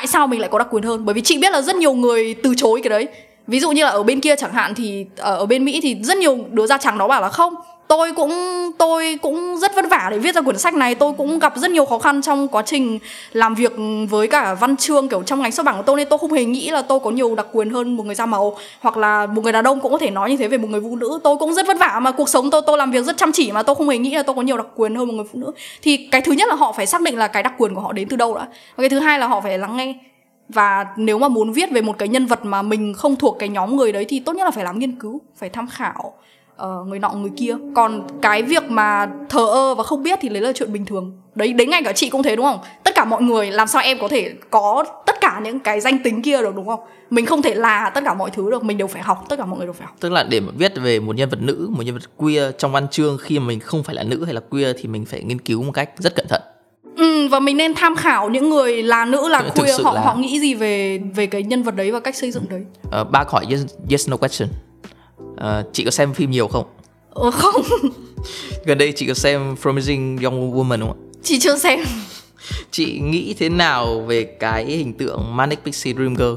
tại 0.00 0.06
sao 0.06 0.26
mình 0.26 0.40
lại 0.40 0.48
có 0.52 0.58
đặc 0.58 0.68
quyền 0.70 0.82
hơn? 0.82 1.04
Bởi 1.04 1.14
vì 1.14 1.20
chị 1.20 1.38
biết 1.38 1.52
là 1.52 1.62
rất 1.62 1.76
nhiều 1.76 1.92
người 1.92 2.34
từ 2.42 2.54
chối 2.56 2.80
cái 2.82 2.90
đấy. 2.90 3.08
Ví 3.46 3.60
dụ 3.60 3.70
như 3.70 3.84
là 3.84 3.90
ở 3.90 4.02
bên 4.02 4.20
kia 4.20 4.36
chẳng 4.36 4.52
hạn 4.52 4.74
thì 4.74 5.06
ờ, 5.16 5.36
ở 5.36 5.46
bên 5.46 5.64
mỹ 5.64 5.80
thì 5.82 5.96
rất 6.02 6.16
nhiều 6.16 6.38
đứa 6.50 6.66
da 6.66 6.78
trắng 6.78 6.98
nó 6.98 7.08
bảo 7.08 7.20
là 7.20 7.28
không 7.28 7.54
tôi 7.90 8.12
cũng 8.12 8.32
tôi 8.78 9.18
cũng 9.22 9.58
rất 9.58 9.74
vất 9.74 9.84
vả 9.90 10.08
để 10.10 10.18
viết 10.18 10.34
ra 10.34 10.40
quyển 10.40 10.58
sách 10.58 10.74
này. 10.74 10.94
Tôi 10.94 11.12
cũng 11.12 11.38
gặp 11.38 11.52
rất 11.56 11.70
nhiều 11.70 11.84
khó 11.84 11.98
khăn 11.98 12.22
trong 12.22 12.48
quá 12.48 12.62
trình 12.66 12.98
làm 13.32 13.54
việc 13.54 13.72
với 14.10 14.28
cả 14.28 14.54
văn 14.54 14.76
chương, 14.76 15.08
kiểu, 15.08 15.22
trong 15.22 15.40
ngành 15.40 15.52
xuất 15.52 15.66
bản 15.66 15.76
của 15.76 15.82
tôi. 15.82 15.96
Nên 15.96 16.08
tôi 16.08 16.18
không 16.18 16.32
hề 16.32 16.44
nghĩ 16.44 16.70
là 16.70 16.82
tôi 16.82 17.00
có 17.00 17.10
nhiều 17.10 17.34
đặc 17.34 17.46
quyền 17.52 17.70
hơn 17.70 17.96
một 17.96 18.06
người 18.06 18.14
da 18.14 18.26
màu, 18.26 18.56
hoặc 18.80 18.96
là 18.96 19.26
một 19.26 19.42
người 19.42 19.52
đàn 19.52 19.64
ông 19.64 19.80
cũng 19.80 19.92
có 19.92 19.98
thể 19.98 20.10
nói 20.10 20.30
như 20.30 20.36
thế 20.36 20.48
về 20.48 20.58
một 20.58 20.68
người 20.70 20.80
phụ 20.80 20.96
nữ. 20.96 21.20
Tôi 21.24 21.36
cũng 21.36 21.54
rất 21.54 21.66
vất 21.66 21.78
vả 21.78 22.00
mà 22.02 22.10
cuộc 22.10 22.28
sống 22.28 22.50
tôi 22.50 22.62
tôi 22.66 22.78
làm 22.78 22.90
việc 22.90 23.04
rất 23.04 23.16
chăm 23.16 23.32
chỉ 23.32 23.52
mà 23.52 23.62
tôi 23.62 23.74
không 23.74 23.88
hề 23.88 23.98
nghĩ 23.98 24.10
là 24.10 24.22
tôi 24.22 24.36
có 24.36 24.42
nhiều 24.42 24.56
đặc 24.56 24.66
quyền 24.76 24.94
hơn 24.94 25.08
một 25.08 25.14
người 25.14 25.26
phụ 25.32 25.38
nữ. 25.38 25.52
Thì 25.82 25.96
cái 25.96 26.20
thứ 26.20 26.32
nhất 26.32 26.48
là 26.48 26.54
họ 26.54 26.72
phải 26.72 26.86
xác 26.86 27.00
định 27.00 27.18
là 27.18 27.28
cái 27.28 27.42
đặc 27.42 27.54
quyền 27.58 27.74
của 27.74 27.80
họ 27.80 27.92
đến 27.92 28.08
từ 28.08 28.16
đâu 28.16 28.34
đã. 28.34 28.42
Và 28.76 28.82
cái 28.82 28.88
thứ 28.88 28.98
hai 28.98 29.18
là 29.18 29.26
họ 29.26 29.40
phải 29.40 29.58
lắng 29.58 29.76
nghe. 29.76 29.94
Và 30.48 30.86
nếu 30.96 31.18
mà 31.18 31.28
muốn 31.28 31.52
viết 31.52 31.70
về 31.70 31.80
một 31.80 31.98
cái 31.98 32.08
nhân 32.08 32.26
vật 32.26 32.44
mà 32.44 32.62
mình 32.62 32.94
không 32.94 33.16
thuộc 33.16 33.36
cái 33.38 33.48
nhóm 33.48 33.76
người 33.76 33.92
đấy 33.92 34.06
thì 34.08 34.20
tốt 34.20 34.32
nhất 34.32 34.44
là 34.44 34.50
phải 34.50 34.64
làm 34.64 34.78
nghiên 34.78 34.92
cứu, 34.92 35.20
phải 35.36 35.48
tham 35.48 35.68
khảo 35.68 36.12
uh, 36.64 36.86
người 36.88 36.98
nọ 36.98 37.10
người 37.10 37.30
kia. 37.36 37.56
Còn 37.74 38.02
cái 38.22 38.42
việc 38.42 38.70
mà 38.70 39.08
thờ 39.28 39.46
ơ 39.46 39.74
và 39.74 39.82
không 39.82 40.02
biết 40.02 40.18
thì 40.22 40.28
đấy 40.28 40.42
là 40.42 40.52
chuyện 40.52 40.72
bình 40.72 40.84
thường. 40.84 41.12
Đấy 41.34 41.52
đấy 41.52 41.66
ngay 41.66 41.82
cả 41.84 41.92
chị 41.92 42.10
cũng 42.10 42.22
thế 42.22 42.36
đúng 42.36 42.44
không? 42.44 42.58
Tất 42.84 42.94
cả 42.94 43.04
mọi 43.04 43.22
người 43.22 43.50
làm 43.50 43.68
sao 43.68 43.82
em 43.82 43.98
có 44.00 44.08
thể 44.08 44.32
có 44.50 44.84
tất 45.06 45.20
cả 45.20 45.40
những 45.44 45.60
cái 45.60 45.80
danh 45.80 45.98
tính 46.02 46.22
kia 46.22 46.42
được 46.42 46.54
đúng 46.56 46.66
không? 46.66 46.80
Mình 47.10 47.26
không 47.26 47.42
thể 47.42 47.54
là 47.54 47.90
tất 47.94 48.04
cả 48.04 48.14
mọi 48.14 48.30
thứ 48.30 48.50
được 48.50 48.64
mình 48.64 48.78
đều 48.78 48.86
phải 48.86 49.02
học 49.02 49.24
tất 49.28 49.36
cả 49.38 49.44
mọi 49.44 49.58
người 49.58 49.66
đều 49.66 49.72
phải 49.72 49.86
học. 49.86 49.96
Tức 50.00 50.12
là 50.12 50.22
để 50.22 50.40
mà 50.40 50.52
viết 50.56 50.72
về 50.76 51.00
một 51.00 51.16
nhân 51.16 51.28
vật 51.28 51.42
nữ 51.42 51.68
một 51.70 51.82
nhân 51.82 51.94
vật 51.94 52.10
queer 52.16 52.54
trong 52.58 52.72
văn 52.72 52.88
chương 52.88 53.18
khi 53.18 53.38
mà 53.38 53.46
mình 53.46 53.60
không 53.60 53.82
phải 53.82 53.94
là 53.94 54.02
nữ 54.02 54.24
hay 54.24 54.34
là 54.34 54.40
queer 54.40 54.76
thì 54.80 54.88
mình 54.88 55.04
phải 55.04 55.22
nghiên 55.22 55.38
cứu 55.38 55.62
một 55.62 55.72
cách 55.72 55.90
rất 55.98 56.14
cẩn 56.14 56.26
thận. 56.28 56.42
Ừ, 56.96 57.28
và 57.28 57.40
mình 57.40 57.56
nên 57.56 57.74
tham 57.74 57.96
khảo 57.96 58.30
những 58.30 58.50
người 58.50 58.82
là 58.82 59.04
nữ 59.04 59.28
là 59.28 59.42
queer 59.56 59.80
họ 59.80 59.92
là... 59.92 60.00
họ 60.00 60.14
nghĩ 60.14 60.40
gì 60.40 60.54
về 60.54 61.00
về 61.14 61.26
cái 61.26 61.42
nhân 61.42 61.62
vật 61.62 61.76
đấy 61.76 61.90
và 61.90 62.00
cách 62.00 62.16
xây 62.16 62.30
dựng 62.30 62.44
đấy. 62.48 62.62
Uh, 63.00 63.10
ba 63.10 63.24
hỏi 63.28 63.46
yes, 63.50 63.60
yes 63.90 64.08
no 64.08 64.16
question. 64.16 64.48
Uh, 65.44 65.66
chị 65.72 65.84
có 65.84 65.90
xem 65.90 66.14
phim 66.14 66.30
nhiều 66.30 66.48
không? 66.48 66.64
Ờ, 67.10 67.30
không 67.30 67.62
Gần 68.64 68.78
đây 68.78 68.92
chị 68.96 69.06
có 69.06 69.14
xem 69.14 69.56
Promising 69.60 70.18
Young 70.22 70.54
Woman 70.54 70.80
không 70.80 70.90
ạ? 70.90 70.98
Chị 71.22 71.38
chưa 71.38 71.56
xem 71.56 71.80
Chị 72.70 73.00
nghĩ 73.02 73.34
thế 73.38 73.48
nào 73.48 74.00
về 74.00 74.24
cái 74.24 74.64
hình 74.64 74.92
tượng 74.92 75.36
Manic 75.36 75.64
Pixie 75.64 75.94
Dream 75.94 76.14
Girl? 76.14 76.34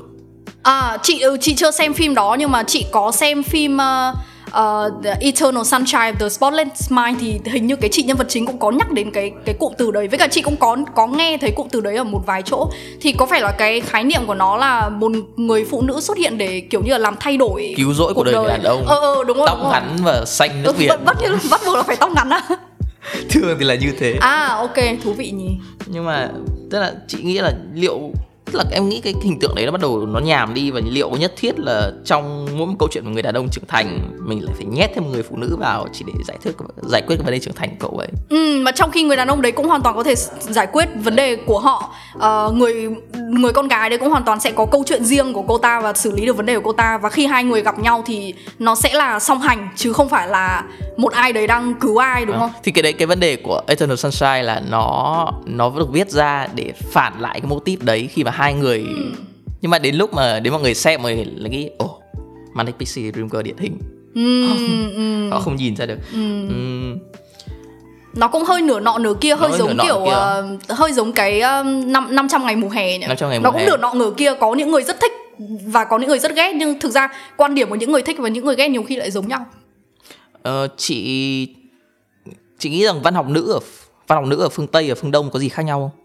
À, 0.63 0.98
chị 1.04 1.20
ừ, 1.20 1.38
chị 1.42 1.56
chưa 1.56 1.72
xem 1.72 1.94
phim 1.94 2.16
đó 2.16 2.36
nhưng 2.39 2.52
mà 2.52 2.63
chị 2.63 2.86
có 2.92 3.12
xem 3.12 3.44
phim 3.44 3.76
uh, 3.78 4.16
uh, 4.58 5.04
The 5.04 5.16
Eternal 5.20 5.63
Sunshine 5.63 6.12
of 6.12 6.16
the 6.20 6.30
Spotless 6.30 6.92
Mind 6.92 7.20
thì 7.20 7.39
hình 7.46 7.68
như 7.68 7.76
cái 7.76 7.89
chị 7.94 8.04
nhân 8.04 8.18
vật 8.18 8.26
chính 8.30 8.46
cũng 8.46 8.60
có 8.60 8.72
nhắc 8.72 8.92
đến 8.92 9.12
cái 9.12 9.32
cái 9.46 9.56
cụm 9.60 9.74
từ 9.78 9.92
đấy. 9.92 10.08
Với 10.08 10.20
cả 10.20 10.28
chị 10.32 10.42
cũng 10.42 10.56
có 10.56 10.78
có 10.96 11.08
nghe 11.08 11.38
thấy 11.38 11.52
cụm 11.52 11.68
từ 11.72 11.82
đấy 11.82 11.96
ở 11.96 12.04
một 12.04 12.22
vài 12.26 12.42
chỗ. 12.46 12.70
Thì 13.02 13.12
có 13.12 13.26
phải 13.26 13.42
là 13.42 13.52
cái 13.52 13.82
khái 13.82 14.04
niệm 14.04 14.22
của 14.28 14.36
nó 14.36 14.58
là 14.58 14.89
một 14.89 15.12
người 15.36 15.66
phụ 15.66 15.82
nữ 15.82 16.00
xuất 16.02 16.18
hiện 16.18 16.38
để 16.38 16.60
kiểu 16.70 16.82
như 16.82 16.92
là 16.92 16.98
làm 16.98 17.16
thay 17.20 17.38
đổi 17.38 17.74
cứu 17.78 17.94
rỗi 17.94 18.13
cuộc 18.13 18.24
đời, 18.24 18.34
đời. 18.34 18.48
đàn 18.48 18.63
ông. 18.63 18.86
Ờ, 18.86 19.00
ờ 19.00 19.24
đúng 19.24 19.38
rồi 19.38 19.48
tóc 19.48 19.58
đúng 19.62 19.72
ngắn 19.72 19.98
rồi. 20.04 20.13
và 20.13 20.26
xanh 20.26 20.63
nước 20.63 20.78
ừ, 20.78 20.86
bắt, 20.89 21.00
bắt, 21.06 21.18
bắt 21.52 21.62
buộc 21.66 21.76
là 21.76 21.84
phải 21.84 21.96
tóc 21.96 22.12
ngắn 22.16 22.30
á. 22.30 22.42
Thường 23.30 23.58
thì 23.60 23.66
là 23.66 23.76
như 23.76 23.94
thế. 24.00 24.18
À 24.22 24.48
ok 24.48 24.76
thú 25.04 25.13
vị 25.13 25.32
nhỉ. 25.32 25.58
Nhưng 25.86 26.06
mà 26.06 26.30
tức 26.72 26.80
là 26.80 26.94
chị 27.08 27.18
nghĩ 27.24 27.39
là 27.39 27.54
liệu 27.74 28.12
tức 28.45 28.56
là 28.56 28.63
em 28.71 28.89
nghĩ 28.89 29.01
cái 29.01 29.13
hình 29.23 29.39
tượng 29.39 29.56
đấy 29.56 29.65
nó 29.65 29.71
bắt 29.71 29.82
đầu 29.82 30.06
nó 30.06 30.19
nhàm 30.19 30.53
đi 30.53 30.71
và 30.71 30.82
liệu 30.86 31.10
nhất 31.10 31.34
thiết 31.38 31.60
là 31.60 31.91
trong 32.06 32.47
mỗi 32.58 32.67
một 32.67 32.73
câu 32.79 32.89
chuyện 32.91 33.03
của 33.03 33.10
người 33.10 33.21
đàn 33.21 33.34
ông 33.34 33.47
trưởng 33.51 33.65
thành 33.67 33.99
mình 34.19 34.45
lại 34.45 34.53
phải 34.58 34.65
nhét 34.65 34.91
thêm 34.95 35.12
người 35.12 35.23
phụ 35.23 35.36
nữ 35.38 35.56
vào 35.60 35.88
chỉ 35.93 36.06
để 36.08 36.13
giải 36.27 36.38
thích 36.41 36.56
giải 36.82 37.01
quyết 37.01 37.15
cái 37.15 37.23
vấn 37.25 37.34
đề 37.34 37.39
trưởng 37.39 37.53
thành 37.53 37.75
cậu 37.79 37.97
ấy? 37.97 38.08
Ừ 38.29 38.60
mà 38.62 38.71
trong 38.71 38.91
khi 38.91 39.03
người 39.03 39.17
đàn 39.17 39.27
ông 39.27 39.41
đấy 39.41 39.51
cũng 39.51 39.67
hoàn 39.67 39.82
toàn 39.82 39.95
có 39.95 40.03
thể 40.03 40.15
giải 40.39 40.67
quyết 40.71 40.89
vấn 41.03 41.15
đề 41.15 41.36
của 41.36 41.60
họ 41.60 41.93
uh, 42.17 42.53
người 42.53 42.89
người 43.29 43.53
con 43.53 43.67
gái 43.67 43.89
đấy 43.89 43.99
cũng 43.99 44.10
hoàn 44.10 44.23
toàn 44.23 44.39
sẽ 44.39 44.51
có 44.51 44.65
câu 44.65 44.84
chuyện 44.88 45.06
riêng 45.06 45.34
của 45.34 45.41
cô 45.41 45.58
ta 45.58 45.82
và 45.82 45.93
xử 45.93 46.12
lý 46.12 46.25
được 46.25 46.38
vấn 46.38 46.45
đề 46.45 46.56
của 46.56 46.62
cô 46.63 46.73
ta. 46.73 46.97
Và 46.97 47.10
khi 47.10 47.25
hai 47.25 47.43
người 47.43 47.62
gặp 47.62 47.79
nhau 47.79 48.03
thì 48.06 48.34
nó 48.60 48.75
sẽ 48.75 48.93
là 48.93 49.19
song 49.19 49.41
hành 49.41 49.69
chứ 49.75 49.93
không 49.93 50.10
phải 50.10 50.27
là 50.27 50.63
một 50.97 51.13
ai 51.13 51.34
đấy 51.34 51.47
đang 51.47 51.73
cứu 51.73 51.97
ai 51.97 52.25
đúng 52.25 52.36
à, 52.36 52.39
không? 52.39 52.51
thì 52.63 52.71
cái 52.71 52.84
đấy 52.84 52.93
cái 52.93 53.06
vấn 53.06 53.19
đề 53.19 53.36
của 53.36 53.62
Eternal 53.67 53.97
Sunshine 53.97 54.43
là 54.43 54.62
nó 54.69 55.27
nó 55.45 55.71
được 55.77 55.91
viết 55.91 56.10
ra 56.10 56.47
để 56.56 56.73
phản 56.91 57.13
lại 57.19 57.39
cái 57.41 57.49
mô 57.49 57.60
típ 57.60 57.84
đấy 57.84 58.10
khi 58.12 58.23
mà 58.23 58.32
hai 58.34 58.54
người 58.54 58.80
ừ. 58.80 59.12
nhưng 59.62 59.72
mà 59.72 59.80
đến 59.80 59.96
lúc 59.96 60.13
mà 60.13 60.39
đến 60.39 60.54
mọi 60.54 60.62
người 60.62 60.74
xem 60.74 61.02
người 61.02 61.26
là 61.36 61.50
nghĩ 61.50 61.69
ồ 61.78 61.86
oh, 61.86 62.04
Manic 62.54 62.76
Pixie 62.80 63.12
Dream 63.12 63.30
Girl 63.30 63.41
điển 63.41 63.58
hình 63.58 63.78
ừ, 64.15 64.48
ừ. 64.96 65.30
họ 65.30 65.39
không 65.39 65.56
nhìn 65.56 65.76
ra 65.76 65.86
được 65.86 65.98
ừ. 66.13 66.48
Ừ. 66.50 66.56
nó 68.15 68.28
cũng 68.28 68.43
hơi 68.43 68.62
nửa 68.62 68.80
nọ 68.80 68.98
nửa 68.98 69.13
kia 69.22 69.36
hơi 69.36 69.50
nó 69.50 69.58
giống 69.58 69.78
kiểu 69.82 69.96
uh, 69.96 70.69
hơi 70.69 70.93
giống 70.93 71.13
cái 71.13 71.38
uh, 71.38 71.65
năm 71.86 72.08
năm 72.15 72.28
trăm 72.30 72.46
ngày 72.46 72.56
mùa 72.56 72.69
hè 72.69 72.98
nhỉ 72.98 73.06
500 73.08 73.30
ngày 73.30 73.39
mùa 73.39 73.43
nó 73.43 73.52
cũng 73.52 73.60
hè. 73.60 73.67
nửa 73.67 73.78
nọ 73.78 73.93
nửa 73.93 74.12
kia 74.17 74.34
có 74.39 74.54
những 74.54 74.72
người 74.72 74.84
rất 74.84 75.00
thích 75.02 75.12
và 75.65 75.86
có 75.86 75.98
những 75.98 76.10
người 76.10 76.19
rất 76.19 76.36
ghét 76.36 76.54
nhưng 76.56 76.80
thực 76.80 76.91
ra 76.91 77.10
quan 77.38 77.56
điểm 77.56 77.69
của 77.69 77.76
những 77.76 77.91
người 77.91 78.02
thích 78.02 78.17
và 78.19 78.30
những 78.30 78.46
người 78.46 78.56
ghét 78.56 78.67
nhiều 78.67 78.84
khi 78.84 78.96
lại 78.96 79.12
giống 79.12 79.28
nhau 79.28 79.46
uh, 80.50 80.72
chị 80.78 81.48
chị 82.60 82.69
nghĩ 82.69 82.86
rằng 82.86 83.02
văn 83.02 83.13
học 83.13 83.28
nữ 83.30 83.52
ở 83.52 83.60
văn 84.08 84.19
học 84.19 84.26
nữ 84.28 84.41
ở 84.41 84.50
phương 84.50 84.67
tây 84.67 84.89
và 84.89 84.96
phương 84.96 85.12
đông 85.12 85.30
có 85.32 85.39
gì 85.39 85.50
khác 85.50 85.63
nhau 85.63 85.80
không 85.80 86.03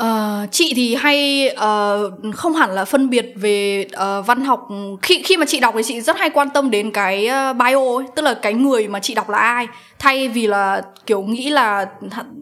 Uh, 0.00 0.50
chị 0.50 0.72
thì 0.76 0.94
hay 0.94 1.50
uh, 1.54 2.34
không 2.34 2.54
hẳn 2.54 2.70
là 2.70 2.84
phân 2.84 3.10
biệt 3.10 3.32
về 3.34 3.86
uh, 3.96 4.26
văn 4.26 4.44
học. 4.44 4.68
Khi 5.02 5.22
khi 5.22 5.36
mà 5.36 5.46
chị 5.46 5.60
đọc 5.60 5.74
thì 5.76 5.82
chị 5.82 6.00
rất 6.00 6.16
hay 6.18 6.30
quan 6.30 6.50
tâm 6.50 6.70
đến 6.70 6.90
cái 6.90 7.28
uh, 7.50 7.56
bio 7.56 7.98
ấy, 7.98 8.06
tức 8.16 8.22
là 8.22 8.34
cái 8.34 8.54
người 8.54 8.88
mà 8.88 9.00
chị 9.00 9.14
đọc 9.14 9.30
là 9.30 9.38
ai. 9.38 9.66
Thay 9.98 10.28
vì 10.28 10.46
là 10.46 10.82
kiểu 11.06 11.22
nghĩ 11.22 11.50
là 11.50 11.86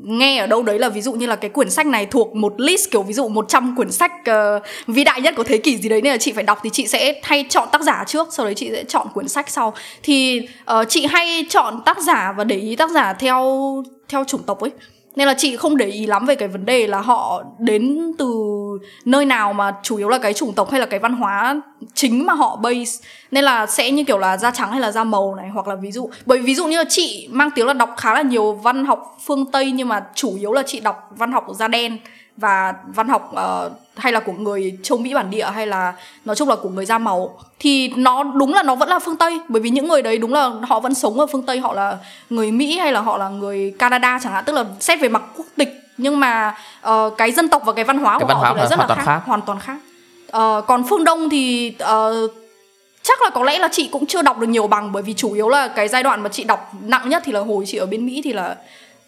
nghe 0.03 0.39
ở 0.39 0.47
đâu 0.47 0.63
đấy 0.63 0.79
là 0.79 0.89
ví 0.89 1.01
dụ 1.01 1.13
như 1.13 1.27
là 1.27 1.37
cái 1.37 1.51
quyển 1.51 1.71
sách 1.71 1.87
này 1.87 2.07
thuộc 2.07 2.37
một 2.37 2.61
list 2.61 2.91
kiểu 2.91 3.03
ví 3.03 3.13
dụ 3.13 3.29
100 3.29 3.77
quyển 3.77 3.93
sách 3.93 4.13
uh, 4.31 4.63
vĩ 4.87 5.05
đại 5.05 5.21
nhất 5.21 5.35
của 5.37 5.45
thế 5.45 5.59
kỷ 5.59 5.79
gì 5.79 5.89
đấy 5.89 6.03
nên 6.03 6.13
là 6.13 6.19
chị 6.19 6.33
phải 6.33 6.45
đọc 6.45 6.59
thì 6.63 6.71
chị 6.73 6.87
sẽ 6.87 7.21
hay 7.23 7.45
chọn 7.49 7.69
tác 7.73 7.81
giả 7.81 8.05
trước 8.07 8.29
sau 8.31 8.47
đấy 8.47 8.55
chị 8.55 8.71
sẽ 8.73 8.85
chọn 8.85 9.07
quyển 9.15 9.29
sách 9.29 9.51
sau. 9.51 9.75
Thì 10.03 10.49
uh, 10.81 10.89
chị 10.89 11.07
hay 11.07 11.47
chọn 11.49 11.81
tác 11.85 11.99
giả 11.99 12.35
và 12.37 12.45
để 12.45 12.57
ý 12.57 12.77
tác 12.77 12.91
giả 12.91 13.13
theo 13.13 13.75
theo 14.09 14.25
chủng 14.25 14.43
tộc 14.43 14.61
ấy 14.61 14.71
nên 15.17 15.27
là 15.27 15.35
chị 15.35 15.57
không 15.57 15.77
để 15.77 15.87
ý 15.87 16.07
lắm 16.07 16.27
về 16.27 16.35
cái 16.35 16.49
vấn 16.49 16.65
đề 16.65 16.87
là 16.87 17.01
họ 17.01 17.43
đến 17.59 18.13
từ 18.19 18.35
nơi 19.05 19.25
nào 19.25 19.53
mà 19.53 19.75
chủ 19.83 19.97
yếu 19.97 20.09
là 20.09 20.19
cái 20.19 20.35
chủng 20.35 20.53
tộc 20.53 20.71
hay 20.71 20.81
là 20.81 20.87
cái 20.87 20.99
văn 20.99 21.15
hóa 21.15 21.61
chính 21.95 22.27
mà 22.27 22.33
họ 22.33 22.57
base. 22.57 23.09
Nên 23.31 23.45
là 23.45 23.67
sẽ 23.67 23.91
như 23.91 24.05
kiểu 24.05 24.19
là 24.19 24.37
da 24.37 24.51
trắng 24.51 24.71
hay 24.71 24.81
là 24.81 24.93
da 24.93 25.05
màu 25.05 25.35
này, 25.35 25.49
hoặc 25.49 25.69
là 25.69 25.75
ví 25.75 25.93
dụ, 25.93 26.11
bởi 26.27 26.39
ví 26.39 26.55
dụ 26.55 26.67
như 26.67 26.79
là 26.79 26.85
chị 26.89 27.29
mang 27.31 27.51
tiếng 27.55 27.67
là 27.67 27.73
đọc 27.73 27.95
khá 27.97 28.15
là 28.15 28.23
nhiều 28.23 28.53
văn 28.53 28.85
học 28.85 29.17
phương 29.25 29.51
tây, 29.51 29.71
nhưng 29.73 29.89
mà 29.89 30.05
chủ 30.15 30.37
yếu 30.39 30.53
là 30.53 30.63
chị 30.67 30.81
đọc 30.81 31.11
văn 31.17 31.33
học 31.33 31.47
da 31.55 31.69
đen 31.69 31.99
và 32.37 32.75
văn 32.87 33.09
học 33.09 33.33
uh, 33.33 33.73
hay 33.97 34.13
là 34.13 34.21
của 34.21 34.33
người 34.33 34.79
châu 34.83 34.99
Mỹ 34.99 35.15
bản 35.15 35.31
địa 35.31 35.47
hay 35.55 35.67
là 35.67 35.93
nói 36.25 36.37
chung 36.37 36.49
là 36.49 36.57
của 36.57 36.69
người 36.69 36.87
da 36.87 36.99
màu 36.99 37.39
thì 37.59 37.89
nó 37.89 38.23
đúng 38.23 38.55
là 38.55 38.63
nó 38.63 38.75
vẫn 38.75 38.89
là 38.89 38.99
phương 38.99 39.17
Tây. 39.17 39.41
Bởi 39.49 39.63
vì 39.63 39.71
những 39.71 39.89
người 39.89 40.03
đấy 40.03 40.19
đúng 40.19 40.33
là 40.33 40.51
họ 40.69 40.81
vẫn 40.81 40.95
sống 40.95 41.21
ở 41.21 41.27
phương 41.27 41.43
Tây. 41.43 41.61
Họ 41.61 41.73
là 41.73 41.99
người 42.31 42.53
Mỹ 42.53 42.79
hay 42.79 42.93
là 42.93 43.01
họ 43.01 43.19
là 43.19 43.29
người 43.29 43.75
Canada 43.79 44.19
chẳng 44.23 44.33
hạn. 44.33 44.45
Tức 44.45 44.53
là 44.53 44.65
xét 44.81 45.01
về 45.01 45.09
mặt 45.09 45.23
quốc 45.37 45.47
tịch 45.57 45.81
nhưng 45.97 46.21
mà 46.21 46.57
uh, 46.89 47.17
cái 47.17 47.33
dân 47.33 47.49
tộc 47.49 47.63
và 47.65 47.73
cái 47.73 47.85
văn 47.85 47.99
hóa 47.99 48.19
cái 48.19 48.21
của 48.21 48.27
văn 48.27 48.37
họ 48.37 48.55
thì 48.55 48.61
là 48.61 48.67
rất 48.67 48.79
là 48.79 48.87
khác, 48.87 49.03
khác. 49.05 49.21
hoàn 49.27 49.43
toàn 49.43 49.59
khác. 49.61 49.77
Uh, 50.37 50.67
còn 50.67 50.85
phương 50.89 51.05
Đông 51.05 51.29
thì 51.31 51.75
uh, 51.83 52.31
chắc 53.03 53.23
là 53.23 53.31
có 53.31 53.45
lẽ 53.45 53.59
là 53.59 53.69
chị 53.73 53.89
cũng 53.93 54.07
chưa 54.07 54.23
đọc 54.23 54.39
được 54.39 54.47
nhiều 54.47 54.67
bằng. 54.67 54.93
Bởi 54.93 55.03
vì 55.03 55.15
chủ 55.15 55.33
yếu 55.33 55.49
là 55.49 55.69
cái 55.69 55.89
giai 55.89 56.03
đoạn 56.03 56.23
mà 56.23 56.29
chị 56.29 56.45
đọc 56.45 56.73
nặng 56.83 57.09
nhất 57.09 57.23
thì 57.27 57.33
là 57.33 57.41
hồi 57.41 57.65
chị 57.67 57.79
ở 57.79 57.87
bên 57.87 58.07
Mỹ 58.07 58.21
thì 58.25 58.33
là 58.33 58.57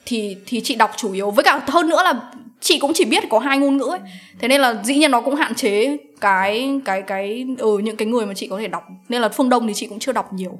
thì 0.06 0.36
thì 0.46 0.60
chị 0.64 0.74
đọc 0.74 0.90
chủ 0.96 1.12
yếu. 1.12 1.30
Với 1.30 1.44
cả 1.44 1.60
hơn 1.66 1.88
nữa 1.88 2.02
là 2.02 2.14
chị 2.62 2.78
cũng 2.78 2.92
chỉ 2.94 3.04
biết 3.04 3.24
có 3.30 3.38
hai 3.38 3.58
ngôn 3.58 3.76
ngữ 3.76 3.84
ấy. 3.84 4.00
Thế 4.40 4.48
nên 4.48 4.60
là 4.60 4.82
dĩ 4.84 4.94
nhiên 4.94 5.10
nó 5.10 5.20
cũng 5.20 5.34
hạn 5.34 5.54
chế 5.54 5.96
cái 6.20 6.80
cái 6.84 7.02
cái 7.02 7.46
ừ 7.58 7.78
những 7.78 7.96
cái 7.96 8.08
người 8.08 8.26
mà 8.26 8.34
chị 8.34 8.48
có 8.48 8.58
thể 8.58 8.68
đọc. 8.68 8.82
Nên 9.08 9.22
là 9.22 9.28
phương 9.28 9.48
đông 9.48 9.66
thì 9.66 9.74
chị 9.74 9.86
cũng 9.86 9.98
chưa 9.98 10.12
đọc 10.12 10.32
nhiều. 10.32 10.58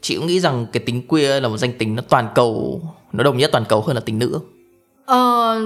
Chị 0.00 0.16
cũng 0.16 0.26
nghĩ 0.26 0.40
rằng 0.40 0.66
cái 0.72 0.82
tính 0.86 1.06
queer 1.06 1.42
là 1.42 1.48
một 1.48 1.56
danh 1.56 1.72
tính 1.72 1.96
nó 1.96 2.02
toàn 2.08 2.28
cầu 2.34 2.80
nó 3.12 3.24
đồng 3.24 3.36
nhất 3.36 3.50
toàn 3.52 3.64
cầu 3.68 3.80
hơn 3.80 3.96
là 3.96 4.00
tính 4.00 4.18
nữ. 4.18 4.40
Ờ 5.06 5.60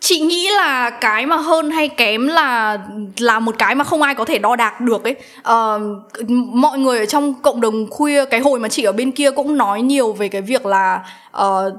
chị 0.00 0.20
nghĩ 0.20 0.48
là 0.56 0.90
cái 0.90 1.26
mà 1.26 1.36
hơn 1.36 1.70
hay 1.70 1.88
kém 1.88 2.26
là 2.26 2.78
là 3.18 3.38
một 3.38 3.54
cái 3.58 3.74
mà 3.74 3.84
không 3.84 4.02
ai 4.02 4.14
có 4.14 4.24
thể 4.24 4.38
đo 4.38 4.56
đạc 4.56 4.80
được 4.80 5.04
ấy. 5.04 5.14
Uh, 5.38 6.30
mọi 6.52 6.78
người 6.78 6.98
ở 6.98 7.06
trong 7.06 7.34
cộng 7.42 7.60
đồng 7.60 7.86
khuya 7.90 8.24
cái 8.24 8.40
hồi 8.40 8.58
mà 8.58 8.68
chị 8.68 8.82
ở 8.82 8.92
bên 8.92 9.12
kia 9.12 9.30
cũng 9.30 9.56
nói 9.56 9.82
nhiều 9.82 10.12
về 10.12 10.28
cái 10.28 10.42
việc 10.42 10.66
là 10.66 11.04
uh, 11.36 11.72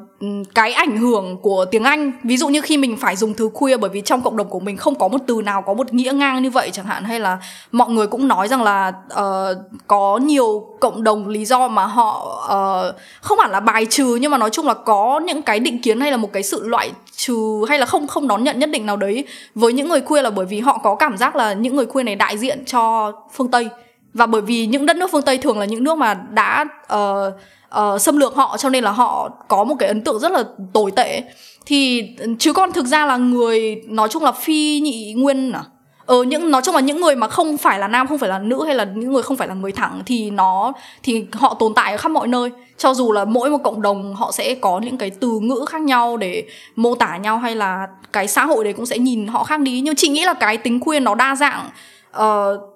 cái 0.56 0.74
ảnh 0.74 0.98
hưởng 0.98 1.38
của 1.42 1.66
tiếng 1.72 1.84
Anh 1.84 2.12
ví 2.24 2.38
dụ 2.38 2.48
như 2.48 2.62
khi 2.62 2.78
mình 2.78 2.98
phải 2.98 3.16
dùng 3.16 3.34
từ 3.34 3.50
queer 3.54 3.80
bởi 3.80 3.90
vì 3.90 4.02
trong 4.02 4.22
cộng 4.22 4.38
đồng 4.38 4.50
của 4.50 4.60
mình 4.60 4.78
không 4.78 4.96
có 4.96 5.08
một 5.08 5.18
từ 5.28 5.42
nào 5.46 5.62
có 5.62 5.74
một 5.74 5.94
nghĩa 5.94 6.12
ngang 6.14 6.44
như 6.44 6.50
vậy 6.50 6.70
chẳng 6.74 6.86
hạn 6.86 7.04
hay 7.04 7.20
là 7.20 7.38
mọi 7.72 7.90
người 7.90 8.08
cũng 8.08 8.28
nói 8.28 8.48
rằng 8.48 8.64
là 8.64 8.94
uh, 9.14 9.58
có 9.88 10.18
nhiều 10.18 10.68
cộng 10.80 11.04
đồng 11.04 11.28
lý 11.28 11.46
do 11.46 11.68
mà 11.68 11.86
họ 11.86 12.42
uh, 12.46 12.96
không 13.22 13.40
hẳn 13.40 13.52
là 13.52 13.60
bài 13.60 13.86
trừ 13.86 14.16
nhưng 14.22 14.32
mà 14.32 14.38
nói 14.38 14.50
chung 14.50 14.68
là 14.68 14.74
có 14.74 15.20
những 15.26 15.42
cái 15.42 15.60
định 15.60 15.82
kiến 15.82 16.00
hay 16.00 16.12
là 16.12 16.18
một 16.18 16.34
cái 16.34 16.44
sự 16.44 16.68
loại 16.68 16.92
trừ 17.16 17.66
hay 17.70 17.80
là 17.80 17.86
không 17.86 18.08
không 18.08 18.28
đón 18.28 18.44
nhận 18.44 18.60
nhất 18.60 18.70
định 18.70 18.86
nào 18.86 18.98
đấy 18.98 19.26
với 19.56 19.74
những 19.74 19.90
người 19.90 20.02
queer 20.02 20.24
là 20.24 20.30
bởi 20.30 20.46
vì 20.46 20.60
họ 20.60 20.80
có 20.84 20.96
cảm 20.96 21.18
giác 21.18 21.36
là 21.36 21.54
những 21.54 21.76
người 21.76 21.86
queer 21.86 22.06
này 22.06 22.16
đại 22.16 22.38
diện 22.38 22.64
cho 22.66 23.12
phương 23.34 23.52
Tây 23.52 23.70
và 24.13 24.26
bởi 24.26 24.41
vì 24.41 24.65
những 24.65 24.86
đất 24.86 24.95
nước 24.95 25.12
phương 25.12 25.21
Tây 25.21 25.38
thường 25.38 25.60
là 25.60 25.65
những 25.65 25.84
nước 25.84 25.97
mà 25.97 26.13
đã 26.13 26.65
uh, 26.93 27.34
uh, 27.80 28.02
xâm 28.02 28.17
lược 28.17 28.36
họ 28.36 28.58
cho 28.58 28.69
nên 28.69 28.84
là 28.84 28.91
họ 28.91 29.30
có 29.47 29.63
một 29.63 29.76
cái 29.80 29.88
ấn 29.88 30.02
tượng 30.02 30.19
rất 30.19 30.32
là 30.32 30.43
tồi 30.74 30.91
tệ. 30.91 31.24
Thì 31.65 32.08
ừ, 32.19 32.28
chứ 32.39 32.54
còn 32.54 32.71
thực 32.71 32.86
ra 32.86 33.06
là 33.06 33.17
người 33.17 33.82
nói 33.88 34.10
chung 34.10 34.24
là 34.24 34.32
phi 34.32 34.80
nhị 34.80 35.13
nguyên 35.13 35.52
à 35.52 35.63
ờ 36.06 36.24
những 36.24 36.52
nói 36.52 36.62
chung 36.65 36.76
là 36.76 36.82
những 36.82 37.02
người 37.02 37.15
mà 37.15 37.28
không 37.28 37.58
phải 37.58 37.80
là 37.80 37.88
nam 37.88 38.08
không 38.08 38.17
phải 38.17 38.30
là 38.30 38.39
nữ 38.39 38.65
hay 38.65 38.76
là 38.76 38.84
những 38.84 39.13
người 39.13 39.24
không 39.24 39.38
phải 39.38 39.47
là 39.47 39.54
người 39.54 39.71
thẳng 39.71 40.02
thì 40.06 40.32
nó 40.32 40.74
thì 41.04 41.26
họ 41.34 41.56
tồn 41.60 41.74
tại 41.74 41.91
ở 41.91 41.97
khắp 41.97 42.10
mọi 42.10 42.28
nơi. 42.28 42.50
Cho 42.78 42.93
dù 42.93 43.12
là 43.12 43.26
mỗi 43.26 43.50
một 43.50 43.58
cộng 43.63 43.82
đồng 43.82 44.15
họ 44.15 44.32
sẽ 44.32 44.56
có 44.56 44.80
những 44.80 44.97
cái 44.97 45.10
từ 45.10 45.39
ngữ 45.39 45.65
khác 45.69 45.82
nhau 45.82 46.17
để 46.17 46.43
mô 46.76 46.95
tả 46.95 47.17
nhau 47.17 47.38
hay 47.38 47.56
là 47.56 47.88
cái 48.13 48.28
xã 48.28 48.45
hội 48.45 48.63
đấy 48.63 48.74
cũng 48.74 48.86
sẽ 48.86 48.97
nhìn 48.97 49.28
họ 49.28 49.43
khác 49.43 49.60
đi. 49.60 49.82
Nhưng 49.82 49.95
chị 49.95 50.08
nghĩ 50.08 50.26
là 50.26 50.34
cái 50.34 50.58
tính 50.58 50.80
quyền 50.80 51.04
nó 51.04 51.15
đa 51.15 51.36
dạng 51.36 51.69
uh, 52.17 52.71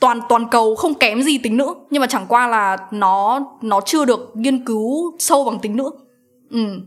toàn 0.00 0.20
toàn 0.28 0.48
cầu 0.50 0.74
không 0.74 0.94
kém 0.94 1.22
gì 1.22 1.38
tính 1.38 1.56
nữ 1.56 1.74
nhưng 1.90 2.00
mà 2.00 2.06
chẳng 2.06 2.26
qua 2.28 2.46
là 2.46 2.76
nó 2.90 3.40
nó 3.62 3.80
chưa 3.80 4.04
được 4.04 4.32
nghiên 4.34 4.64
cứu 4.64 5.16
sâu 5.18 5.44
bằng 5.44 5.58
tính 5.58 5.76
nữ 5.76 5.90
ừ. 6.50 6.80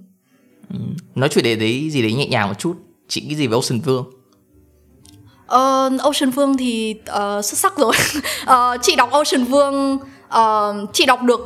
ừ. 0.70 0.80
nói 1.16 1.30
chủ 1.30 1.42
đề 1.42 1.56
đấy 1.56 1.90
gì 1.92 2.02
đấy 2.02 2.14
nhẹ 2.14 2.28
nhàng 2.28 2.48
một 2.48 2.60
chút. 2.60 2.76
Chị 3.08 3.22
nghĩ 3.22 3.36
gì 3.36 3.48
về 3.48 3.56
Ocean 3.56 3.80
Vương? 3.80 4.06
Uh, 5.46 6.02
Ocean 6.02 6.30
Vương 6.36 6.58
thì 6.58 6.96
uh, 7.02 7.46
xuất 7.46 7.58
sắc 7.58 7.78
rồi. 7.78 7.94
Uh, 8.44 8.82
chị 8.82 8.96
đọc 8.96 9.12
Ocean 9.12 9.44
Vương 9.44 9.98
uh, 10.28 10.94
chị 10.94 11.06
đọc 11.06 11.24
được 11.24 11.40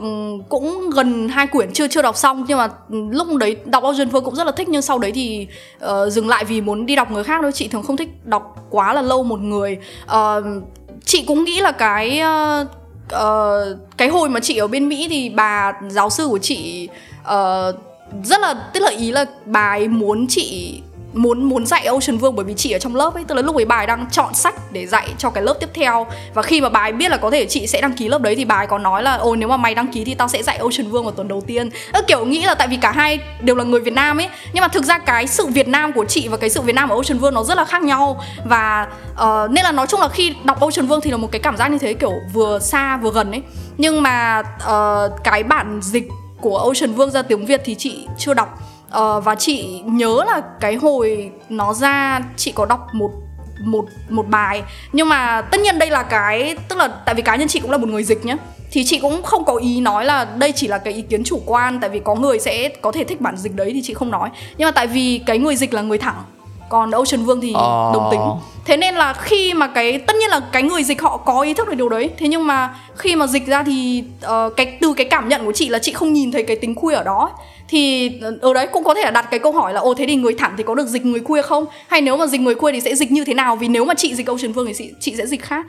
cũng 0.49 0.89
gần 0.89 1.29
hai 1.29 1.47
quyển 1.47 1.73
chưa 1.73 1.87
chưa 1.87 2.01
đọc 2.01 2.17
xong. 2.17 2.45
Nhưng 2.47 2.57
mà 2.57 2.69
lúc 2.89 3.27
đấy 3.37 3.55
đọc 3.65 3.83
Ocean 3.83 4.09
Vương 4.09 4.23
cũng 4.23 4.35
rất 4.35 4.43
là 4.43 4.51
thích 4.51 4.69
nhưng 4.69 4.81
sau 4.81 4.99
đấy 4.99 5.11
thì 5.11 5.47
uh, 5.85 6.11
dừng 6.11 6.27
lại 6.27 6.45
vì 6.45 6.61
muốn 6.61 6.85
đi 6.85 6.95
đọc 6.95 7.11
người 7.11 7.23
khác 7.23 7.39
thôi. 7.41 7.51
Chị 7.51 7.67
thường 7.67 7.83
không 7.83 7.97
thích 7.97 8.25
đọc 8.25 8.67
quá 8.69 8.93
là 8.93 9.01
lâu 9.01 9.23
một 9.23 9.39
người. 9.39 9.77
Uh, 10.05 10.63
chị 11.05 11.23
cũng 11.27 11.43
nghĩ 11.43 11.61
là 11.61 11.71
cái 11.71 12.21
uh, 12.21 12.67
uh, 13.15 13.77
cái 13.97 14.07
hồi 14.07 14.29
mà 14.29 14.39
chị 14.39 14.57
ở 14.57 14.67
bên 14.67 14.89
Mỹ 14.89 15.07
thì 15.09 15.29
bà 15.29 15.73
giáo 15.89 16.09
sư 16.09 16.27
của 16.27 16.39
chị 16.39 16.89
uh, 17.21 17.75
rất 18.23 18.41
là 18.41 18.53
tức 18.73 18.79
là 18.79 18.89
ý 18.89 19.11
là 19.11 19.25
bà 19.45 19.69
ấy 19.69 19.87
muốn 19.87 20.25
chị 20.29 20.81
muốn 21.13 21.43
muốn 21.43 21.65
dạy 21.65 21.85
Ocean 21.85 22.17
Vương 22.17 22.35
bởi 22.35 22.45
vì 22.45 22.53
chị 22.57 22.71
ở 22.71 22.79
trong 22.79 22.95
lớp 22.95 23.13
ấy 23.13 23.23
tức 23.27 23.35
là 23.35 23.41
lúc 23.41 23.55
ấy 23.55 23.65
bài 23.65 23.87
đang 23.87 24.05
chọn 24.11 24.33
sách 24.33 24.71
để 24.71 24.87
dạy 24.87 25.07
cho 25.17 25.29
cái 25.29 25.43
lớp 25.43 25.53
tiếp 25.59 25.69
theo. 25.73 26.07
Và 26.33 26.41
khi 26.41 26.61
mà 26.61 26.69
bài 26.69 26.91
biết 26.91 27.11
là 27.11 27.17
có 27.17 27.31
thể 27.31 27.45
chị 27.45 27.67
sẽ 27.67 27.81
đăng 27.81 27.93
ký 27.93 28.07
lớp 28.07 28.21
đấy 28.21 28.35
thì 28.35 28.45
bài 28.45 28.67
có 28.67 28.77
nói 28.77 29.03
là 29.03 29.15
ôi 29.15 29.37
nếu 29.37 29.49
mà 29.49 29.57
mày 29.57 29.75
đăng 29.75 29.87
ký 29.87 30.03
thì 30.03 30.15
tao 30.15 30.27
sẽ 30.27 30.43
dạy 30.43 30.57
Ocean 30.57 30.89
Vương 30.89 31.03
vào 31.03 31.13
tuần 31.13 31.27
đầu 31.27 31.41
tiên. 31.47 31.69
Ơ, 31.91 32.01
kiểu 32.07 32.25
nghĩ 32.25 32.45
là 32.45 32.55
tại 32.55 32.67
vì 32.67 32.77
cả 32.77 32.91
hai 32.91 33.19
đều 33.41 33.55
là 33.55 33.63
người 33.63 33.79
Việt 33.81 33.93
Nam 33.93 34.17
ấy. 34.17 34.29
Nhưng 34.53 34.61
mà 34.61 34.67
thực 34.67 34.83
ra 34.83 34.97
cái 34.97 35.27
sự 35.27 35.47
Việt 35.47 35.67
Nam 35.67 35.93
của 35.93 36.05
chị 36.05 36.27
và 36.27 36.37
cái 36.37 36.49
sự 36.49 36.61
Việt 36.61 36.75
Nam 36.75 36.89
ở 36.89 36.95
Ocean 36.95 37.19
Vương 37.19 37.33
nó 37.33 37.43
rất 37.43 37.57
là 37.57 37.65
khác 37.65 37.83
nhau. 37.83 38.23
Và 38.45 38.87
uh, 39.11 39.51
nên 39.51 39.63
là 39.63 39.71
nói 39.71 39.87
chung 39.87 39.99
là 39.99 40.07
khi 40.07 40.35
đọc 40.43 40.59
Ocean 40.59 40.87
Vương 40.87 41.01
thì 41.01 41.11
là 41.11 41.17
một 41.17 41.31
cái 41.31 41.41
cảm 41.41 41.57
giác 41.57 41.67
như 41.67 41.77
thế 41.77 41.93
kiểu 41.93 42.13
vừa 42.33 42.59
xa 42.59 42.97
vừa 42.97 43.11
gần 43.11 43.31
ấy. 43.31 43.41
Nhưng 43.77 44.03
mà 44.03 44.39
uh, 44.39 45.23
cái 45.23 45.43
bản 45.43 45.79
dịch 45.83 46.07
của 46.41 46.57
Ocean 46.57 46.93
Vương 46.93 47.11
ra 47.11 47.21
tiếng 47.21 47.45
Việt 47.45 47.61
thì 47.65 47.75
chị 47.75 48.07
chưa 48.17 48.33
đọc 48.33 48.59
uh, 48.97 49.23
và 49.23 49.35
chị 49.35 49.81
nhớ 49.85 50.23
là 50.27 50.41
cái 50.59 50.75
hồi 50.75 51.31
nó 51.49 51.73
ra 51.73 52.21
chị 52.37 52.51
có 52.51 52.65
đọc 52.65 52.87
một 52.93 53.11
một 53.59 53.85
một 54.09 54.27
bài. 54.27 54.63
Nhưng 54.93 55.09
mà 55.09 55.41
tất 55.41 55.61
nhiên 55.61 55.79
đây 55.79 55.89
là 55.89 56.03
cái 56.03 56.55
tức 56.69 56.75
là 56.77 56.87
tại 56.87 57.15
vì 57.15 57.21
cá 57.21 57.35
nhân 57.35 57.47
chị 57.47 57.59
cũng 57.59 57.71
là 57.71 57.77
một 57.77 57.89
người 57.89 58.03
dịch 58.03 58.25
nhá. 58.25 58.37
Thì 58.71 58.83
chị 58.85 58.99
cũng 58.99 59.23
không 59.23 59.45
có 59.45 59.55
ý 59.55 59.81
nói 59.81 60.05
là 60.05 60.25
đây 60.25 60.51
chỉ 60.51 60.67
là 60.67 60.77
cái 60.77 60.93
ý 60.93 61.01
kiến 61.01 61.23
chủ 61.23 61.41
quan 61.45 61.79
tại 61.79 61.89
vì 61.89 61.99
có 61.99 62.15
người 62.15 62.39
sẽ 62.39 62.69
có 62.81 62.91
thể 62.91 63.03
thích 63.03 63.21
bản 63.21 63.37
dịch 63.37 63.55
đấy 63.55 63.71
thì 63.73 63.81
chị 63.83 63.93
không 63.93 64.11
nói. 64.11 64.29
Nhưng 64.57 64.67
mà 64.67 64.71
tại 64.71 64.87
vì 64.87 65.21
cái 65.25 65.37
người 65.37 65.55
dịch 65.55 65.73
là 65.73 65.81
người 65.81 65.97
thẳng 65.97 66.23
còn 66.69 66.91
Ocean 66.91 67.25
Vương 67.25 67.41
thì 67.41 67.53
ờ. 67.53 67.91
đồng 67.93 68.07
tính. 68.11 68.21
Thế 68.65 68.77
nên 68.77 68.95
là 68.95 69.13
khi 69.13 69.53
mà 69.53 69.67
cái 69.67 69.99
tất 69.99 70.15
nhiên 70.15 70.29
là 70.29 70.41
cái 70.51 70.63
người 70.63 70.83
dịch 70.83 71.01
họ 71.01 71.17
có 71.17 71.41
ý 71.41 71.53
thức 71.53 71.67
về 71.67 71.75
điều 71.75 71.89
đấy. 71.89 72.09
Thế 72.17 72.27
nhưng 72.27 72.47
mà 72.47 72.75
khi 72.95 73.15
mà 73.15 73.27
dịch 73.27 73.47
ra 73.47 73.63
thì 73.63 74.03
uh, 74.25 74.55
cái 74.57 74.77
từ 74.81 74.93
cái 74.93 75.07
cảm 75.09 75.29
nhận 75.29 75.45
của 75.45 75.51
chị 75.51 75.69
là 75.69 75.79
chị 75.79 75.93
không 75.93 76.13
nhìn 76.13 76.31
thấy 76.31 76.43
cái 76.43 76.55
tính 76.55 76.75
khuya 76.75 76.95
ở 76.95 77.03
đó 77.03 77.31
thì 77.67 78.11
ở 78.41 78.53
đấy 78.53 78.67
cũng 78.71 78.83
có 78.83 78.93
thể 78.93 79.01
là 79.03 79.11
đặt 79.11 79.27
cái 79.31 79.39
câu 79.39 79.51
hỏi 79.51 79.73
là 79.73 79.79
ồ 79.79 79.93
thế 79.93 80.05
thì 80.07 80.15
người 80.15 80.33
thẳng 80.33 80.53
thì 80.57 80.63
có 80.63 80.75
được 80.75 80.87
dịch 80.87 81.05
người 81.05 81.19
queer 81.19 81.45
không 81.45 81.65
hay 81.87 82.01
nếu 82.01 82.17
mà 82.17 82.27
dịch 82.27 82.41
người 82.41 82.55
queer 82.55 82.75
thì 82.75 82.81
sẽ 82.81 82.95
dịch 82.95 83.11
như 83.11 83.25
thế 83.25 83.33
nào 83.33 83.55
vì 83.55 83.67
nếu 83.67 83.85
mà 83.85 83.93
chị 83.93 84.15
dịch 84.15 84.27
Ocean 84.27 84.51
Vương 84.51 84.67
thì 84.67 84.73
chị, 84.77 84.93
chị 84.99 85.15
sẽ 85.15 85.27
dịch 85.27 85.41
khác 85.41 85.65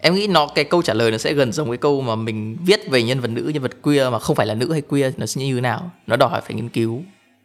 em 0.00 0.14
nghĩ 0.14 0.26
nó 0.26 0.46
cái 0.46 0.64
câu 0.64 0.82
trả 0.82 0.94
lời 0.94 1.10
nó 1.10 1.18
sẽ 1.18 1.32
gần 1.32 1.52
giống 1.52 1.70
cái 1.70 1.76
câu 1.76 2.00
mà 2.00 2.14
mình 2.16 2.56
viết 2.66 2.90
về 2.90 3.02
nhân 3.02 3.20
vật 3.20 3.28
nữ 3.28 3.50
nhân 3.54 3.62
vật 3.62 3.82
queer 3.82 4.12
mà 4.12 4.18
không 4.18 4.36
phải 4.36 4.46
là 4.46 4.54
nữ 4.54 4.72
hay 4.72 4.80
queer 4.80 5.14
nó 5.16 5.26
sẽ 5.26 5.40
như 5.40 5.54
thế 5.54 5.60
nào 5.60 5.90
nó 6.06 6.16
đòi 6.16 6.30
hỏi 6.30 6.40
phải 6.40 6.54
nghiên 6.56 6.68
cứu 6.68 7.02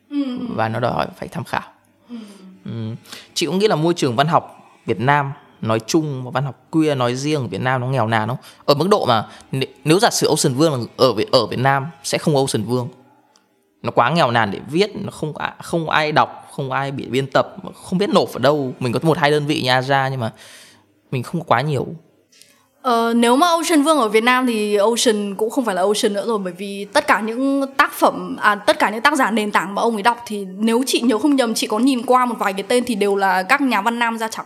ừ. 0.10 0.17
và 0.56 0.69
nó 0.69 0.80
đòi 0.80 0.91
hỏi 0.91 1.08
phải 1.17 1.28
tham 1.28 1.43
khảo 1.43 1.62
ừ. 2.10 2.15
Ừ. 2.65 2.71
chị 3.34 3.45
cũng 3.45 3.60
nghĩ 3.60 3.67
là 3.67 3.76
môi 3.76 3.93
trường 3.93 4.15
văn 4.15 4.28
học 4.28 4.58
Việt 4.86 5.00
Nam 5.00 5.32
nói 5.62 5.80
chung 5.88 6.23
và 6.23 6.32
văn 6.32 6.43
học 6.43 6.65
queer 6.71 6.97
nói 6.97 7.15
riêng 7.15 7.41
ở 7.41 7.47
Việt 7.47 7.62
Nam 7.62 7.82
nó 7.82 7.88
nghèo 7.88 8.08
nàn 8.08 8.28
không 8.28 8.38
ở 8.65 8.76
mức 8.76 8.88
độ 8.89 9.06
mà 9.06 9.26
nếu 9.84 10.00
giả 10.00 10.10
sử 10.10 10.28
Ocean 10.28 10.56
Vương 10.56 10.73
là 10.73 10.80
ở 10.97 11.13
ở 11.32 11.45
Việt 11.45 11.60
Nam 11.60 11.86
sẽ 12.04 12.17
không 12.17 12.36
Ocean 12.36 12.63
Vương 12.63 12.88
nó 13.84 13.92
quá 13.92 14.10
nghèo 14.10 14.32
nàn 14.32 14.52
để 14.52 14.60
viết 14.72 14.92
nó 14.96 15.12
không 15.12 15.34
không 15.63 15.90
ai 15.90 16.12
đọc 16.12 16.48
không 16.52 16.72
ai 16.72 16.92
bị 16.92 17.06
biên 17.06 17.28
tập 17.28 17.56
không 17.76 18.00
biết 18.00 18.10
nộp 18.10 18.34
ở 18.34 18.40
đâu 18.40 18.74
mình 18.80 18.94
có 18.94 19.00
một 19.04 19.18
hai 19.18 19.32
đơn 19.32 19.48
vị 19.48 19.62
nhà 19.62 19.82
ra 19.82 20.08
nhưng 20.08 20.20
mà 20.20 20.32
mình 21.12 21.24
không 21.24 21.42
có 21.42 21.46
quá 21.48 21.62
nhiều 21.62 21.88
Ờ, 22.88 23.13
nếu 23.16 23.36
mà 23.36 23.48
Ocean 23.48 23.84
Vương 23.84 23.98
ở 23.98 24.08
Việt 24.08 24.24
Nam 24.24 24.46
thì 24.48 24.76
Ocean 24.76 25.36
cũng 25.36 25.50
không 25.50 25.66
phải 25.66 25.76
là 25.76 25.82
Ocean 25.82 26.13
nữa 26.13 26.24
rồi 26.28 26.40
bởi 26.40 26.54
vì 26.58 26.86
tất 26.94 27.08
cả 27.08 27.20
những 27.20 27.66
tác 27.78 27.94
phẩm 27.94 28.38
à 28.42 28.56
tất 28.56 28.80
cả 28.80 28.90
những 28.90 29.02
tác 29.02 29.18
giả 29.18 29.32
nền 29.32 29.52
tảng 29.52 29.76
mà 29.76 29.82
ông 29.82 29.94
ấy 29.94 30.04
đọc 30.04 30.24
thì 30.28 30.46
nếu 30.58 30.84
chị 30.86 31.02
nhớ 31.02 31.18
không 31.18 31.36
nhầm 31.36 31.54
chị 31.54 31.68
có 31.68 31.80
nhìn 31.80 32.06
qua 32.06 32.26
một 32.26 32.36
vài 32.40 32.54
cái 32.54 32.63
tên 32.63 32.84
thì 32.88 32.96
đều 32.96 33.16
là 33.16 33.44
các 33.44 33.62
nhà 33.62 33.82
văn 33.82 34.00
nam 34.00 34.18
da 34.18 34.28
trắng. 34.28 34.46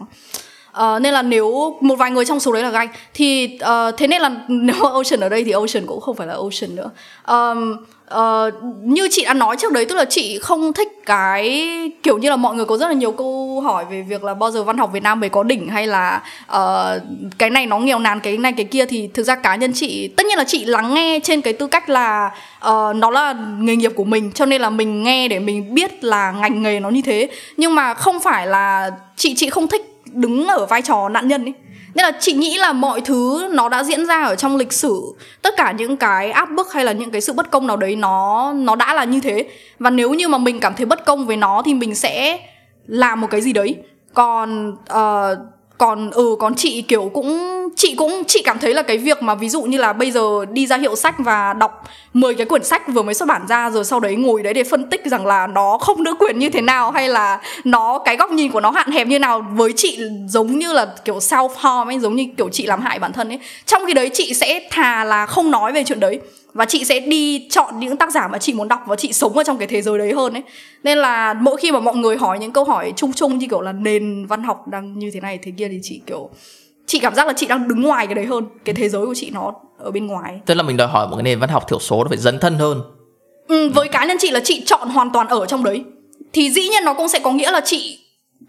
Uh, 0.71 1.01
nên 1.01 1.13
là 1.13 1.21
nếu 1.21 1.77
một 1.81 1.95
vài 1.95 2.11
người 2.11 2.25
trong 2.25 2.39
số 2.39 2.53
đấy 2.53 2.63
là 2.63 2.69
gay 2.69 2.87
thì 3.13 3.59
uh, 3.63 3.97
thế 3.97 4.07
nên 4.07 4.21
là 4.21 4.29
nếu 4.47 4.75
mà 4.83 4.89
Ocean 4.89 5.19
ở 5.19 5.29
đây 5.29 5.43
thì 5.43 5.51
Ocean 5.51 5.87
cũng 5.87 6.01
không 6.01 6.15
phải 6.15 6.27
là 6.27 6.33
Ocean 6.33 6.75
nữa. 6.75 6.89
Um, 7.27 7.77
uh, 8.13 8.53
như 8.83 9.07
chị 9.11 9.25
đã 9.25 9.33
nói 9.33 9.55
trước 9.57 9.71
đấy 9.71 9.85
tức 9.85 9.95
là 9.95 10.05
chị 10.05 10.39
không 10.39 10.73
thích 10.73 10.87
cái 11.05 11.67
kiểu 12.03 12.17
như 12.17 12.29
là 12.29 12.35
mọi 12.35 12.55
người 12.55 12.65
có 12.65 12.77
rất 12.77 12.87
là 12.87 12.93
nhiều 12.93 13.11
câu 13.11 13.61
hỏi 13.61 13.85
về 13.91 14.01
việc 14.01 14.23
là 14.23 14.33
bao 14.33 14.51
giờ 14.51 14.63
văn 14.63 14.77
học 14.77 14.89
Việt 14.93 15.03
Nam 15.03 15.19
mới 15.19 15.29
có 15.29 15.43
đỉnh 15.43 15.67
hay 15.67 15.87
là 15.87 16.21
uh, 16.55 17.01
cái 17.37 17.49
này 17.49 17.65
nó 17.65 17.79
nghèo 17.79 17.99
nàn 17.99 18.19
cái 18.19 18.37
này 18.37 18.53
cái 18.53 18.65
kia. 18.65 18.85
Thì 18.85 19.09
thực 19.13 19.23
ra 19.23 19.35
cá 19.35 19.55
nhân 19.55 19.73
chị 19.73 20.07
tất 20.07 20.25
nhiên 20.25 20.37
là 20.37 20.43
chị 20.43 20.65
lắng 20.65 20.93
nghe 20.93 21.19
trên 21.23 21.41
cái 21.41 21.53
tư 21.53 21.67
cách 21.67 21.89
là 21.89 22.31
uh, 22.69 22.95
nó 22.95 23.11
là 23.11 23.35
nghề 23.59 23.75
nghiệp 23.75 23.91
của 23.95 24.03
mình 24.03 24.31
cho 24.31 24.45
nên 24.45 24.61
là 24.61 24.69
mình 24.69 25.03
nghe 25.03 25.27
để 25.27 25.39
mình 25.39 25.73
biết 25.73 26.03
là 26.03 26.31
ngành 26.31 26.63
nghề 26.63 26.79
nó 26.79 26.89
như 26.89 27.01
thế. 27.01 27.29
Nhưng 27.57 27.75
mà 27.75 27.93
không 27.93 28.19
phải 28.19 28.47
là 28.47 28.91
chị 29.15 29.33
chị 29.35 29.49
không 29.49 29.67
thích 29.67 29.85
đứng 30.05 30.47
ở 30.47 30.65
vai 30.65 30.81
trò 30.81 31.09
nạn 31.09 31.27
nhân 31.27 31.45
ấy 31.45 31.53
nên 31.95 32.03
là 32.05 32.11
chị 32.19 32.33
nghĩ 32.33 32.57
là 32.57 32.73
mọi 32.73 33.01
thứ 33.01 33.49
nó 33.51 33.69
đã 33.69 33.83
diễn 33.83 34.05
ra 34.05 34.23
ở 34.23 34.35
trong 34.35 34.57
lịch 34.57 34.73
sử. 34.73 35.01
Tất 35.41 35.53
cả 35.57 35.71
những 35.71 35.97
cái 35.97 36.31
áp 36.31 36.49
bức 36.51 36.73
hay 36.73 36.85
là 36.85 36.91
những 36.91 37.11
cái 37.11 37.21
sự 37.21 37.33
bất 37.33 37.51
công 37.51 37.67
nào 37.67 37.77
đấy 37.77 37.95
nó 37.95 38.53
nó 38.53 38.75
đã 38.75 38.93
là 38.93 39.03
như 39.03 39.19
thế. 39.19 39.49
Và 39.79 39.89
nếu 39.89 40.13
như 40.13 40.27
mà 40.27 40.37
mình 40.37 40.59
cảm 40.59 40.75
thấy 40.75 40.85
bất 40.85 41.05
công 41.05 41.27
với 41.27 41.37
nó 41.37 41.61
thì 41.65 41.73
mình 41.73 41.95
sẽ 41.95 42.39
làm 42.87 43.21
một 43.21 43.27
cái 43.31 43.41
gì 43.41 43.53
đấy. 43.53 43.75
Còn 44.13 44.69
uh, 44.69 45.37
còn 45.81 46.11
ừ 46.11 46.35
còn 46.39 46.55
chị 46.55 46.81
kiểu 46.81 47.11
cũng, 47.13 47.39
chị 47.75 47.95
cũng, 47.95 48.23
chị 48.27 48.41
cảm 48.41 48.59
thấy 48.59 48.73
là 48.73 48.81
cái 48.81 48.97
việc 48.97 49.23
mà 49.23 49.35
ví 49.35 49.49
dụ 49.49 49.61
như 49.61 49.77
là 49.77 49.93
bây 49.93 50.11
giờ 50.11 50.45
đi 50.51 50.67
ra 50.67 50.77
hiệu 50.77 50.95
sách 50.95 51.15
và 51.19 51.53
đọc 51.53 51.83
10 52.13 52.35
cái 52.35 52.45
quyển 52.45 52.63
sách 52.63 52.87
vừa 52.87 53.01
mới 53.01 53.13
xuất 53.13 53.27
bản 53.27 53.47
ra 53.47 53.69
rồi 53.69 53.85
sau 53.85 53.99
đấy 53.99 54.15
ngồi 54.15 54.43
đấy 54.43 54.53
để 54.53 54.63
phân 54.63 54.89
tích 54.89 55.01
rằng 55.05 55.25
là 55.25 55.47
nó 55.47 55.77
không 55.77 56.03
nữ 56.03 56.15
quyền 56.19 56.39
như 56.39 56.49
thế 56.49 56.61
nào 56.61 56.91
hay 56.91 57.09
là 57.09 57.41
nó, 57.63 57.99
cái 58.05 58.17
góc 58.17 58.31
nhìn 58.31 58.51
của 58.51 58.61
nó 58.61 58.71
hạn 58.71 58.91
hẹp 58.91 59.07
như 59.07 59.19
nào 59.19 59.45
với 59.53 59.73
chị 59.75 59.99
giống 60.27 60.59
như 60.59 60.73
là 60.73 60.87
kiểu 61.05 61.17
self 61.17 61.49
harm 61.57 61.89
ấy, 61.89 61.99
giống 61.99 62.15
như 62.15 62.25
kiểu 62.37 62.49
chị 62.49 62.65
làm 62.65 62.81
hại 62.81 62.99
bản 62.99 63.13
thân 63.13 63.29
ấy. 63.29 63.39
Trong 63.65 63.81
khi 63.87 63.93
đấy 63.93 64.09
chị 64.13 64.33
sẽ 64.33 64.67
thà 64.71 65.03
là 65.03 65.25
không 65.25 65.51
nói 65.51 65.71
về 65.71 65.83
chuyện 65.83 65.99
đấy 65.99 66.19
và 66.53 66.65
chị 66.65 66.85
sẽ 66.85 66.99
đi 66.99 67.47
chọn 67.49 67.79
những 67.79 67.97
tác 67.97 68.11
giả 68.11 68.27
mà 68.27 68.37
chị 68.37 68.53
muốn 68.53 68.67
đọc 68.67 68.79
và 68.87 68.95
chị 68.95 69.13
sống 69.13 69.37
ở 69.37 69.43
trong 69.43 69.57
cái 69.57 69.67
thế 69.67 69.81
giới 69.81 69.97
đấy 69.97 70.13
hơn 70.13 70.33
ấy. 70.33 70.43
Nên 70.83 70.97
là 70.97 71.33
mỗi 71.33 71.57
khi 71.57 71.71
mà 71.71 71.79
mọi 71.79 71.95
người 71.95 72.17
hỏi 72.17 72.39
những 72.39 72.51
câu 72.51 72.63
hỏi 72.63 72.93
chung 72.95 73.13
chung 73.13 73.37
như 73.37 73.47
kiểu 73.49 73.61
là 73.61 73.71
nền 73.71 74.25
văn 74.25 74.43
học 74.43 74.67
đang 74.67 74.99
như 74.99 75.11
thế 75.13 75.19
này 75.19 75.39
thế 75.41 75.51
kia 75.57 75.67
thì 75.67 75.79
chị 75.83 76.01
kiểu 76.07 76.29
chị 76.85 76.99
cảm 76.99 77.15
giác 77.15 77.27
là 77.27 77.33
chị 77.33 77.47
đang 77.47 77.67
đứng 77.67 77.81
ngoài 77.81 78.07
cái 78.07 78.15
đấy 78.15 78.25
hơn 78.25 78.45
cái 78.65 78.75
thế 78.75 78.89
giới 78.89 79.05
của 79.05 79.13
chị 79.15 79.29
nó 79.33 79.53
ở 79.77 79.91
bên 79.91 80.07
ngoài. 80.07 80.39
Tức 80.45 80.53
là 80.53 80.63
mình 80.63 80.77
đòi 80.77 80.87
hỏi 80.87 81.07
một 81.07 81.15
cái 81.15 81.23
nền 81.23 81.39
văn 81.39 81.49
học 81.49 81.67
thiểu 81.69 81.79
số 81.79 82.03
nó 82.03 82.09
phải 82.09 82.17
dấn 82.17 82.39
thân 82.39 82.55
hơn. 82.55 82.81
Ừ, 83.47 83.69
với 83.69 83.87
cá 83.87 84.05
nhân 84.05 84.17
chị 84.19 84.31
là 84.31 84.39
chị 84.43 84.63
chọn 84.65 84.89
hoàn 84.89 85.09
toàn 85.09 85.27
ở 85.27 85.45
trong 85.45 85.63
đấy. 85.63 85.83
Thì 86.33 86.49
dĩ 86.49 86.69
nhiên 86.69 86.83
nó 86.85 86.93
cũng 86.93 87.07
sẽ 87.07 87.19
có 87.19 87.31
nghĩa 87.31 87.51
là 87.51 87.61
chị 87.65 87.99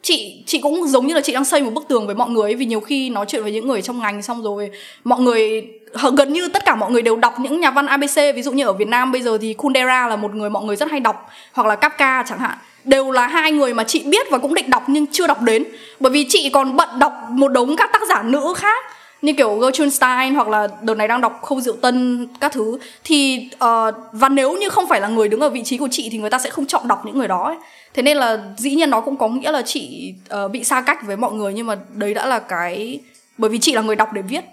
chị 0.02 0.42
chị 0.46 0.60
cũng 0.60 0.86
giống 0.86 1.06
như 1.06 1.14
là 1.14 1.20
chị 1.20 1.32
đang 1.32 1.44
xây 1.44 1.62
một 1.62 1.70
bức 1.74 1.88
tường 1.88 2.06
với 2.06 2.14
mọi 2.14 2.30
người 2.30 2.42
ấy, 2.42 2.54
vì 2.54 2.64
nhiều 2.64 2.80
khi 2.80 3.10
nói 3.10 3.26
chuyện 3.28 3.42
với 3.42 3.52
những 3.52 3.68
người 3.68 3.82
trong 3.82 3.98
ngành 3.98 4.22
xong 4.22 4.42
rồi 4.42 4.70
mọi 5.04 5.20
người 5.20 5.68
gần 6.16 6.32
như 6.32 6.48
tất 6.48 6.64
cả 6.64 6.74
mọi 6.74 6.90
người 6.90 7.02
đều 7.02 7.16
đọc 7.16 7.40
những 7.40 7.60
nhà 7.60 7.70
văn 7.70 7.86
ABC 7.86 8.16
ví 8.34 8.42
dụ 8.42 8.52
như 8.52 8.66
ở 8.66 8.72
Việt 8.72 8.88
Nam 8.88 9.12
bây 9.12 9.22
giờ 9.22 9.38
thì 9.40 9.54
Kundera 9.54 10.08
là 10.08 10.16
một 10.16 10.34
người 10.34 10.50
mọi 10.50 10.64
người 10.64 10.76
rất 10.76 10.90
hay 10.90 11.00
đọc 11.00 11.30
hoặc 11.52 11.66
là 11.66 11.74
Kafka 11.74 12.24
chẳng 12.28 12.38
hạn. 12.38 12.58
Đều 12.84 13.10
là 13.10 13.26
hai 13.26 13.52
người 13.52 13.74
mà 13.74 13.84
chị 13.84 14.02
biết 14.06 14.26
và 14.30 14.38
cũng 14.38 14.54
định 14.54 14.70
đọc 14.70 14.82
nhưng 14.86 15.06
chưa 15.06 15.26
đọc 15.26 15.42
đến. 15.42 15.64
Bởi 16.00 16.12
vì 16.12 16.26
chị 16.28 16.50
còn 16.50 16.76
bận 16.76 16.88
đọc 16.98 17.12
một 17.30 17.48
đống 17.48 17.76
các 17.76 17.90
tác 17.92 18.02
giả 18.08 18.22
nữ 18.22 18.54
khác 18.56 18.84
như 19.22 19.32
kiểu 19.32 19.58
Gertrude 19.58 19.90
Stein 19.90 20.34
hoặc 20.34 20.48
là 20.48 20.68
đợt 20.82 20.94
này 20.94 21.08
đang 21.08 21.20
đọc 21.20 21.40
Khâu 21.42 21.60
Diệu 21.60 21.76
Tân 21.76 22.28
các 22.40 22.52
thứ. 22.52 22.78
Thì 23.04 23.48
uh, 23.54 23.94
và 24.12 24.28
nếu 24.28 24.56
như 24.56 24.68
không 24.68 24.88
phải 24.88 25.00
là 25.00 25.08
người 25.08 25.28
đứng 25.28 25.40
ở 25.40 25.48
vị 25.48 25.62
trí 25.64 25.78
của 25.78 25.88
chị 25.90 26.08
thì 26.12 26.18
người 26.18 26.30
ta 26.30 26.38
sẽ 26.38 26.50
không 26.50 26.66
chọn 26.66 26.88
đọc 26.88 27.06
những 27.06 27.18
người 27.18 27.28
đó 27.28 27.44
ấy 27.44 27.56
thế 27.94 28.02
nên 28.02 28.16
là 28.16 28.54
dĩ 28.56 28.74
nhiên 28.74 28.90
nó 28.90 29.00
cũng 29.00 29.16
có 29.16 29.28
nghĩa 29.28 29.52
là 29.52 29.62
chị 29.62 30.14
uh, 30.44 30.50
bị 30.50 30.64
xa 30.64 30.80
cách 30.80 30.98
với 31.06 31.16
mọi 31.16 31.32
người 31.32 31.54
nhưng 31.54 31.66
mà 31.66 31.78
đấy 31.94 32.14
đã 32.14 32.26
là 32.26 32.38
cái 32.38 33.00
bởi 33.38 33.50
vì 33.50 33.58
chị 33.58 33.72
là 33.72 33.82
người 33.82 33.96
đọc 33.96 34.12
để 34.12 34.22
viết. 34.22 34.44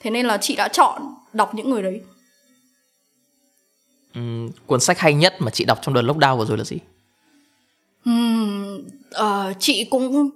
Thế 0.00 0.10
nên 0.10 0.26
là 0.26 0.38
chị 0.38 0.56
đã 0.56 0.68
chọn 0.68 1.02
đọc 1.32 1.54
những 1.54 1.70
người 1.70 1.82
đấy. 1.82 2.00
Uhm, 4.18 4.50
cuốn 4.66 4.80
sách 4.80 4.98
hay 4.98 5.14
nhất 5.14 5.34
mà 5.38 5.50
chị 5.50 5.64
đọc 5.64 5.78
trong 5.82 5.94
đợt 5.94 6.02
lockdown 6.02 6.36
vừa 6.36 6.44
rồi 6.44 6.58
là 6.58 6.64
gì? 6.64 6.78
Uhm, 8.10 8.78
uh, 9.20 9.56
chị 9.58 9.84
cũng 9.84 10.30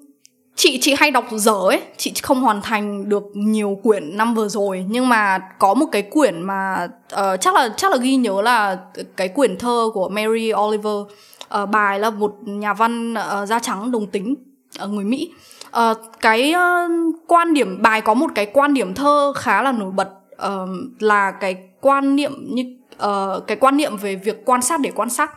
chị 0.57 0.79
chị 0.81 0.95
hay 0.99 1.11
đọc 1.11 1.25
dở 1.33 1.59
ấy. 1.69 1.81
Chị 1.97 2.13
không 2.23 2.41
hoàn 2.41 2.63
thành 2.63 3.09
được 3.09 3.25
nhiều 3.35 3.81
quyển 3.83 4.17
năm 4.17 4.35
vừa 4.35 4.49
rồi 4.49 4.85
nhưng 4.89 5.09
mà 5.09 5.39
có 5.59 5.75
một 5.75 5.87
cái 5.93 6.03
quyển 6.03 6.43
mà 6.43 6.89
uh, 7.15 7.41
chắc 7.41 7.55
là 7.55 7.75
chắc 7.77 7.91
là 7.91 7.97
ghi 7.97 8.17
nhớ 8.17 8.43
là 8.43 8.79
cái 9.17 9.29
quyển 9.29 9.59
thơ 9.59 9.91
của 9.95 10.09
Mary 10.09 10.53
Oliver 10.55 11.17
uh, 11.63 11.71
bài 11.71 11.99
là 11.99 12.11
một 12.11 12.35
nhà 12.45 12.75
văn 12.75 13.15
uh, 13.15 13.49
da 13.49 13.59
trắng 13.59 13.93
đồng 13.93 14.07
tính 14.07 14.35
ở 14.79 14.89
người 14.89 15.05
Mỹ. 15.05 15.33
Uh, 15.69 15.97
cái 16.21 16.55
uh, 16.55 16.91
quan 17.29 17.55
điểm 17.55 17.83
bài 17.83 18.01
có 18.01 18.15
một 18.15 18.31
cái 18.35 18.47
quan 18.47 18.75
điểm 18.75 18.95
thơ 18.95 19.33
khá 19.37 19.63
là 19.63 19.73
nổi 19.73 19.91
bật 19.91 20.09
uh, 20.35 20.69
là 20.99 21.31
cái 21.31 21.57
quan 21.81 22.17
niệm 22.17 22.33
như 22.55 22.77
uh, 22.95 23.47
cái 23.47 23.57
quan 23.57 23.77
niệm 23.77 23.97
về 23.97 24.17
việc 24.17 24.45
quan 24.45 24.63
sát 24.63 24.81
để 24.81 24.91
quan 24.95 25.11
sát. 25.11 25.31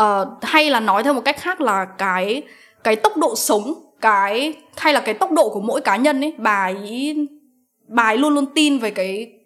Uh, 0.00 0.28
hay 0.42 0.70
là 0.70 0.80
nói 0.80 1.02
theo 1.02 1.14
một 1.14 1.22
cách 1.24 1.36
khác 1.40 1.60
là 1.60 1.84
cái 1.84 2.42
cái 2.84 2.96
tốc 2.96 3.16
độ 3.16 3.34
sống 3.36 3.74
cái 4.00 4.54
hay 4.76 4.92
là 4.92 5.00
cái 5.00 5.14
tốc 5.14 5.32
độ 5.32 5.48
của 5.48 5.60
mỗi 5.60 5.80
cá 5.80 5.96
nhân 5.96 6.20
ấy 6.24 6.34
bà 6.38 6.64
ấy 6.64 7.28
bà 7.88 8.02
ấy 8.02 8.18
luôn 8.18 8.34
luôn 8.34 8.46
tin 8.54 8.78
về 8.78 8.90
cái 8.90 9.37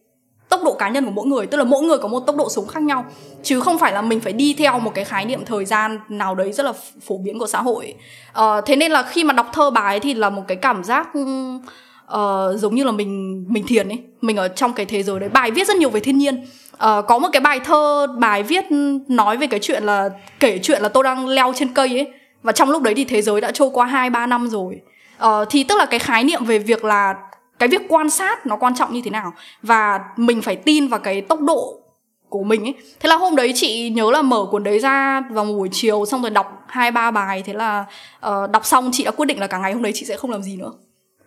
tốc 0.52 0.60
độ 0.64 0.74
cá 0.74 0.88
nhân 0.88 1.04
của 1.04 1.10
mỗi 1.10 1.26
người 1.26 1.46
tức 1.46 1.58
là 1.58 1.64
mỗi 1.64 1.82
người 1.82 1.98
có 1.98 2.08
một 2.08 2.20
tốc 2.20 2.36
độ 2.36 2.48
sống 2.50 2.66
khác 2.66 2.82
nhau. 2.82 3.04
Chứ 3.42 3.60
không 3.60 3.78
phải 3.78 3.92
là 3.92 4.02
mình 4.02 4.20
phải 4.20 4.32
đi 4.32 4.54
theo 4.58 4.78
một 4.78 4.94
cái 4.94 5.04
khái 5.04 5.24
niệm 5.24 5.44
thời 5.44 5.64
gian 5.64 5.98
nào 6.08 6.34
đấy 6.34 6.52
rất 6.52 6.66
là 6.66 6.72
phổ 7.06 7.18
biến 7.18 7.38
của 7.38 7.46
xã 7.46 7.62
hội. 7.62 7.94
Uh, 8.30 8.44
thế 8.66 8.76
nên 8.76 8.92
là 8.92 9.02
khi 9.02 9.24
mà 9.24 9.34
đọc 9.34 9.46
thơ 9.52 9.70
bài 9.70 10.00
thì 10.00 10.14
là 10.14 10.30
một 10.30 10.42
cái 10.48 10.56
cảm 10.56 10.84
giác 10.84 11.08
uh, 11.18 12.60
giống 12.60 12.74
như 12.74 12.84
là 12.84 12.92
mình 12.92 13.44
mình 13.48 13.66
thiền 13.66 13.88
ấy. 13.88 13.98
Mình 14.20 14.36
ở 14.36 14.48
trong 14.48 14.72
cái 14.72 14.86
thế 14.86 15.02
giới 15.02 15.20
đấy. 15.20 15.28
Bài 15.28 15.50
viết 15.50 15.66
rất 15.66 15.76
nhiều 15.76 15.90
về 15.90 16.00
thiên 16.00 16.18
nhiên. 16.18 16.46
Uh, 16.72 16.78
có 17.08 17.18
một 17.18 17.28
cái 17.32 17.40
bài 17.40 17.60
thơ 17.60 18.06
bài 18.18 18.42
viết 18.42 18.64
nói 19.08 19.36
về 19.36 19.46
cái 19.46 19.60
chuyện 19.60 19.84
là 19.84 20.08
kể 20.40 20.58
chuyện 20.62 20.82
là 20.82 20.88
tôi 20.88 21.04
đang 21.04 21.28
leo 21.28 21.52
trên 21.56 21.74
cây 21.74 21.88
ấy. 21.88 22.12
Và 22.42 22.52
trong 22.52 22.70
lúc 22.70 22.82
đấy 22.82 22.94
thì 22.94 23.04
thế 23.04 23.22
giới 23.22 23.40
đã 23.40 23.50
trôi 23.50 23.70
qua 23.72 23.86
hai 23.86 24.10
ba 24.10 24.26
năm 24.26 24.48
rồi. 24.48 24.80
Uh, 25.24 25.28
thì 25.50 25.64
tức 25.64 25.78
là 25.78 25.86
cái 25.86 25.98
khái 25.98 26.24
niệm 26.24 26.44
về 26.44 26.58
việc 26.58 26.84
là 26.84 27.14
cái 27.62 27.68
việc 27.68 27.82
quan 27.88 28.10
sát 28.10 28.46
nó 28.46 28.56
quan 28.56 28.74
trọng 28.74 28.92
như 28.92 29.00
thế 29.04 29.10
nào 29.10 29.32
và 29.62 30.00
mình 30.16 30.42
phải 30.42 30.56
tin 30.56 30.88
vào 30.88 31.00
cái 31.00 31.20
tốc 31.20 31.40
độ 31.40 31.80
của 32.28 32.42
mình 32.42 32.64
ấy. 32.64 32.74
Thế 33.00 33.08
là 33.08 33.16
hôm 33.16 33.36
đấy 33.36 33.52
chị 33.54 33.90
nhớ 33.90 34.10
là 34.10 34.22
mở 34.22 34.46
cuốn 34.50 34.64
đấy 34.64 34.78
ra 34.78 35.20
vào 35.20 35.44
một 35.44 35.52
buổi 35.52 35.68
chiều 35.72 36.06
xong 36.06 36.22
rồi 36.22 36.30
đọc 36.30 36.64
hai 36.68 36.90
ba 36.90 37.10
bài. 37.10 37.42
Thế 37.46 37.52
là 37.52 37.84
uh, 38.26 38.50
đọc 38.50 38.66
xong 38.66 38.90
chị 38.92 39.04
đã 39.04 39.10
quyết 39.10 39.26
định 39.26 39.40
là 39.40 39.46
cả 39.46 39.58
ngày 39.58 39.72
hôm 39.72 39.82
đấy 39.82 39.92
chị 39.94 40.06
sẽ 40.06 40.16
không 40.16 40.30
làm 40.30 40.42
gì 40.42 40.56
nữa 40.56 40.72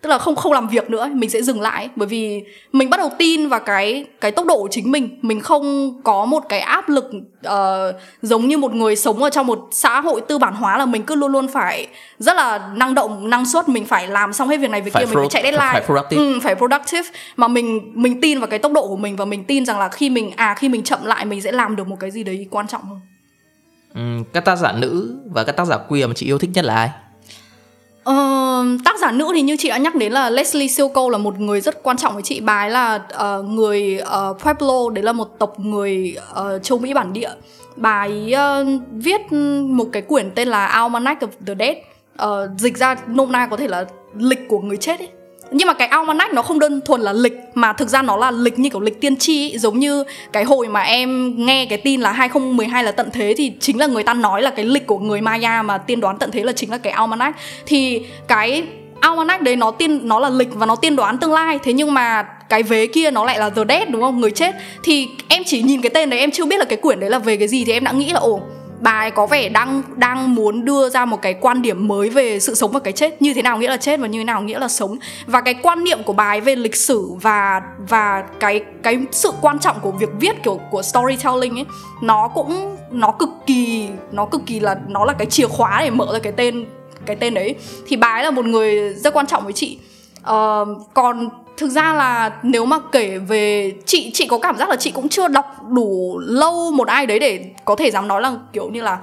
tức 0.06 0.10
là 0.10 0.18
không 0.18 0.36
không 0.36 0.52
làm 0.52 0.68
việc 0.68 0.90
nữa 0.90 1.10
mình 1.14 1.30
sẽ 1.30 1.42
dừng 1.42 1.62
lại 1.62 1.90
bởi 1.96 2.08
vì 2.08 2.44
mình 2.72 2.90
bắt 2.90 2.98
đầu 2.98 3.12
tin 3.18 3.50
vào 3.50 3.60
cái 3.60 4.06
cái 4.22 4.32
tốc 4.32 4.46
độ 4.46 4.58
của 4.58 4.68
chính 4.72 4.92
mình. 4.92 5.20
Mình 5.22 5.42
không 5.42 5.96
có 6.04 6.26
một 6.26 6.44
cái 6.50 6.60
áp 6.60 6.90
lực 6.90 7.06
uh, 7.48 7.52
giống 8.22 8.48
như 8.48 8.58
một 8.58 8.74
người 8.74 8.96
sống 8.96 9.24
ở 9.24 9.30
trong 9.30 9.48
một 9.48 9.68
xã 9.72 10.02
hội 10.02 10.22
tư 10.28 10.38
bản 10.38 10.54
hóa 10.54 10.78
là 10.78 10.86
mình 10.86 11.04
cứ 11.04 11.16
luôn 11.16 11.32
luôn 11.32 11.48
phải 11.48 11.88
rất 12.20 12.36
là 12.36 12.70
năng 12.76 12.94
động 12.94 13.30
năng 13.30 13.46
suất. 13.46 13.70
Mình 13.70 13.86
phải 13.86 14.08
làm 14.08 14.34
xong 14.34 14.50
hết 14.50 14.58
việc 14.58 14.70
này 14.70 14.82
việc 14.82 14.94
kia 14.94 15.06
mình 15.06 15.16
phải 15.16 15.28
chạy 15.30 15.44
deadline. 15.44 15.72
phải 15.72 15.82
productive. 15.86 16.24
Ừ, 16.26 16.40
phải 16.44 16.56
productive. 16.56 17.10
Mà 17.36 17.48
mình 17.48 17.92
mình 17.94 18.22
tin 18.22 18.40
vào 18.40 18.48
cái 18.48 18.60
tốc 18.60 18.72
độ 18.72 18.88
của 18.88 18.98
mình 18.98 19.16
và 19.16 19.26
mình 19.26 19.44
tin 19.44 19.66
rằng 19.66 19.80
là 19.80 19.90
khi 19.90 20.10
mình 20.10 20.32
à 20.36 20.56
khi 20.58 20.70
mình 20.70 20.84
chậm 20.84 21.06
lại 21.06 21.26
mình 21.26 21.42
sẽ 21.42 21.52
làm 21.52 21.76
được 21.76 21.88
một 21.88 21.98
cái 22.00 22.12
gì 22.12 22.24
đấy 22.24 22.48
quan 22.52 22.68
trọng 22.68 22.82
hơn. 22.84 23.00
Ừ, 23.94 24.24
các 24.34 24.46
tác 24.46 24.56
giả 24.56 24.72
nữ 24.72 25.16
và 25.32 25.44
các 25.44 25.52
tác 25.52 25.66
giả 25.66 25.78
queer 25.78 26.08
mà 26.08 26.14
chị 26.14 26.26
yêu 26.26 26.38
thích 26.38 26.50
nhất 26.54 26.66
là 26.66 26.76
ai 26.76 26.90
Ờ, 28.06 28.14
tác 28.86 29.00
giả 29.00 29.12
nữ 29.12 29.32
thì 29.34 29.42
như 29.42 29.56
chị 29.60 29.70
đã 29.70 29.78
nhắc 29.78 29.96
đến 29.96 30.12
là 30.12 30.30
Leslie 30.30 30.68
Silko 30.68 31.10
là 31.10 31.18
một 31.18 31.40
người 31.40 31.62
rất 31.62 31.84
quan 31.84 31.98
trọng 31.98 32.14
với 32.14 32.24
chị. 32.24 32.40
Bà 32.40 32.58
ấy 32.58 32.70
là 32.70 32.96
uh, 32.96 33.46
người 33.46 34.02
uh, 34.02 34.42
Pueblo 34.44 34.90
đấy 34.90 35.04
là 35.04 35.12
một 35.12 35.40
tộc 35.40 35.60
người 35.60 36.18
uh, 36.32 36.64
châu 36.64 36.80
Mỹ 36.80 36.94
bản 36.94 37.14
địa. 37.14 37.30
Bà 37.76 38.00
ấy 38.00 38.34
uh, 38.34 38.82
viết 38.92 39.22
một 39.64 39.86
cái 39.92 40.02
quyển 40.02 40.32
tên 40.36 40.48
là 40.48 40.66
Almanac 40.66 41.20
of 41.20 41.28
the 41.48 41.54
Dead. 41.60 41.76
Uh, 42.24 42.60
dịch 42.60 42.78
ra 42.78 42.96
nôm 43.08 43.32
na 43.32 43.48
có 43.48 43.58
thể 43.58 43.68
là 43.68 43.86
lịch 44.18 44.48
của 44.48 44.60
người 44.60 44.78
chết 44.78 45.00
ấy 45.00 45.10
nhưng 45.52 45.68
mà 45.68 45.74
cái 45.74 45.88
almanac 45.88 46.34
nó 46.34 46.42
không 46.42 46.60
đơn 46.60 46.82
thuần 46.86 47.02
là 47.02 47.14
lịch, 47.14 47.34
mà 47.54 47.74
thực 47.74 47.90
ra 47.90 48.02
nó 48.02 48.18
là 48.18 48.32
lịch 48.32 48.60
như 48.60 48.70
kiểu 48.70 48.82
lịch 48.82 49.02
tiên 49.02 49.18
tri 49.18 49.52
ấy. 49.52 49.58
giống 49.58 49.80
như 49.80 50.04
cái 50.32 50.44
hồi 50.44 50.68
mà 50.68 50.82
em 50.82 51.34
nghe 51.46 51.66
cái 51.66 51.78
tin 51.78 52.02
là 52.02 52.12
2012 52.12 52.84
là 52.84 52.92
tận 52.92 53.10
thế 53.14 53.34
thì 53.38 53.52
chính 53.60 53.80
là 53.80 53.88
người 53.88 54.04
ta 54.04 54.14
nói 54.14 54.42
là 54.42 54.50
cái 54.50 54.66
lịch 54.66 54.88
của 54.88 55.00
người 55.00 55.22
Maya 55.22 55.62
mà 55.62 55.78
tiên 55.78 56.00
đoán 56.00 56.18
tận 56.18 56.32
thế 56.32 56.44
là 56.44 56.52
chính 56.52 56.72
là 56.72 56.78
cái 56.78 56.94
almanac. 56.94 57.36
Thì 57.66 58.02
cái 58.28 58.64
almanac 59.00 59.42
đấy 59.42 59.56
nó 59.56 59.72
tiên, 59.72 60.08
nó 60.08 60.20
là 60.20 60.30
lịch 60.30 60.50
và 60.54 60.66
nó 60.66 60.76
tiên 60.76 60.96
đoán 60.96 61.18
tương 61.18 61.34
lai. 61.34 61.60
Thế 61.64 61.74
nhưng 61.74 61.94
mà 61.94 62.24
cái 62.50 62.64
vế 62.64 62.88
kia 62.88 63.12
nó 63.12 63.26
lại 63.26 63.40
là 63.40 63.50
the 63.50 63.62
dead, 63.70 63.90
đúng 63.90 64.02
không? 64.02 64.22
Người 64.22 64.32
chết. 64.32 64.56
Thì 64.84 65.08
em 65.28 65.44
chỉ 65.46 65.62
nhìn 65.62 65.82
cái 65.82 65.90
tên 65.90 66.10
đấy, 66.10 66.20
em 66.20 66.32
chưa 66.32 66.46
biết 66.46 66.58
là 66.58 66.66
cái 66.66 66.78
quyển 66.78 67.00
đấy 67.00 67.10
là 67.10 67.20
về 67.20 67.38
cái 67.38 67.48
gì 67.48 67.66
thì 67.66 67.74
em 67.74 67.84
đã 67.84 67.92
nghĩ 67.92 68.12
là, 68.12 68.20
ồ 68.20 68.42
bà 68.86 68.92
ấy 68.92 69.12
có 69.12 69.28
vẻ 69.28 69.50
đang 69.50 69.84
đang 69.96 70.36
muốn 70.36 70.66
đưa 70.66 70.90
ra 70.90 71.06
một 71.06 71.22
cái 71.22 71.34
quan 71.34 71.62
điểm 71.62 71.88
mới 71.88 72.10
về 72.10 72.40
sự 72.40 72.56
sống 72.56 72.72
và 72.72 72.80
cái 72.80 72.94
chết, 72.94 73.22
như 73.22 73.34
thế 73.34 73.42
nào 73.42 73.58
nghĩa 73.58 73.70
là 73.70 73.78
chết 73.78 74.00
và 74.00 74.08
như 74.08 74.20
thế 74.20 74.24
nào 74.24 74.42
nghĩa 74.42 74.60
là 74.60 74.68
sống. 74.68 74.98
Và 75.26 75.42
cái 75.42 75.54
quan 75.54 75.84
niệm 75.84 76.04
của 76.04 76.14
bà 76.14 76.28
ấy 76.28 76.42
về 76.42 76.56
lịch 76.56 76.76
sử 76.76 77.10
và 77.22 77.62
và 77.90 78.24
cái 78.40 78.62
cái 78.84 79.00
sự 79.12 79.32
quan 79.42 79.60
trọng 79.60 79.80
của 79.82 79.92
việc 79.92 80.10
viết, 80.20 80.44
kiểu, 80.44 80.60
của 80.72 80.82
storytelling 80.82 81.56
ấy, 81.56 81.66
nó 82.02 82.28
cũng, 82.28 82.78
nó 82.92 83.12
cực 83.12 83.30
kỳ, 83.46 83.88
nó 84.12 84.26
cực 84.26 84.42
kỳ 84.46 84.60
là, 84.60 84.76
nó 84.88 85.06
là 85.06 85.14
cái 85.14 85.26
chìa 85.26 85.48
khóa 85.48 85.82
để 85.84 85.90
mở 85.90 86.08
ra 86.14 86.20
cái 86.20 86.34
tên 86.34 86.66
cái 87.06 87.16
tên 87.16 87.34
đấy. 87.34 87.56
Thì 87.88 87.96
bà 87.96 88.08
ấy 88.08 88.24
là 88.24 88.32
một 88.32 88.46
người 88.46 88.94
rất 88.94 89.14
quan 89.14 89.28
trọng 89.28 89.44
với 89.44 89.54
chị 89.54 89.78
uh, 90.30 90.68
còn 90.94 91.30
thực 91.58 91.70
ra 91.70 91.94
là 91.94 92.32
nếu 92.44 92.66
mà 92.66 92.78
kể 92.92 93.18
về 93.18 93.74
chị 93.86 94.12
chị 94.14 94.28
có 94.28 94.38
cảm 94.38 94.58
giác 94.58 94.70
là 94.70 94.76
chị 94.76 94.92
cũng 94.92 95.10
chưa 95.10 95.28
đọc 95.28 95.46
đủ 95.70 96.20
lâu 96.20 96.72
một 96.72 96.88
ai 96.88 97.06
đấy 97.06 97.20
để 97.20 97.46
có 97.66 97.76
thể 97.76 97.92
dám 97.92 98.08
nói 98.08 98.22
là 98.22 98.34
kiểu 98.54 98.70
như 98.70 98.82
là 98.82 98.98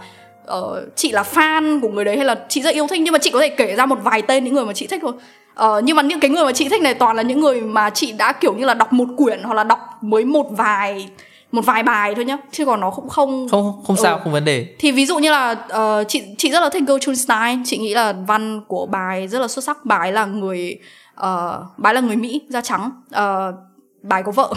uh, 0.59 0.79
chị 0.97 1.13
là 1.13 1.23
fan 1.35 1.81
của 1.81 1.89
người 1.89 2.05
đấy 2.05 2.17
hay 2.17 2.25
là 2.25 2.47
chị 2.49 2.63
rất 2.63 2.75
yêu 2.75 2.87
thích. 2.87 3.01
Nhưng 3.01 3.13
mà 3.13 3.19
chị 3.19 3.31
có 3.31 3.41
thể 3.41 3.49
kể 3.49 3.75
ra 3.77 3.87
một 3.87 3.99
vài 4.03 4.23
tên 4.23 4.45
những 4.45 4.55
người 4.55 4.65
mà 4.65 4.73
chị 4.73 4.87
thích 4.87 5.03
thôi. 5.03 5.13
Uh, 5.61 5.85
nhưng 5.85 5.97
mà 5.97 6.03
những 6.03 6.21
cái 6.21 6.31
người 6.31 6.45
mà 6.45 6.53
chị 6.53 6.69
thích 6.69 6.83
này 6.83 6.95
toàn 6.95 7.17
là 7.17 7.23
những 7.23 7.41
người 7.41 7.61
mà 7.61 7.91
chị 7.91 8.13
đã 8.13 8.33
kiểu 8.33 8.55
như 8.55 8.65
là 8.65 8.75
đọc 8.75 8.93
một 8.93 9.09
quyển 9.17 9.43
hoặc 9.43 9.55
là 9.55 9.65
đọc 9.65 9.79
mới 10.01 10.25
một 10.25 10.47
vài 10.51 11.09
một 11.53 11.67
vài 11.67 11.83
bài 11.83 12.15
thôi 12.15 12.25
nhá. 12.25 12.37
Chứ 12.51 12.67
còn 12.67 12.81
nó 12.81 12.91
cũng 12.91 13.09
không 13.09 13.49
không 13.51 13.83
không 13.87 13.97
sao 13.97 14.17
ừ. 14.17 14.21
không 14.25 14.33
vấn 14.33 14.45
đề. 14.45 14.67
Thì 14.79 14.93
ví 14.93 15.07
dụ 15.07 15.19
như 15.19 15.31
là 15.31 15.51
uh, 15.51 16.09
chị 16.09 16.23
chị 16.39 16.51
rất 16.51 16.61
là 16.61 16.71
thích 16.71 16.83
Gertrude 16.87 17.17
Stein. 17.17 17.63
Chị 17.65 17.79
nghĩ 17.79 17.95
là 17.95 18.15
văn 18.27 18.61
của 18.69 18.87
bài 18.87 19.29
rất 19.29 19.39
là 19.39 19.49
xuất 19.49 19.65
sắc. 19.65 19.85
Bài 19.85 20.13
là 20.13 20.25
người 20.25 20.79
uh, 21.27 21.79
bà 21.79 21.93
là 21.93 22.01
người 22.01 22.17
mỹ 22.17 22.43
da 22.49 22.61
trắng. 22.61 22.91
Uh, 23.07 23.55
bà 24.03 24.23
có 24.23 24.33
vợ. 24.33 24.53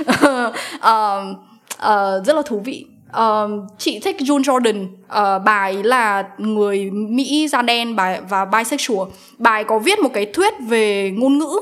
Uh, 0.00 0.54
uh, 1.78 2.26
rất 2.26 2.36
là 2.36 2.42
thú 2.46 2.62
vị. 2.64 2.86
Uh, 3.10 3.50
chị 3.78 3.98
thích 3.98 4.16
June 4.18 4.42
Jordan. 4.42 4.84
Uh, 4.84 5.44
bà 5.44 5.58
ấy 5.58 5.82
là 5.82 6.28
người 6.38 6.90
mỹ 6.90 7.48
da 7.48 7.62
đen 7.62 7.96
bà 7.96 8.20
và 8.28 8.44
bisexual. 8.44 9.08
Bà 9.38 9.50
ấy 9.50 9.64
có 9.64 9.78
viết 9.78 9.98
một 9.98 10.10
cái 10.14 10.26
thuyết 10.26 10.54
về 10.68 11.10
ngôn 11.10 11.38
ngữ 11.38 11.60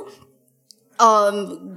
Uh, 1.03 1.35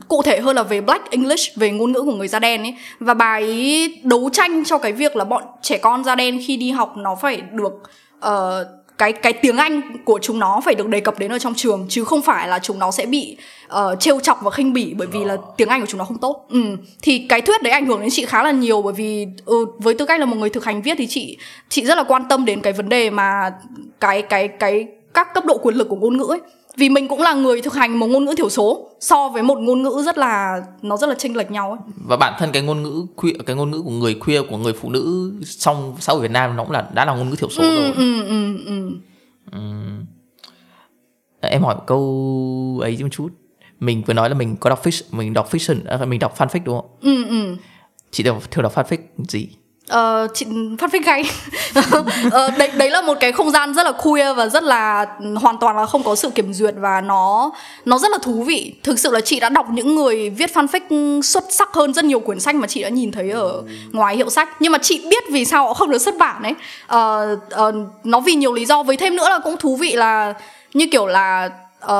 cụ 0.07 0.21
thể 0.23 0.39
hơn 0.39 0.55
là 0.55 0.63
về 0.63 0.81
Black 0.81 1.11
English 1.11 1.55
về 1.55 1.71
ngôn 1.71 1.91
ngữ 1.91 2.01
của 2.01 2.11
người 2.11 2.27
da 2.27 2.39
đen 2.39 2.61
ấy. 2.61 2.75
Và 2.99 3.13
bà 3.13 3.33
ấy 3.33 4.01
đấu 4.03 4.29
tranh 4.33 4.65
cho 4.65 4.77
cái 4.77 4.93
việc 4.93 5.15
là 5.15 5.25
bọn 5.25 5.43
trẻ 5.61 5.77
con 5.77 6.03
da 6.03 6.15
đen 6.15 6.39
khi 6.47 6.57
đi 6.57 6.71
học 6.71 6.93
nó 6.97 7.15
phải 7.15 7.41
được 7.51 7.73
uh, 8.17 8.67
cái 8.99 9.13
cái 9.13 9.33
tiếng 9.33 9.57
Anh 9.57 9.81
của 10.05 10.19
chúng 10.21 10.39
nó 10.39 10.61
phải 10.65 10.75
được 10.75 10.87
đề 10.87 10.99
cập 10.99 11.19
đến 11.19 11.31
ở 11.31 11.39
trong 11.39 11.53
trường 11.55 11.85
chứ 11.89 12.03
không 12.03 12.21
phải 12.21 12.47
là 12.47 12.59
chúng 12.59 12.79
nó 12.79 12.91
sẽ 12.91 13.05
bị 13.05 13.37
uh, 13.67 13.99
trêu 13.99 14.19
chọc 14.19 14.39
và 14.43 14.51
khinh 14.51 14.73
bỉ 14.73 14.93
bởi 14.97 15.07
vì 15.07 15.25
là 15.25 15.37
tiếng 15.57 15.67
Anh 15.67 15.81
của 15.81 15.87
chúng 15.87 15.97
nó 15.97 16.05
không 16.05 16.17
tốt. 16.17 16.45
Ừ. 16.49 16.61
Thì 17.01 17.25
cái 17.29 17.41
thuyết 17.41 17.63
đấy 17.63 17.73
ảnh 17.73 17.85
hưởng 17.85 18.01
đến 18.01 18.09
chị 18.09 18.25
khá 18.25 18.43
là 18.43 18.51
nhiều 18.51 18.81
bởi 18.81 18.93
vì 18.93 19.27
ừ, 19.45 19.65
với 19.77 19.93
tư 19.93 20.05
cách 20.05 20.19
là 20.19 20.25
một 20.25 20.35
người 20.35 20.49
thực 20.49 20.65
hành 20.65 20.81
viết 20.81 20.95
thì 20.97 21.07
chị 21.07 21.37
chị 21.69 21.85
rất 21.85 21.95
là 21.95 22.03
quan 22.03 22.23
tâm 22.29 22.45
đến 22.45 22.61
cái 22.61 22.73
vấn 22.73 22.89
đề 22.89 23.09
mà 23.09 23.51
cái 23.99 24.21
cái 24.21 24.47
cái 24.47 24.87
các 25.13 25.33
cấp 25.33 25.45
độ 25.45 25.57
quyền 25.57 25.75
lực 25.75 25.89
của 25.89 25.95
ngôn 25.95 26.17
ngữ 26.17 26.25
ấy 26.29 26.39
vì 26.79 26.89
mình 26.89 27.07
cũng 27.07 27.21
là 27.21 27.33
người 27.33 27.61
thực 27.61 27.73
hành 27.73 27.99
một 27.99 28.07
ngôn 28.07 28.25
ngữ 28.25 28.33
thiểu 28.37 28.49
số 28.49 28.89
so 28.99 29.29
với 29.29 29.43
một 29.43 29.59
ngôn 29.59 29.83
ngữ 29.83 30.01
rất 30.05 30.17
là 30.17 30.61
nó 30.81 30.97
rất 30.97 31.09
là 31.09 31.15
chênh 31.15 31.37
lệch 31.37 31.51
nhau 31.51 31.69
ấy. 31.71 31.79
Và 32.05 32.17
bản 32.17 32.33
thân 32.39 32.51
cái 32.51 32.61
ngôn 32.61 32.83
ngữ 32.83 33.05
queer 33.15 33.35
cái 33.45 33.55
ngôn 33.55 33.71
ngữ 33.71 33.81
của 33.81 33.91
người 33.91 34.13
queer 34.13 34.43
của 34.49 34.57
người 34.57 34.73
phụ 34.73 34.89
nữ 34.89 35.33
trong 35.59 35.95
xã 35.99 36.13
hội 36.13 36.21
Việt 36.21 36.31
Nam 36.31 36.55
nó 36.55 36.63
cũng 36.63 36.71
là 36.71 36.89
đã 36.93 37.05
là 37.05 37.15
ngôn 37.15 37.29
ngữ 37.29 37.35
thiểu 37.35 37.49
số 37.49 37.63
ừ, 37.63 37.75
rồi. 37.75 37.93
ừ, 37.97 38.23
ừ, 38.27 38.57
ừ. 38.65 38.91
Ừm. 39.51 40.05
em 41.41 41.63
hỏi 41.63 41.75
một 41.75 41.83
câu 41.87 42.79
ấy 42.81 42.97
một 43.01 43.09
chút. 43.11 43.29
Mình 43.79 44.03
vừa 44.05 44.13
nói 44.13 44.29
là 44.29 44.35
mình 44.35 44.55
có 44.59 44.69
đọc 44.69 44.83
fiction 44.83 45.03
mình 45.11 45.33
đọc 45.33 45.51
fiction 45.51 45.77
à, 45.85 46.05
mình 46.05 46.19
đọc 46.19 46.37
fanfic 46.37 46.59
đúng 46.63 46.81
không? 46.81 46.89
Ừ 47.01 47.25
ừ. 47.29 47.55
Chị 48.11 48.23
đọc 48.23 48.51
thường 48.51 48.63
đọc 48.63 48.75
fanfic 48.75 48.97
gì 49.27 49.47
uh, 49.93 50.31
chị 50.33 50.45
phát 50.79 50.91
phích 50.91 51.05
gay 51.05 51.29
uh, 51.79 52.57
đấy 52.57 52.71
đấy 52.73 52.89
là 52.89 53.01
một 53.01 53.17
cái 53.19 53.31
không 53.31 53.51
gian 53.51 53.73
rất 53.73 53.83
là 53.83 53.91
queer 53.91 54.37
và 54.37 54.47
rất 54.47 54.63
là 54.63 55.05
hoàn 55.35 55.57
toàn 55.57 55.77
là 55.77 55.85
không 55.85 56.03
có 56.03 56.15
sự 56.15 56.29
kiểm 56.29 56.53
duyệt 56.53 56.73
và 56.77 57.01
nó 57.01 57.51
nó 57.85 57.97
rất 57.97 58.11
là 58.11 58.17
thú 58.21 58.43
vị. 58.43 58.73
Thực 58.83 58.99
sự 58.99 59.11
là 59.11 59.21
chị 59.21 59.39
đã 59.39 59.49
đọc 59.49 59.65
những 59.71 59.95
người 59.95 60.29
viết 60.29 60.51
fanfic 60.53 61.21
xuất 61.21 61.43
sắc 61.49 61.73
hơn 61.73 61.93
rất 61.93 62.05
nhiều 62.05 62.19
quyển 62.19 62.39
sách 62.39 62.55
mà 62.55 62.67
chị 62.67 62.83
đã 62.83 62.89
nhìn 62.89 63.11
thấy 63.11 63.29
ở 63.29 63.61
ngoài 63.91 64.15
hiệu 64.15 64.29
sách. 64.29 64.49
Nhưng 64.59 64.71
mà 64.71 64.77
chị 64.77 65.01
biết 65.09 65.23
vì 65.31 65.45
sao 65.45 65.67
họ 65.67 65.73
không 65.73 65.91
được 65.91 66.01
xuất 66.01 66.17
bản 66.17 66.43
ấy. 66.43 66.53
Uh, 66.95 67.39
uh, 67.69 67.75
nó 68.03 68.19
vì 68.19 68.33
nhiều 68.33 68.53
lý 68.53 68.65
do. 68.65 68.83
Với 68.83 68.97
thêm 68.97 69.15
nữa 69.15 69.29
là 69.29 69.39
cũng 69.39 69.57
thú 69.57 69.75
vị 69.75 69.91
là 69.91 70.33
như 70.73 70.87
kiểu 70.91 71.07
là 71.07 71.49
uh, 71.85 71.91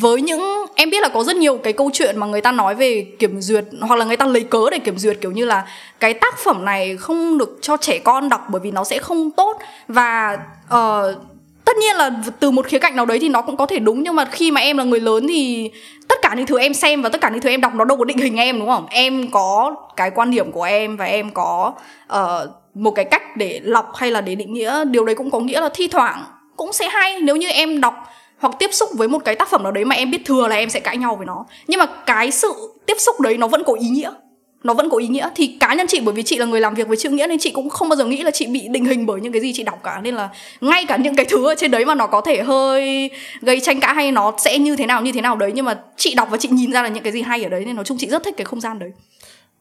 với 0.00 0.22
những 0.22 0.66
em 0.74 0.90
biết 0.90 1.02
là 1.02 1.08
có 1.08 1.24
rất 1.24 1.36
nhiều 1.36 1.56
cái 1.56 1.72
câu 1.72 1.90
chuyện 1.92 2.18
mà 2.18 2.26
người 2.26 2.40
ta 2.40 2.52
nói 2.52 2.74
về 2.74 3.06
kiểm 3.18 3.40
duyệt 3.40 3.64
hoặc 3.80 3.96
là 3.96 4.04
người 4.04 4.16
ta 4.16 4.26
lấy 4.26 4.42
cớ 4.42 4.60
để 4.70 4.78
kiểm 4.78 4.98
duyệt 4.98 5.18
kiểu 5.20 5.32
như 5.32 5.44
là 5.44 5.66
cái 6.00 6.14
tác 6.14 6.38
phẩm 6.38 6.64
này 6.64 6.96
không 6.96 7.38
được 7.38 7.58
cho 7.62 7.76
trẻ 7.76 7.98
con 7.98 8.28
đọc 8.28 8.46
bởi 8.48 8.60
vì 8.60 8.70
nó 8.70 8.84
sẽ 8.84 8.98
không 8.98 9.30
tốt. 9.30 9.58
Và 9.88 10.38
uh, 10.74 11.16
tất 11.64 11.76
nhiên 11.76 11.96
là 11.96 12.10
từ 12.40 12.50
một 12.50 12.66
khía 12.66 12.78
cạnh 12.78 12.96
nào 12.96 13.06
đấy 13.06 13.18
thì 13.18 13.28
nó 13.28 13.42
cũng 13.42 13.56
có 13.56 13.66
thể 13.66 13.78
đúng 13.78 14.02
nhưng 14.02 14.16
mà 14.16 14.24
khi 14.24 14.50
mà 14.50 14.60
em 14.60 14.76
là 14.76 14.84
người 14.84 15.00
lớn 15.00 15.26
thì 15.28 15.70
tất 16.08 16.18
cả 16.22 16.34
những 16.36 16.46
thứ 16.46 16.58
em 16.58 16.74
xem 16.74 17.02
và 17.02 17.08
tất 17.08 17.20
cả 17.20 17.30
những 17.30 17.40
thứ 17.40 17.50
em 17.50 17.60
đọc 17.60 17.74
nó 17.74 17.84
đâu 17.84 17.98
có 17.98 18.04
định 18.04 18.18
hình 18.18 18.36
em 18.36 18.58
đúng 18.58 18.68
không? 18.68 18.86
Em 18.90 19.30
có 19.30 19.74
cái 19.96 20.10
quan 20.10 20.30
điểm 20.30 20.52
của 20.52 20.62
em 20.62 20.96
và 20.96 21.04
em 21.04 21.30
có 21.30 21.72
uh, 22.12 22.50
một 22.74 22.90
cái 22.90 23.04
cách 23.04 23.36
để 23.36 23.60
lọc 23.62 23.96
hay 23.96 24.10
là 24.10 24.20
để 24.20 24.34
định 24.34 24.54
nghĩa. 24.54 24.84
Điều 24.84 25.04
đấy 25.04 25.14
cũng 25.14 25.30
có 25.30 25.40
nghĩa 25.40 25.60
là 25.60 25.68
thi 25.74 25.88
thoảng 25.88 26.24
cũng 26.56 26.72
sẽ 26.72 26.88
hay. 26.88 27.20
Nếu 27.20 27.36
như 27.36 27.48
em 27.48 27.80
đọc 27.80 27.94
hoặc 28.38 28.56
tiếp 28.58 28.70
xúc 28.72 28.88
với 28.94 29.08
một 29.08 29.18
cái 29.24 29.34
tác 29.34 29.50
phẩm 29.50 29.62
nào 29.62 29.72
đấy 29.72 29.84
mà 29.84 29.96
em 29.96 30.10
biết 30.10 30.24
thừa 30.24 30.48
là 30.48 30.56
em 30.56 30.70
sẽ 30.70 30.80
cãi 30.80 30.96
nhau 30.96 31.16
với 31.16 31.26
nó. 31.26 31.46
Nhưng 31.66 31.80
mà 31.80 31.86
cái 32.06 32.30
sự 32.30 32.52
tiếp 32.86 32.96
xúc 32.98 33.20
đấy 33.20 33.38
nó 33.38 33.48
vẫn 33.48 33.64
có 33.64 33.72
ý 33.72 33.88
nghĩa. 33.88 34.10
Nó 34.64 34.74
vẫn 34.74 34.90
có 34.90 34.96
ý 34.96 35.08
nghĩa. 35.08 35.28
Thì 35.34 35.56
cá 35.60 35.74
nhân 35.74 35.86
chị 35.86 36.00
bởi 36.00 36.14
vì 36.14 36.22
chị 36.22 36.36
là 36.38 36.46
người 36.46 36.60
làm 36.60 36.74
việc 36.74 36.88
với 36.88 36.96
chữ 36.96 37.10
nghĩa 37.10 37.26
nên 37.26 37.38
chị 37.38 37.50
cũng 37.50 37.70
không 37.70 37.88
bao 37.88 37.96
giờ 37.96 38.04
nghĩ 38.04 38.22
là 38.22 38.30
chị 38.30 38.46
bị 38.46 38.68
định 38.70 38.84
hình 38.84 39.06
bởi 39.06 39.20
những 39.20 39.32
cái 39.32 39.42
gì 39.42 39.52
chị 39.52 39.62
đọc 39.62 39.80
cả. 39.84 40.00
Nên 40.02 40.14
là 40.14 40.28
ngay 40.60 40.84
cả 40.84 40.96
những 40.96 41.16
cái 41.16 41.26
thứ 41.28 41.46
ở 41.46 41.54
trên 41.58 41.70
đấy 41.70 41.84
mà 41.84 41.94
nó 41.94 42.06
có 42.06 42.20
thể 42.20 42.42
hơi 42.42 43.10
gây 43.40 43.60
tranh 43.60 43.80
cãi 43.80 43.94
hay 43.94 44.12
nó 44.12 44.32
sẽ 44.38 44.58
như 44.58 44.76
thế 44.76 44.86
nào 44.86 45.02
như 45.02 45.12
thế 45.12 45.20
nào 45.20 45.36
đấy. 45.36 45.52
Nhưng 45.54 45.64
mà 45.64 45.80
chị 45.96 46.14
đọc 46.14 46.28
và 46.30 46.36
chị 46.36 46.48
nhìn 46.48 46.72
ra 46.72 46.82
là 46.82 46.88
những 46.88 47.02
cái 47.02 47.12
gì 47.12 47.22
hay 47.22 47.42
ở 47.42 47.48
đấy. 47.48 47.64
Nên 47.64 47.76
nói 47.76 47.84
chung 47.84 47.98
chị 47.98 48.06
rất 48.06 48.22
thích 48.24 48.34
cái 48.36 48.44
không 48.44 48.60
gian 48.60 48.78
đấy. 48.78 48.90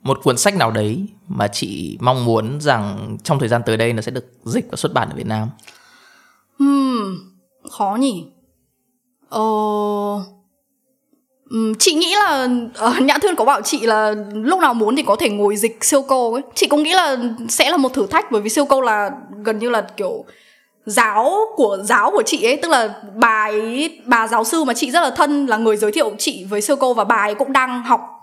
Một 0.03 0.19
cuốn 0.23 0.37
sách 0.37 0.55
nào 0.57 0.71
đấy 0.71 1.05
mà 1.27 1.47
chị 1.47 1.97
mong 2.01 2.25
muốn 2.25 2.61
rằng 2.61 3.17
trong 3.23 3.39
thời 3.39 3.49
gian 3.49 3.61
tới 3.65 3.77
đây 3.77 3.93
nó 3.93 4.01
sẽ 4.01 4.11
được 4.11 4.25
dịch 4.43 4.65
và 4.71 4.75
xuất 4.75 4.93
bản 4.93 5.09
ở 5.09 5.15
Việt 5.15 5.27
Nam? 5.27 5.49
Hmm, 6.59 7.17
khó 7.71 7.97
nhỉ 7.99 8.25
Ờ... 9.29 9.41
chị 11.79 11.93
nghĩ 11.93 12.15
là 12.15 12.47
ờ, 12.75 12.93
uh, 12.97 13.01
nhã 13.01 13.17
thuyên 13.17 13.35
có 13.35 13.45
bảo 13.45 13.61
chị 13.61 13.79
là 13.85 14.15
lúc 14.33 14.59
nào 14.59 14.73
muốn 14.73 14.95
thì 14.95 15.03
có 15.03 15.15
thể 15.15 15.29
ngồi 15.29 15.55
dịch 15.55 15.83
siêu 15.83 16.01
câu 16.01 16.33
ấy. 16.33 16.43
Chị 16.55 16.67
cũng 16.67 16.83
nghĩ 16.83 16.93
là 16.93 17.17
sẽ 17.49 17.69
là 17.69 17.77
một 17.77 17.93
thử 17.93 18.07
thách 18.07 18.31
bởi 18.31 18.41
vì 18.41 18.49
siêu 18.49 18.65
câu 18.65 18.81
là 18.81 19.11
gần 19.43 19.59
như 19.59 19.69
là 19.69 19.81
kiểu 19.97 20.25
giáo 20.85 21.31
của 21.55 21.77
giáo 21.83 22.11
của 22.11 22.23
chị 22.25 22.43
ấy. 22.43 22.57
Tức 22.57 22.71
là 22.71 23.01
bà 23.15 23.45
ấy 23.45 23.99
bà 24.05 24.27
giáo 24.27 24.43
sư 24.43 24.63
mà 24.63 24.73
chị 24.73 24.91
rất 24.91 25.01
là 25.01 25.09
thân 25.09 25.45
là 25.45 25.57
người 25.57 25.77
giới 25.77 25.91
thiệu 25.91 26.11
chị 26.17 26.45
với 26.49 26.61
siêu 26.61 26.75
câu 26.75 26.93
và 26.93 27.03
bà 27.03 27.15
ấy 27.15 27.35
cũng 27.35 27.51
đang 27.51 27.83
học 27.83 28.16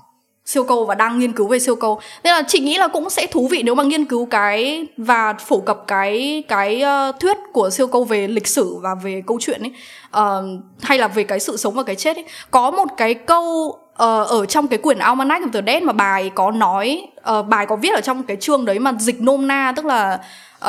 siêu 0.45 0.65
câu 0.65 0.85
và 0.85 0.95
đang 0.95 1.19
nghiên 1.19 1.33
cứu 1.33 1.47
về 1.47 1.59
siêu 1.59 1.77
câu 1.77 2.01
nên 2.25 2.33
là 2.33 2.43
chị 2.49 2.61
nghĩ 2.61 2.79
là 2.79 2.89
cũng 2.89 3.11
sẽ 3.11 3.27
thú 3.27 3.49
vị 3.49 3.63
nếu 3.65 3.75
mà 3.75 3.83
nghiên 3.83 4.05
cứu 4.05 4.27
cái 4.27 4.87
và 4.97 5.33
phổ 5.33 5.61
cập 5.61 5.85
cái 5.87 6.43
cái 6.49 6.83
uh, 6.83 7.21
thuyết 7.21 7.37
của 7.53 7.71
siêu 7.71 7.87
câu 7.87 8.05
về 8.05 8.29
lịch 8.29 8.47
sử 8.47 8.77
và 8.83 8.95
về 8.95 9.23
câu 9.27 9.39
chuyện 9.41 9.63
ấy 9.63 9.73
uh, 10.23 10.61
hay 10.83 10.99
là 10.99 11.09
về 11.09 11.25
cái 11.25 11.41
sự 11.41 11.57
sống 11.57 11.75
và 11.75 11.83
cái 11.83 11.97
chết 11.97 12.17
ấy. 12.17 12.25
Có 12.51 12.71
một 12.71 12.89
cái 12.97 13.15
câu 13.15 13.45
uh, 13.93 14.29
ở 14.29 14.47
trong 14.49 14.69
cái 14.69 14.79
quyển 14.79 14.99
Almanac 14.99 15.43
of 15.43 15.51
the 15.53 15.63
Dead 15.67 15.83
mà 15.83 15.93
bài 15.93 16.31
có 16.35 16.51
nói 16.51 17.07
uh, 17.39 17.47
bài 17.47 17.67
có 17.67 17.77
viết 17.77 17.95
ở 17.95 18.01
trong 18.01 18.23
cái 18.23 18.37
chương 18.37 18.65
đấy 18.65 18.79
mà 18.79 18.93
dịch 18.99 19.21
nôm 19.21 19.47
na 19.47 19.73
tức 19.77 19.85
là 19.85 20.19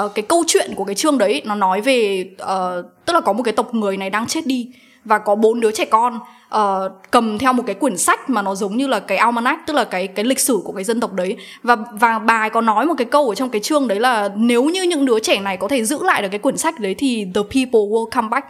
uh, 0.06 0.12
cái 0.16 0.24
câu 0.24 0.44
chuyện 0.48 0.74
của 0.76 0.84
cái 0.84 0.96
chương 0.96 1.18
đấy 1.18 1.42
nó 1.46 1.56
nói 1.56 1.82
về 1.82 2.30
uh, 2.44 2.86
tức 3.06 3.14
là 3.14 3.22
có 3.22 3.34
một 3.34 3.44
cái 3.44 3.54
tộc 3.54 3.74
người 3.74 3.98
này 3.98 4.10
đang 4.10 4.28
chết 4.28 4.46
đi 4.46 4.68
và 5.06 5.18
có 5.18 5.36
bốn 5.36 5.60
đứa 5.60 5.72
trẻ 5.72 5.86
con 5.86 6.20
uh, 6.56 6.92
cầm 7.12 7.38
theo 7.38 7.54
một 7.54 7.64
cái 7.66 7.76
quyển 7.76 7.98
sách 7.98 8.30
mà 8.30 8.42
nó 8.42 8.56
giống 8.56 8.78
như 8.78 8.88
là 8.88 9.00
cái 9.00 9.18
almanac 9.18 9.60
tức 9.68 9.74
là 9.74 9.84
cái 9.84 10.08
cái 10.08 10.26
lịch 10.26 10.40
sử 10.40 10.60
của 10.64 10.72
cái 10.72 10.84
dân 10.84 11.00
tộc 11.00 11.14
đấy. 11.14 11.38
Và 11.64 11.76
và 11.92 12.20
bài 12.20 12.50
có 12.50 12.62
nói 12.62 12.86
một 12.86 12.94
cái 12.98 13.06
câu 13.06 13.30
ở 13.30 13.36
trong 13.36 13.50
cái 13.50 13.62
chương 13.62 13.88
đấy 13.88 14.00
là 14.00 14.30
nếu 14.36 14.64
như 14.64 14.84
những 14.84 15.06
đứa 15.06 15.20
trẻ 15.20 15.40
này 15.40 15.58
có 15.58 15.68
thể 15.68 15.86
giữ 15.86 16.04
lại 16.04 16.22
được 16.22 16.30
cái 16.32 16.40
quyển 16.40 16.58
sách 16.58 16.80
đấy 16.80 16.96
thì 16.98 17.26
the 17.36 17.42
people 17.42 17.80
will 17.80 18.10
come 18.10 18.28
back 18.32 18.48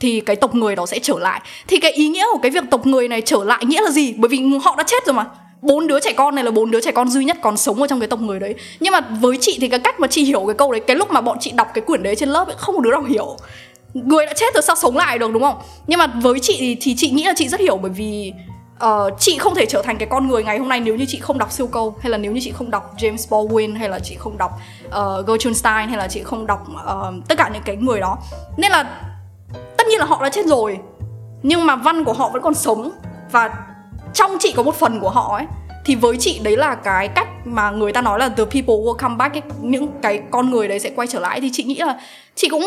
thì 0.00 0.20
cái 0.20 0.36
tộc 0.36 0.54
người 0.54 0.76
đó 0.76 0.86
sẽ 0.86 0.98
trở 0.98 1.18
lại. 1.18 1.40
Thì 1.66 1.76
cái 1.76 1.92
ý 1.92 2.08
nghĩa 2.08 2.24
của 2.32 2.38
cái 2.42 2.50
việc 2.50 2.64
tộc 2.70 2.86
người 2.86 3.08
này 3.08 3.20
trở 3.20 3.44
lại 3.44 3.64
nghĩa 3.64 3.80
là 3.80 3.90
gì? 3.90 4.12
Bởi 4.12 4.28
vì 4.28 4.42
họ 4.64 4.74
đã 4.78 4.84
chết 4.86 5.06
rồi 5.06 5.14
mà. 5.14 5.24
Bốn 5.62 5.86
đứa 5.86 6.00
trẻ 6.00 6.12
con 6.12 6.34
này 6.34 6.44
là 6.44 6.50
bốn 6.50 6.70
đứa 6.70 6.80
trẻ 6.80 6.92
con 6.92 7.08
duy 7.08 7.24
nhất 7.24 7.36
còn 7.42 7.56
sống 7.56 7.80
ở 7.80 7.86
trong 7.86 8.00
cái 8.00 8.06
tộc 8.06 8.20
người 8.20 8.40
đấy. 8.40 8.54
Nhưng 8.80 8.92
mà 8.92 9.00
với 9.00 9.36
chị 9.40 9.58
thì 9.60 9.68
cái 9.68 9.80
cách 9.80 10.00
mà 10.00 10.08
chị 10.08 10.24
hiểu 10.24 10.44
cái 10.46 10.54
câu 10.54 10.72
đấy 10.72 10.80
cái 10.80 10.96
lúc 10.96 11.10
mà 11.10 11.20
bọn 11.20 11.38
chị 11.40 11.52
đọc 11.54 11.68
cái 11.74 11.84
quyển 11.84 12.02
đấy 12.02 12.16
trên 12.16 12.28
lớp 12.28 12.48
ấy, 12.48 12.56
không 12.58 12.74
một 12.74 12.80
đứa 12.80 12.90
nào 12.90 13.02
hiểu 13.02 13.36
người 13.94 14.26
đã 14.26 14.32
chết 14.36 14.54
rồi 14.54 14.62
sao 14.62 14.76
sống 14.76 14.96
lại 14.96 15.18
được 15.18 15.32
đúng 15.32 15.42
không? 15.42 15.58
Nhưng 15.86 15.98
mà 15.98 16.06
với 16.06 16.38
chị 16.42 16.56
thì, 16.60 16.76
thì 16.80 16.94
chị 16.96 17.10
nghĩ 17.10 17.24
là 17.24 17.32
chị 17.36 17.48
rất 17.48 17.60
hiểu 17.60 17.76
bởi 17.76 17.90
vì 17.90 18.32
uh, 18.84 19.12
chị 19.18 19.38
không 19.38 19.54
thể 19.54 19.66
trở 19.66 19.82
thành 19.82 19.98
cái 19.98 20.08
con 20.10 20.28
người 20.28 20.44
ngày 20.44 20.58
hôm 20.58 20.68
nay 20.68 20.80
nếu 20.80 20.96
như 20.96 21.04
chị 21.08 21.18
không 21.18 21.38
đọc 21.38 21.52
siêu 21.52 21.66
câu 21.66 21.96
hay 22.00 22.10
là 22.10 22.18
nếu 22.18 22.32
như 22.32 22.40
chị 22.44 22.52
không 22.52 22.70
đọc 22.70 22.94
James 22.98 23.28
Baldwin 23.28 23.78
hay 23.78 23.88
là 23.88 23.98
chị 23.98 24.14
không 24.18 24.38
đọc 24.38 24.50
uh, 24.86 25.26
Gertrude 25.26 25.54
Stein 25.54 25.88
hay 25.88 25.96
là 25.96 26.08
chị 26.08 26.22
không 26.22 26.46
đọc 26.46 26.66
uh, 26.72 27.28
tất 27.28 27.38
cả 27.38 27.50
những 27.52 27.62
cái 27.64 27.76
người 27.76 28.00
đó. 28.00 28.18
Nên 28.56 28.72
là 28.72 29.00
tất 29.76 29.86
nhiên 29.86 29.98
là 29.98 30.04
họ 30.04 30.22
đã 30.22 30.30
chết 30.30 30.46
rồi 30.46 30.78
nhưng 31.42 31.66
mà 31.66 31.76
văn 31.76 32.04
của 32.04 32.12
họ 32.12 32.28
vẫn 32.28 32.42
còn 32.42 32.54
sống. 32.54 32.90
Và 33.32 33.54
trong 34.14 34.36
chị 34.40 34.52
có 34.56 34.62
một 34.62 34.74
phần 34.74 35.00
của 35.00 35.10
họ 35.10 35.36
ấy 35.36 35.46
thì 35.84 35.94
với 35.94 36.16
chị 36.16 36.40
đấy 36.42 36.56
là 36.56 36.74
cái 36.74 37.08
cách 37.08 37.28
mà 37.44 37.70
người 37.70 37.92
ta 37.92 38.00
nói 38.00 38.18
là 38.18 38.28
the 38.28 38.44
people 38.44 38.74
will 38.74 38.94
come 38.94 39.14
back 39.16 39.34
ấy, 39.34 39.42
những 39.60 39.88
cái 40.02 40.22
con 40.30 40.50
người 40.50 40.68
đấy 40.68 40.78
sẽ 40.78 40.90
quay 40.96 41.08
trở 41.08 41.20
lại. 41.20 41.40
Thì 41.40 41.50
chị 41.52 41.64
nghĩ 41.64 41.74
là 41.74 42.00
chị 42.34 42.48
cũng 42.48 42.66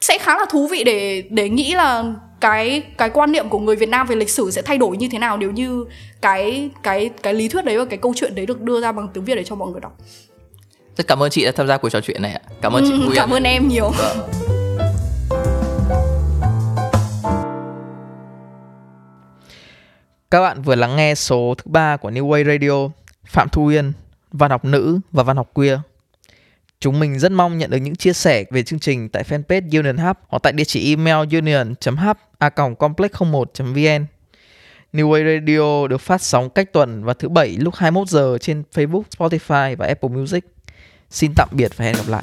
sẽ 0.00 0.18
khá 0.18 0.38
là 0.38 0.46
thú 0.50 0.66
vị 0.66 0.84
để 0.84 1.22
để 1.30 1.48
nghĩ 1.48 1.74
là 1.74 2.04
cái 2.40 2.82
cái 2.98 3.10
quan 3.10 3.32
niệm 3.32 3.48
của 3.48 3.58
người 3.58 3.76
Việt 3.76 3.88
Nam 3.88 4.06
về 4.06 4.16
lịch 4.16 4.30
sử 4.30 4.50
sẽ 4.50 4.62
thay 4.62 4.78
đổi 4.78 4.96
như 4.96 5.08
thế 5.12 5.18
nào 5.18 5.36
nếu 5.36 5.50
như 5.50 5.84
cái 6.20 6.70
cái 6.82 7.10
cái 7.22 7.34
lý 7.34 7.48
thuyết 7.48 7.64
đấy 7.64 7.78
và 7.78 7.84
cái 7.84 7.98
câu 7.98 8.12
chuyện 8.16 8.34
đấy 8.34 8.46
được 8.46 8.60
đưa 8.60 8.80
ra 8.80 8.92
bằng 8.92 9.08
tiếng 9.14 9.24
Việt 9.24 9.34
để 9.34 9.44
cho 9.44 9.54
mọi 9.54 9.70
người 9.70 9.80
đọc. 9.80 9.96
Rất 10.96 11.06
cảm 11.06 11.22
ơn 11.22 11.30
chị 11.30 11.44
đã 11.44 11.52
tham 11.52 11.66
gia 11.66 11.76
cuộc 11.76 11.88
trò 11.88 12.00
chuyện 12.00 12.22
này 12.22 12.32
ạ. 12.32 12.40
Cảm 12.62 12.72
ơn 12.72 12.84
chị 12.86 12.92
ừ, 12.92 13.12
Cảm 13.14 13.30
ơn 13.30 13.42
em 13.42 13.68
nhiều. 13.68 13.90
Vâng. 13.98 14.18
Các 20.30 20.40
bạn 20.40 20.62
vừa 20.62 20.74
lắng 20.74 20.96
nghe 20.96 21.14
số 21.14 21.54
thứ 21.58 21.70
ba 21.70 21.96
của 21.96 22.10
New 22.10 22.28
Way 22.28 22.44
Radio, 22.44 22.88
Phạm 23.26 23.48
Thu 23.48 23.66
Yên, 23.66 23.92
văn 24.32 24.50
học 24.50 24.64
nữ 24.64 25.00
và 25.12 25.22
văn 25.22 25.36
học 25.36 25.50
queer. 25.54 25.78
Chúng 26.80 27.00
mình 27.00 27.18
rất 27.18 27.32
mong 27.32 27.58
nhận 27.58 27.70
được 27.70 27.76
những 27.76 27.96
chia 27.96 28.12
sẻ 28.12 28.44
về 28.50 28.62
chương 28.62 28.78
trình 28.78 29.08
tại 29.08 29.22
fanpage 29.22 29.78
Union 29.78 29.96
Hub 29.96 30.16
hoặc 30.28 30.42
tại 30.42 30.52
địa 30.52 30.64
chỉ 30.64 30.90
email 30.90 31.36
union.hub@complex01.vn. 31.36 34.04
New 34.92 35.10
Way 35.10 35.40
Radio 35.40 35.88
được 35.88 36.00
phát 36.00 36.22
sóng 36.22 36.50
cách 36.50 36.72
tuần 36.72 37.04
vào 37.04 37.14
thứ 37.14 37.28
bảy 37.28 37.48
lúc 37.48 37.74
21 37.74 38.08
giờ 38.08 38.38
trên 38.40 38.62
Facebook, 38.74 39.02
Spotify 39.18 39.76
và 39.76 39.86
Apple 39.86 40.10
Music. 40.10 40.44
Xin 41.10 41.32
tạm 41.36 41.48
biệt 41.52 41.76
và 41.76 41.84
hẹn 41.84 41.96
gặp 41.96 42.08
lại. 42.08 42.22